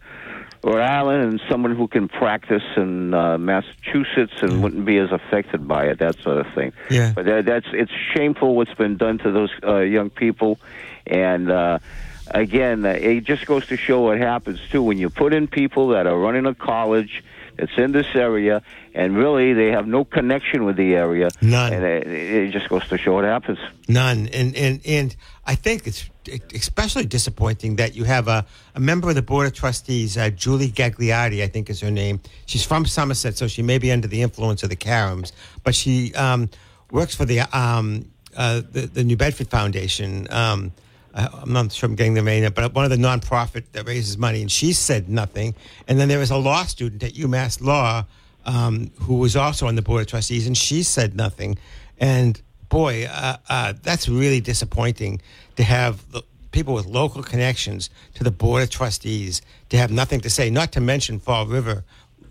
Rhode 0.65 0.81
Island 0.81 1.25
and 1.25 1.43
someone 1.51 1.75
who 1.77 1.89
can 1.89 2.09
practice 2.09 2.63
in 2.77 3.13
uh, 3.13 3.37
Massachusetts 3.37 4.35
and 4.43 4.63
wouldn't 4.63 4.85
be 4.87 4.97
as 4.99 5.11
affected 5.11 5.67
by 5.67 5.87
it, 5.87 5.99
that 5.99 6.17
sort 6.23 6.39
of 6.39 6.55
thing. 6.55 6.73
Yeah. 6.89 7.13
But 7.15 7.25
that, 7.27 7.45
that's 7.47 7.67
it's 7.73 7.91
shameful 8.15 8.55
what's 8.55 8.73
been 8.75 8.97
done 8.97 9.19
to 9.19 9.33
those 9.33 9.51
uh, 9.67 9.79
young 9.79 10.09
people, 10.09 10.61
and 11.07 11.51
uh, 11.51 11.81
again, 12.29 12.85
uh, 12.85 12.91
it 12.91 13.25
just 13.25 13.47
goes 13.47 13.67
to 13.67 13.77
show 13.77 14.03
what 14.03 14.19
happens 14.19 14.61
too 14.71 14.83
when 14.83 14.99
you 14.99 15.11
put 15.11 15.33
in 15.33 15.49
people 15.49 15.89
that 15.89 16.07
are 16.07 16.19
running 16.19 16.47
a 16.47 16.55
college 16.55 17.23
that's 17.57 17.77
in 17.77 17.93
this 17.93 18.07
area, 18.15 18.63
and 18.95 19.17
really 19.17 19.53
they 19.53 19.71
have 19.73 19.87
no 19.87 20.05
connection 20.05 20.65
with 20.65 20.77
the 20.77 20.95
area. 20.95 21.29
None. 21.43 21.73
And 21.73 21.85
it, 21.85 22.07
it 22.07 22.51
just 22.51 22.69
goes 22.69 22.87
to 22.89 22.97
show 22.97 23.15
what 23.15 23.25
happens. 23.25 23.59
None. 23.89 24.29
And, 24.29 24.57
and, 24.57 24.81
and 24.87 25.17
I 25.45 25.55
think 25.55 25.87
it's 25.87 26.09
especially 26.55 27.05
disappointing 27.05 27.77
that 27.77 27.95
you 27.95 28.05
have 28.05 28.29
a, 28.29 28.47
a 28.75 28.81
member 28.81 29.09
of 29.09 29.17
the 29.17 29.23
Board 29.23 29.47
of 29.47 29.53
Trustees, 29.53 30.17
uh, 30.17 30.31
Julie 30.31 30.71
Gagliardi, 30.71 31.43
I 31.43 31.49
think 31.49 31.69
is 31.69 31.81
her 31.81 31.91
name. 31.91 32.21
She's 32.47 32.65
from 32.65 32.87
Somerset, 32.87 33.37
so 33.37 33.49
she 33.49 33.63
may 33.63 33.79
be 33.79 33.93
under 33.93 34.09
the 34.09 34.23
influence 34.23 34.63
of 34.63 34.71
the 34.71 34.77
Carams, 34.77 35.33
but 35.63 35.75
she 35.75 36.15
um, 36.15 36.49
works 36.91 37.15
for 37.15 37.25
the, 37.25 37.41
um, 37.41 38.11
uh, 38.37 38.63
the, 38.71 38.83
the 38.87 39.05
New 39.05 39.17
Bedford 39.17 39.49
Foundation. 39.51 40.27
Um, 40.31 40.73
I'm 41.15 41.53
not 41.53 41.73
sure 41.73 41.89
I'm 41.89 41.97
getting 41.97 42.15
the 42.15 42.23
name, 42.23 42.51
but 42.55 42.73
one 42.75 42.85
of 42.85 42.91
the 42.91 42.97
nonprofit 42.97 43.65
that 43.73 43.87
raises 43.87 44.17
money, 44.17 44.41
and 44.41 44.51
she 44.51 44.73
said 44.73 45.09
nothing. 45.09 45.55
And 45.87 45.99
then 45.99 46.09
there 46.09 46.19
was 46.19 46.31
a 46.31 46.37
law 46.37 46.65
student 46.65 47.03
at 47.03 47.13
UMass 47.13 47.61
Law 47.61 48.07
um, 48.45 48.91
who 49.01 49.17
was 49.17 49.37
also 49.37 49.67
on 49.67 49.75
the 49.75 49.83
board 49.83 50.03
of 50.03 50.07
trustees, 50.07 50.47
and 50.47 50.57
she 50.57 50.83
said 50.83 51.15
nothing. 51.15 51.59
And 51.99 52.41
boy, 52.69 53.07
uh, 53.07 53.37
uh, 53.49 53.75
that's 53.83 54.09
really 54.09 54.41
disappointing 54.41 55.21
to 55.57 55.63
have 55.63 56.11
the 56.11 56.23
people 56.51 56.75
with 56.75 56.87
local 56.87 57.23
connections 57.23 57.91
to 58.15 58.25
the 58.25 58.31
board 58.31 58.63
of 58.63 58.71
trustees 58.71 59.43
to 59.71 59.77
have 59.77 59.91
nothing 59.91 60.21
to 60.21 60.31
say. 60.31 60.51
Not 60.51 60.73
to 60.73 60.81
mention 60.81 61.19
Fall 61.19 61.47
River 61.47 61.85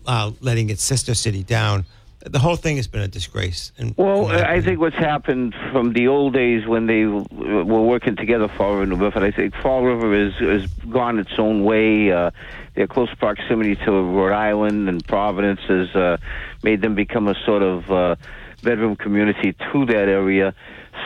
uh, 0.06 0.32
letting 0.40 0.70
its 0.70 0.82
sister 0.82 1.14
city 1.14 1.42
down. 1.42 1.86
The 2.24 2.38
whole 2.38 2.56
thing 2.56 2.76
has 2.76 2.86
been 2.86 3.00
a 3.00 3.08
disgrace. 3.08 3.72
Well, 3.96 4.28
I 4.28 4.60
think 4.60 4.78
what's 4.78 4.96
happened 4.96 5.54
from 5.72 5.92
the 5.92 6.06
old 6.06 6.34
days 6.34 6.66
when 6.66 6.86
they 6.86 7.04
were 7.04 7.64
working 7.64 8.14
together, 8.14 8.46
Fall 8.46 8.74
River 8.74 8.82
and 8.82 8.92
New 8.92 8.98
Bedford, 8.98 9.24
I 9.24 9.32
think 9.32 9.54
Fall 9.56 9.84
River 9.84 10.14
has 10.14 10.34
has 10.34 10.70
gone 10.88 11.18
its 11.18 11.32
own 11.38 11.64
way. 11.64 12.12
Uh, 12.12 12.30
their 12.74 12.86
close 12.86 13.12
proximity 13.14 13.74
to 13.84 13.90
Rhode 13.90 14.32
Island 14.32 14.88
and 14.88 15.04
Providence 15.06 15.60
has 15.68 15.94
uh, 15.96 16.16
made 16.62 16.80
them 16.80 16.94
become 16.94 17.26
a 17.26 17.34
sort 17.44 17.62
of 17.62 17.90
uh, 17.90 18.16
bedroom 18.62 18.94
community 18.94 19.54
to 19.72 19.86
that 19.86 20.08
area. 20.08 20.54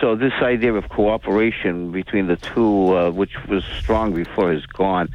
So 0.00 0.16
this 0.16 0.34
idea 0.42 0.74
of 0.74 0.88
cooperation 0.90 1.92
between 1.92 2.26
the 2.26 2.36
two, 2.36 2.94
uh, 2.94 3.10
which 3.10 3.32
was 3.48 3.64
strong 3.64 4.12
before, 4.12 4.52
is 4.52 4.66
gone. 4.66 5.08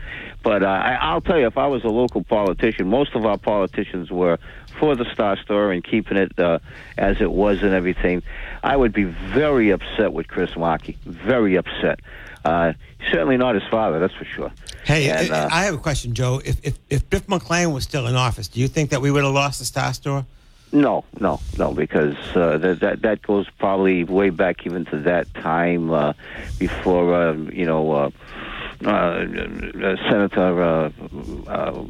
But 0.44 0.64
uh, 0.64 0.68
I, 0.68 0.94
I'll 0.94 1.22
tell 1.22 1.38
you, 1.38 1.46
if 1.46 1.58
I 1.58 1.68
was 1.68 1.84
a 1.84 1.90
local 1.90 2.24
politician, 2.24 2.88
most 2.88 3.14
of 3.14 3.26
our 3.26 3.38
politicians 3.38 4.10
were 4.10 4.40
for 4.82 4.96
the 4.96 5.06
Star 5.13 5.38
Store 5.38 5.72
and 5.72 5.84
keeping 5.84 6.17
it 6.17 6.38
uh, 6.39 6.58
as 6.98 7.22
it 7.22 7.32
was 7.32 7.62
and 7.62 7.72
everything. 7.72 8.24
I 8.63 8.76
would 8.76 8.91
be 8.91 9.04
very 9.04 9.70
upset 9.70 10.12
with 10.12 10.28
Chris 10.28 10.58
Markey. 10.58 10.98
Very 11.06 11.56
upset. 11.56 12.00
Uh, 12.44 12.74
certainly 13.12 13.38
not 13.38 13.54
his 13.54 13.63
father, 13.70 14.00
that's 14.00 14.15
for 14.15 14.26
sure. 14.26 14.52
Hey, 14.84 15.12
And, 15.12 15.32
I, 15.32 15.39
uh, 15.44 15.50
I 15.52 15.63
have 15.65 15.76
a 15.76 15.78
question, 15.78 16.15
Joe. 16.15 16.41
If, 16.44 16.65
if 16.65 16.80
if 16.89 17.08
Biff 17.12 17.30
MacLean 17.30 17.72
was 17.72 17.84
still 17.84 18.08
in 18.08 18.15
office, 18.15 18.48
do 18.48 18.60
you 18.60 18.67
think 18.67 18.89
that 18.89 19.02
we 19.02 19.12
would 19.12 19.24
have 19.24 19.34
lost 19.34 19.60
the 19.60 19.65
Star 19.65 19.94
Store? 19.94 20.26
No, 20.72 21.04
no, 21.20 21.39
no, 21.60 21.74
because 21.74 22.15
uh, 22.36 22.58
that, 22.58 22.80
that 22.80 23.02
that 23.04 23.22
goes 23.22 23.48
probably 23.60 24.04
way 24.04 24.32
back 24.32 24.65
even 24.65 24.86
to 24.86 24.98
that 25.02 25.32
time 25.36 25.91
uh, 25.91 26.13
before 26.58 27.13
uh, 27.13 27.34
you 27.34 27.67
know. 27.67 28.12
Uh, 28.84 28.89
uh, 28.89 29.96
Senator, 30.10 30.62
uh, 30.63 30.89
uh, 31.48 31.84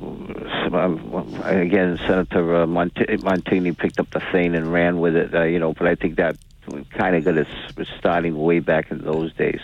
again, 1.45 1.97
Senator 2.07 2.55
uh, 2.63 2.67
Mont- 2.67 2.93
Montigny 2.95 3.77
picked 3.77 3.99
up 3.99 4.09
the 4.11 4.19
thing 4.31 4.55
and 4.55 4.71
ran 4.71 4.99
with 4.99 5.15
it, 5.15 5.33
uh, 5.33 5.43
you 5.43 5.59
know. 5.59 5.73
But 5.73 5.87
I 5.87 5.95
think 5.95 6.17
that 6.17 6.37
kind 6.91 7.15
of 7.15 7.23
got 7.23 7.37
us 7.37 7.47
starting 7.97 8.37
way 8.37 8.59
back 8.59 8.91
in 8.91 8.99
those 8.99 9.33
days. 9.33 9.61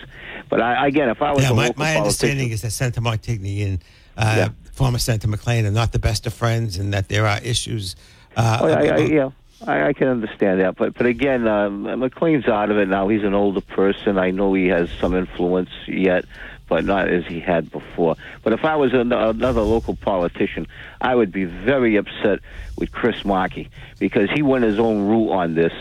But 0.49 0.61
I, 0.61 0.87
again, 0.87 1.09
if 1.09 1.21
I 1.21 1.33
was 1.33 1.43
Yeah, 1.43 1.51
my, 1.51 1.73
my 1.75 1.97
understanding 1.97 2.49
is 2.51 2.61
that 2.61 2.71
Senator 2.71 3.01
Montigny 3.01 3.65
and 3.65 3.83
uh, 4.17 4.33
Yeah. 4.37 4.49
former 4.71 4.97
Senator 4.97 5.27
MacLean 5.27 5.65
are 5.65 5.71
not 5.71 5.91
the 5.91 5.99
best 5.99 6.25
of 6.27 6.33
friends, 6.33 6.77
and 6.77 6.93
that 6.93 7.09
there 7.09 7.25
are 7.27 7.39
issues. 7.43 7.95
Uh, 8.35 8.59
Oh, 8.61 8.67
I, 8.67 8.85
I, 8.87 8.97
yeah, 8.99 9.29
I, 9.65 9.87
I 9.87 9.93
can 9.93 10.07
understand 10.07 10.61
that, 10.61 10.75
but 10.77 10.93
but 10.93 11.05
again, 11.07 11.47
um, 11.47 11.83
MacLean's 11.99 12.47
out 12.47 12.69
of 12.71 12.77
it 12.77 12.87
now. 12.87 13.07
He's 13.09 13.23
an 13.23 13.33
older 13.33 13.61
person. 13.61 14.17
I 14.17 14.31
know 14.31 14.53
he 14.53 14.67
has 14.67 14.89
some 15.01 15.15
influence 15.15 15.71
yet, 15.87 16.25
but 16.67 16.85
not 16.85 17.07
as 17.07 17.25
he 17.25 17.39
had 17.39 17.71
before. 17.71 18.15
But 18.43 18.53
if 18.53 18.65
I 18.65 18.75
was 18.75 18.93
an, 18.93 19.11
another 19.11 19.61
local 19.61 19.95
politician, 19.95 20.67
I 21.01 21.15
would 21.15 21.31
be 21.31 21.45
very 21.45 21.95
upset 21.95 22.39
with 22.77 22.91
Chris 22.91 23.23
Markey 23.25 23.69
because 23.99 24.29
he 24.31 24.41
went 24.41 24.63
his 24.63 24.79
own 24.79 25.07
route 25.07 25.31
on 25.31 25.55
this, 25.55 25.73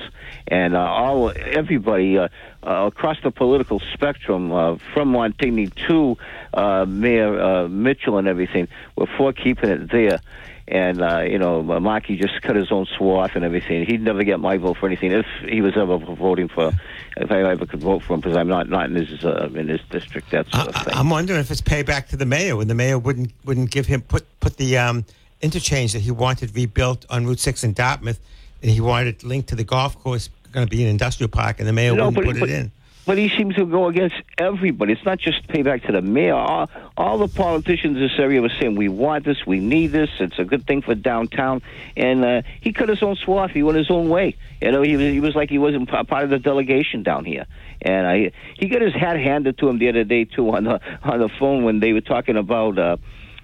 and 0.48 0.74
uh, 0.74 0.80
all 0.80 1.32
everybody 1.36 2.18
uh, 2.18 2.28
uh, 2.62 2.86
across 2.86 3.16
the 3.22 3.30
political 3.30 3.80
spectrum, 3.92 4.52
uh, 4.52 4.76
from 4.94 5.12
Montigny 5.12 5.72
to 5.88 6.16
uh, 6.54 6.84
Mayor 6.86 7.40
uh, 7.40 7.68
Mitchell 7.68 8.18
and 8.18 8.28
everything, 8.28 8.68
were 8.96 9.06
for 9.18 9.32
keeping 9.32 9.70
it 9.70 9.90
there 9.90 10.20
and 10.68 11.00
uh, 11.00 11.20
you 11.20 11.38
know 11.38 11.62
Markey 11.62 12.16
just 12.16 12.40
cut 12.42 12.56
his 12.56 12.72
own 12.72 12.86
swath 12.96 13.32
and 13.36 13.44
everything. 13.44 13.86
He'd 13.86 14.02
never 14.02 14.24
get 14.24 14.40
my 14.40 14.56
vote 14.56 14.78
for 14.78 14.86
anything 14.86 15.12
if 15.12 15.26
he 15.48 15.60
was 15.60 15.76
ever 15.76 15.96
voting 15.98 16.48
for, 16.48 16.72
if 17.16 17.30
I 17.30 17.42
ever 17.42 17.66
could 17.66 17.80
vote 17.80 18.02
for 18.02 18.14
him 18.14 18.20
because 18.20 18.36
I'm 18.36 18.48
not 18.48 18.68
not 18.68 18.90
in 18.90 18.96
his 18.96 19.24
uh, 19.24 19.48
in 19.54 19.68
his 19.68 19.80
district. 19.90 20.30
That 20.30 20.46
sort 20.52 20.68
of 20.68 20.76
I, 20.76 20.82
thing. 20.84 20.94
I'm 20.94 21.10
wondering 21.10 21.40
if 21.40 21.50
it's 21.50 21.60
payback 21.60 22.08
to 22.08 22.16
the 22.16 22.26
mayor 22.26 22.56
when 22.56 22.68
the 22.68 22.74
mayor 22.74 22.98
wouldn't 22.98 23.32
wouldn't 23.44 23.70
give 23.70 23.86
him 23.86 24.00
put 24.02 24.24
put 24.40 24.56
the 24.56 24.76
um, 24.78 25.04
interchange 25.40 25.92
that 25.92 26.00
he 26.00 26.10
wanted 26.10 26.54
rebuilt 26.56 27.06
on 27.10 27.26
Route 27.26 27.38
Six 27.40 27.62
in 27.62 27.72
Dartmouth, 27.72 28.18
and 28.62 28.70
he 28.70 28.80
wanted 28.80 29.08
it 29.08 29.24
linked 29.24 29.48
to 29.50 29.54
the 29.54 29.64
golf 29.64 29.98
course, 30.02 30.30
going 30.52 30.66
to 30.66 30.70
be 30.70 30.82
an 30.82 30.88
industrial 30.88 31.28
park, 31.28 31.60
and 31.60 31.68
the 31.68 31.72
mayor 31.72 31.94
No, 31.94 32.06
wouldn't 32.06 32.16
but- 32.16 32.24
put 32.32 32.40
but- 32.40 32.48
it 32.50 32.54
in. 32.54 32.72
But 33.06 33.18
he 33.18 33.28
seems 33.28 33.54
to 33.54 33.64
go 33.64 33.86
against 33.86 34.16
everybody. 34.36 34.92
It's 34.92 35.04
not 35.04 35.20
just 35.20 35.46
payback 35.46 35.86
to 35.86 35.92
the 35.92 36.02
mayor. 36.02 36.34
All, 36.34 36.68
all 36.96 37.18
the 37.18 37.28
politicians 37.28 37.96
in 37.96 38.02
this 38.02 38.18
area 38.18 38.42
were 38.42 38.50
saying, 38.60 38.74
"We 38.74 38.88
want 38.88 39.24
this. 39.24 39.46
We 39.46 39.60
need 39.60 39.92
this. 39.92 40.10
It's 40.18 40.40
a 40.40 40.44
good 40.44 40.66
thing 40.66 40.82
for 40.82 40.96
downtown." 40.96 41.62
And 41.96 42.24
uh, 42.24 42.42
he 42.60 42.72
cut 42.72 42.88
his 42.88 43.04
own 43.04 43.14
swath. 43.14 43.52
He 43.52 43.62
went 43.62 43.78
his 43.78 43.92
own 43.92 44.08
way. 44.08 44.36
You 44.60 44.72
know, 44.72 44.82
he 44.82 44.96
was 44.96 45.06
he 45.06 45.20
was 45.20 45.36
like 45.36 45.50
he 45.50 45.58
wasn't 45.58 45.88
part 45.88 46.24
of 46.24 46.30
the 46.30 46.40
delegation 46.40 47.04
down 47.04 47.24
here. 47.24 47.46
And 47.80 48.08
I, 48.08 48.32
he 48.58 48.68
got 48.68 48.82
his 48.82 48.92
hat 48.92 49.16
handed 49.16 49.56
to 49.58 49.68
him 49.68 49.78
the 49.78 49.88
other 49.88 50.02
day 50.02 50.24
too 50.24 50.50
on 50.50 50.64
the 50.64 50.80
on 51.04 51.20
the 51.20 51.28
phone 51.28 51.62
when 51.62 51.78
they 51.78 51.92
were 51.92 52.02
talking 52.02 52.36
about. 52.36 52.76
Uh, 52.78 52.96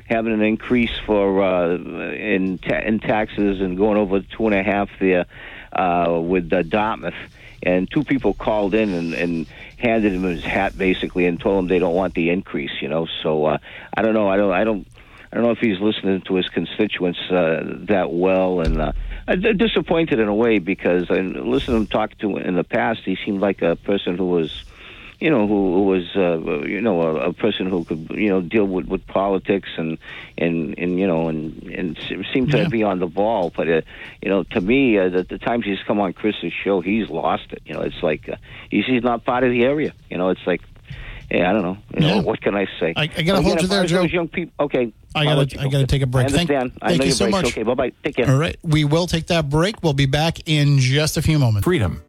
having 0.05 0.33
an 0.33 0.43
increase 0.43 0.91
for 1.07 1.43
uh, 1.43 1.77
in 1.77 2.59
ta- 2.59 2.81
in 2.85 2.99
taxes 2.99 3.61
and 3.61 3.79
going 3.79 3.97
over 3.97 4.21
two 4.21 4.47
and 4.47 4.55
a 4.55 4.63
half 4.63 4.91
there 5.01 5.25
uh, 5.73 6.21
with 6.21 6.53
uh, 6.53 6.63
Dartmouth. 6.63 7.15
And 7.63 7.91
two 7.91 8.03
people 8.03 8.35
called 8.35 8.75
in 8.75 8.93
and, 8.93 9.15
and 9.15 9.47
handed 9.79 10.13
him 10.13 10.25
his 10.25 10.45
hat 10.45 10.77
basically 10.77 11.27
and 11.27 11.41
told 11.41 11.61
him 11.61 11.69
they 11.69 11.79
don't 11.79 11.95
want 11.95 12.15
the 12.15 12.31
increase. 12.31 12.73
You 12.81 12.89
know, 12.89 13.07
so 13.23 13.47
uh, 13.47 13.59
I 13.97 14.03
don't 14.03 14.15
know. 14.15 14.29
I 14.29 14.37
don't. 14.37 14.53
I 14.53 14.65
don't. 14.65 14.87
I 15.33 15.37
don't 15.37 15.45
know 15.45 15.53
if 15.53 15.61
he's 15.61 15.81
listening 15.81 16.21
to 16.27 16.35
his 16.35 16.47
constituents 16.49 17.19
uh, 17.31 17.63
that 17.89 18.13
well, 18.13 18.61
and 18.61 18.83
uh, 18.83 18.93
I'm 19.27 19.41
disappointed 19.57 20.19
in 20.19 20.29
a 20.29 20.35
way 20.35 20.59
because 20.59 21.11
I 21.11 21.21
listened 21.21 21.75
to 21.75 21.77
him 21.77 21.87
talk 21.87 22.19
to 22.19 22.37
in 22.37 22.55
the 22.55 22.65
past. 22.65 23.01
He 23.07 23.17
seemed 23.25 23.41
like 23.41 23.63
a 23.63 23.77
person 23.77 24.19
who 24.19 24.27
was 24.27 24.65
you 25.23 25.31
know, 25.31 25.47
who, 25.47 25.75
who 25.75 25.83
was, 25.85 26.05
uh, 26.17 26.65
you 26.67 26.81
know, 26.81 27.01
a, 27.03 27.29
a 27.31 27.33
person 27.33 27.67
who 27.71 27.85
could, 27.85 28.11
you 28.11 28.29
know, 28.29 28.41
deal 28.41 28.65
with, 28.67 28.87
with 28.87 29.07
politics 29.07 29.69
and, 29.77 29.97
and, 30.37 30.77
and, 30.79 30.99
you 30.99 31.07
know, 31.07 31.29
and, 31.29 31.63
and 31.65 31.97
se- 31.97 32.25
seemed 32.33 32.51
to 32.51 32.59
Yeah. 32.59 32.69
be 32.69 32.83
on 32.83 32.99
the 32.99 33.07
ball. 33.07 33.53
But, 33.57 33.69
uh, 33.69 33.81
you 34.21 34.29
know, 34.29 34.43
to 34.43 34.61
me, 34.61 34.99
uh, 34.99 35.09
the, 35.11 35.23
the 35.23 35.39
times 35.39 35.65
he's 35.65 35.79
come 35.87 36.01
on 36.01 36.13
Chris's 36.13 36.53
show, 36.53 36.81
he's 36.81 37.09
lost 37.09 37.53
it. 37.53 37.63
You 37.65 37.75
know, 37.75 37.83
it's 37.83 38.03
like 38.03 38.29
uh, 38.29 38.37
he's, 38.71 38.85
he's 38.85 39.05
not 39.05 39.25
part 39.25 39.45
of 39.45 39.51
the 39.51 39.63
area. 39.65 39.93
You 40.11 40.19
know, 40.19 40.31
it's 40.31 40.45
like, 40.47 40.61
yeah, 41.31 41.49
I 41.49 41.53
don't 41.53 41.63
know. 41.63 41.79
You 41.95 42.01
know, 42.01 42.15
Yeah. 42.17 42.21
what 42.23 42.41
can 42.43 42.55
I 42.57 42.67
say? 42.81 42.93
I- 42.97 43.09
I 43.17 43.23
gotta 43.23 43.43
hold 43.43 43.63
you 43.63 43.69
there, 43.69 43.87
Joe. 43.87 44.03
Young 44.03 44.29
people. 44.29 44.53
Okay. 44.65 44.93
I 45.15 45.25
gotta- 45.25 45.61
I 45.61 45.65
go. 45.65 45.71
gotta 45.71 45.87
take 45.87 46.03
a 46.03 46.07
break. 46.07 46.27
I 46.27 46.31
Thank- 46.31 46.51
understand. 46.51 46.79
I 46.83 46.89
thank 46.89 46.99
know 47.01 47.05
you 47.07 47.13
so 47.13 47.25
breaks. 47.27 47.33
much. 47.37 47.47
Okay. 47.53 47.63
Bye 47.63 47.75
bye. 47.75 47.93
Take 48.03 48.17
care. 48.17 48.29
All 48.31 48.37
right. 48.39 48.57
We 48.65 48.85
will 48.85 49.07
take 49.07 49.29
that 49.29 49.49
break. 49.49 49.83
We'll 49.83 49.93
be 49.95 50.07
back 50.07 50.41
in 50.47 50.79
just 50.79 51.17
a 51.17 51.23
few 51.23 51.39
moments. 51.39 51.65
Freedom. 51.65 52.03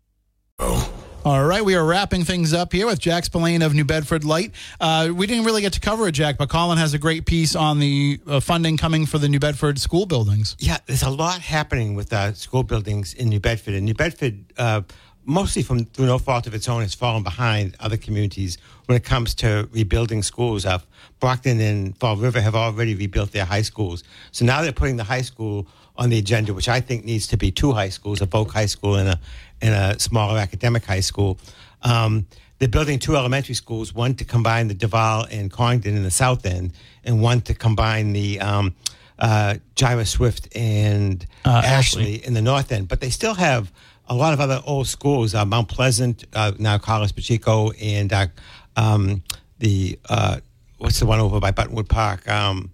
All 1.26 1.46
right, 1.46 1.64
we 1.64 1.74
are 1.76 1.86
wrapping 1.86 2.26
things 2.26 2.52
up 2.52 2.74
here 2.74 2.86
with 2.86 3.00
Jack 3.00 3.24
Spillane 3.24 3.62
of 3.62 3.74
New 3.74 3.86
Bedford 3.86 4.26
Light. 4.26 4.52
Uh, 4.82 5.10
we 5.16 5.26
didn't 5.26 5.46
really 5.46 5.62
get 5.62 5.72
to 5.72 5.80
cover 5.80 6.06
it, 6.10 6.12
Jack, 6.12 6.38
but 6.38 6.50
Colin 6.50 6.78
has 6.78 6.94
a 6.94 6.98
great 6.98 7.26
piece 7.26 7.56
on 7.56 7.80
the 7.80 8.20
uh, 8.28 8.42
funding 8.42 8.76
coming 8.76 9.06
for 9.06 9.20
the 9.20 9.30
New 9.30 9.40
Bedford 9.40 9.80
school 9.80 10.06
buildings. 10.06 10.58
Yeah, 10.60 10.80
there's 10.86 11.04
a 11.04 11.10
lot 11.10 11.40
happening 11.40 11.96
with 11.96 12.12
uh, 12.12 12.34
school 12.34 12.64
buildings 12.64 13.14
in 13.14 13.30
New 13.30 13.40
Bedford. 13.40 13.74
And 13.74 13.86
New 13.86 13.94
Bedford, 13.94 14.44
uh, 14.58 14.82
mostly 15.24 15.64
from 15.64 15.86
through 15.86 16.08
no 16.08 16.20
fault 16.20 16.46
of 16.46 16.54
its 16.54 16.68
own, 16.68 16.82
has 16.82 16.94
fallen 16.94 17.24
behind 17.24 17.78
other 17.80 17.96
communities 17.96 18.58
when 18.88 18.98
it 18.98 19.06
comes 19.06 19.34
to 19.36 19.70
rebuilding 19.72 20.24
schools. 20.24 20.66
Uh, 20.66 20.80
Brockton 21.22 21.62
and 21.62 21.98
Fall 22.00 22.18
River 22.18 22.42
have 22.42 22.54
already 22.54 22.96
rebuilt 22.96 23.32
their 23.32 23.46
high 23.46 23.62
schools. 23.62 24.04
So 24.34 24.44
now 24.44 24.62
they're 24.62 24.74
putting 24.74 24.98
the 24.98 25.06
high 25.06 25.22
school 25.22 25.70
on 25.96 26.10
the 26.10 26.18
agenda, 26.18 26.54
which 26.54 26.68
I 26.70 26.82
think 26.82 27.06
needs 27.06 27.28
to 27.28 27.38
be 27.38 27.52
two 27.52 27.72
high 27.72 27.90
schools, 27.90 28.22
a 28.22 28.28
Voc 28.28 28.52
High 28.52 28.66
School 28.66 28.96
and 28.96 29.10
a, 29.10 29.20
and 29.62 29.74
a 29.76 30.00
smaller 30.00 30.40
academic 30.40 30.86
high 30.86 31.02
school. 31.02 31.38
Um, 31.84 32.26
they're 32.60 32.68
building 32.70 32.98
two 33.00 33.16
elementary 33.16 33.56
schools, 33.56 33.94
one 33.94 34.16
to 34.16 34.26
combine 34.26 34.68
the 34.70 34.74
Duval 34.74 35.26
and 35.30 35.52
Congdon 35.52 35.96
in 35.96 36.04
the 36.04 36.12
south 36.12 36.46
end, 36.46 36.74
and 37.04 37.22
one 37.22 37.42
to 37.42 37.54
combine 37.54 38.14
the 38.14 38.40
um, 38.40 38.74
uh, 39.20 39.56
Jireh 39.76 40.06
Swift 40.06 40.56
and 40.56 41.26
Uh, 41.46 41.62
Ashley, 41.66 42.02
Ashley. 42.16 42.26
in 42.26 42.34
the 42.34 42.42
north 42.42 42.72
end. 42.72 42.88
But 42.88 43.02
they 43.02 43.10
still 43.10 43.34
have 43.36 43.72
a 44.08 44.16
lot 44.16 44.34
of 44.34 44.40
other 44.40 44.62
old 44.66 44.88
schools, 44.88 45.36
uh, 45.36 45.46
Mount 45.46 45.68
Pleasant, 45.68 46.26
uh, 46.34 46.54
now 46.58 46.78
Carlos 46.78 47.12
Pacheco, 47.12 47.72
and 47.72 48.12
uh, 48.14 48.28
um, 48.76 49.24
the, 49.60 50.00
uh, 50.10 50.38
what's 50.78 51.00
the 51.00 51.06
one 51.06 51.20
over 51.20 51.40
by 51.40 51.52
Buttonwood 51.52 51.88
Park, 51.90 52.28
um, 52.30 52.72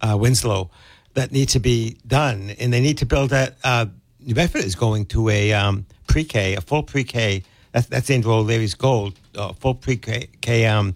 uh, 0.00 0.16
Winslow, 0.18 0.70
that 1.14 1.32
need 1.32 1.48
to 1.50 1.60
be 1.60 1.96
done. 2.06 2.50
And 2.58 2.72
they 2.72 2.80
need 2.80 2.98
to 2.98 3.06
build 3.06 3.30
that. 3.30 3.56
Uh, 3.62 3.86
New 4.20 4.34
Bedford 4.34 4.64
is 4.64 4.74
going 4.74 5.06
to 5.06 5.28
a 5.28 5.52
um, 5.52 5.86
pre 6.06 6.24
K, 6.24 6.54
a 6.54 6.60
full 6.60 6.82
pre 6.82 7.04
K. 7.04 7.42
That's, 7.72 7.86
that's 7.86 8.10
Andrew 8.10 8.34
O'Leary's 8.34 8.74
goal, 8.74 9.12
a 9.34 9.54
full 9.54 9.74
pre 9.74 9.96
K 9.96 10.66
um, 10.66 10.94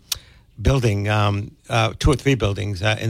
building, 0.60 1.08
um, 1.08 1.50
uh, 1.68 1.92
two 1.98 2.10
or 2.10 2.16
three 2.16 2.34
buildings 2.34 2.82
uh, 2.82 2.96
in 3.00 3.04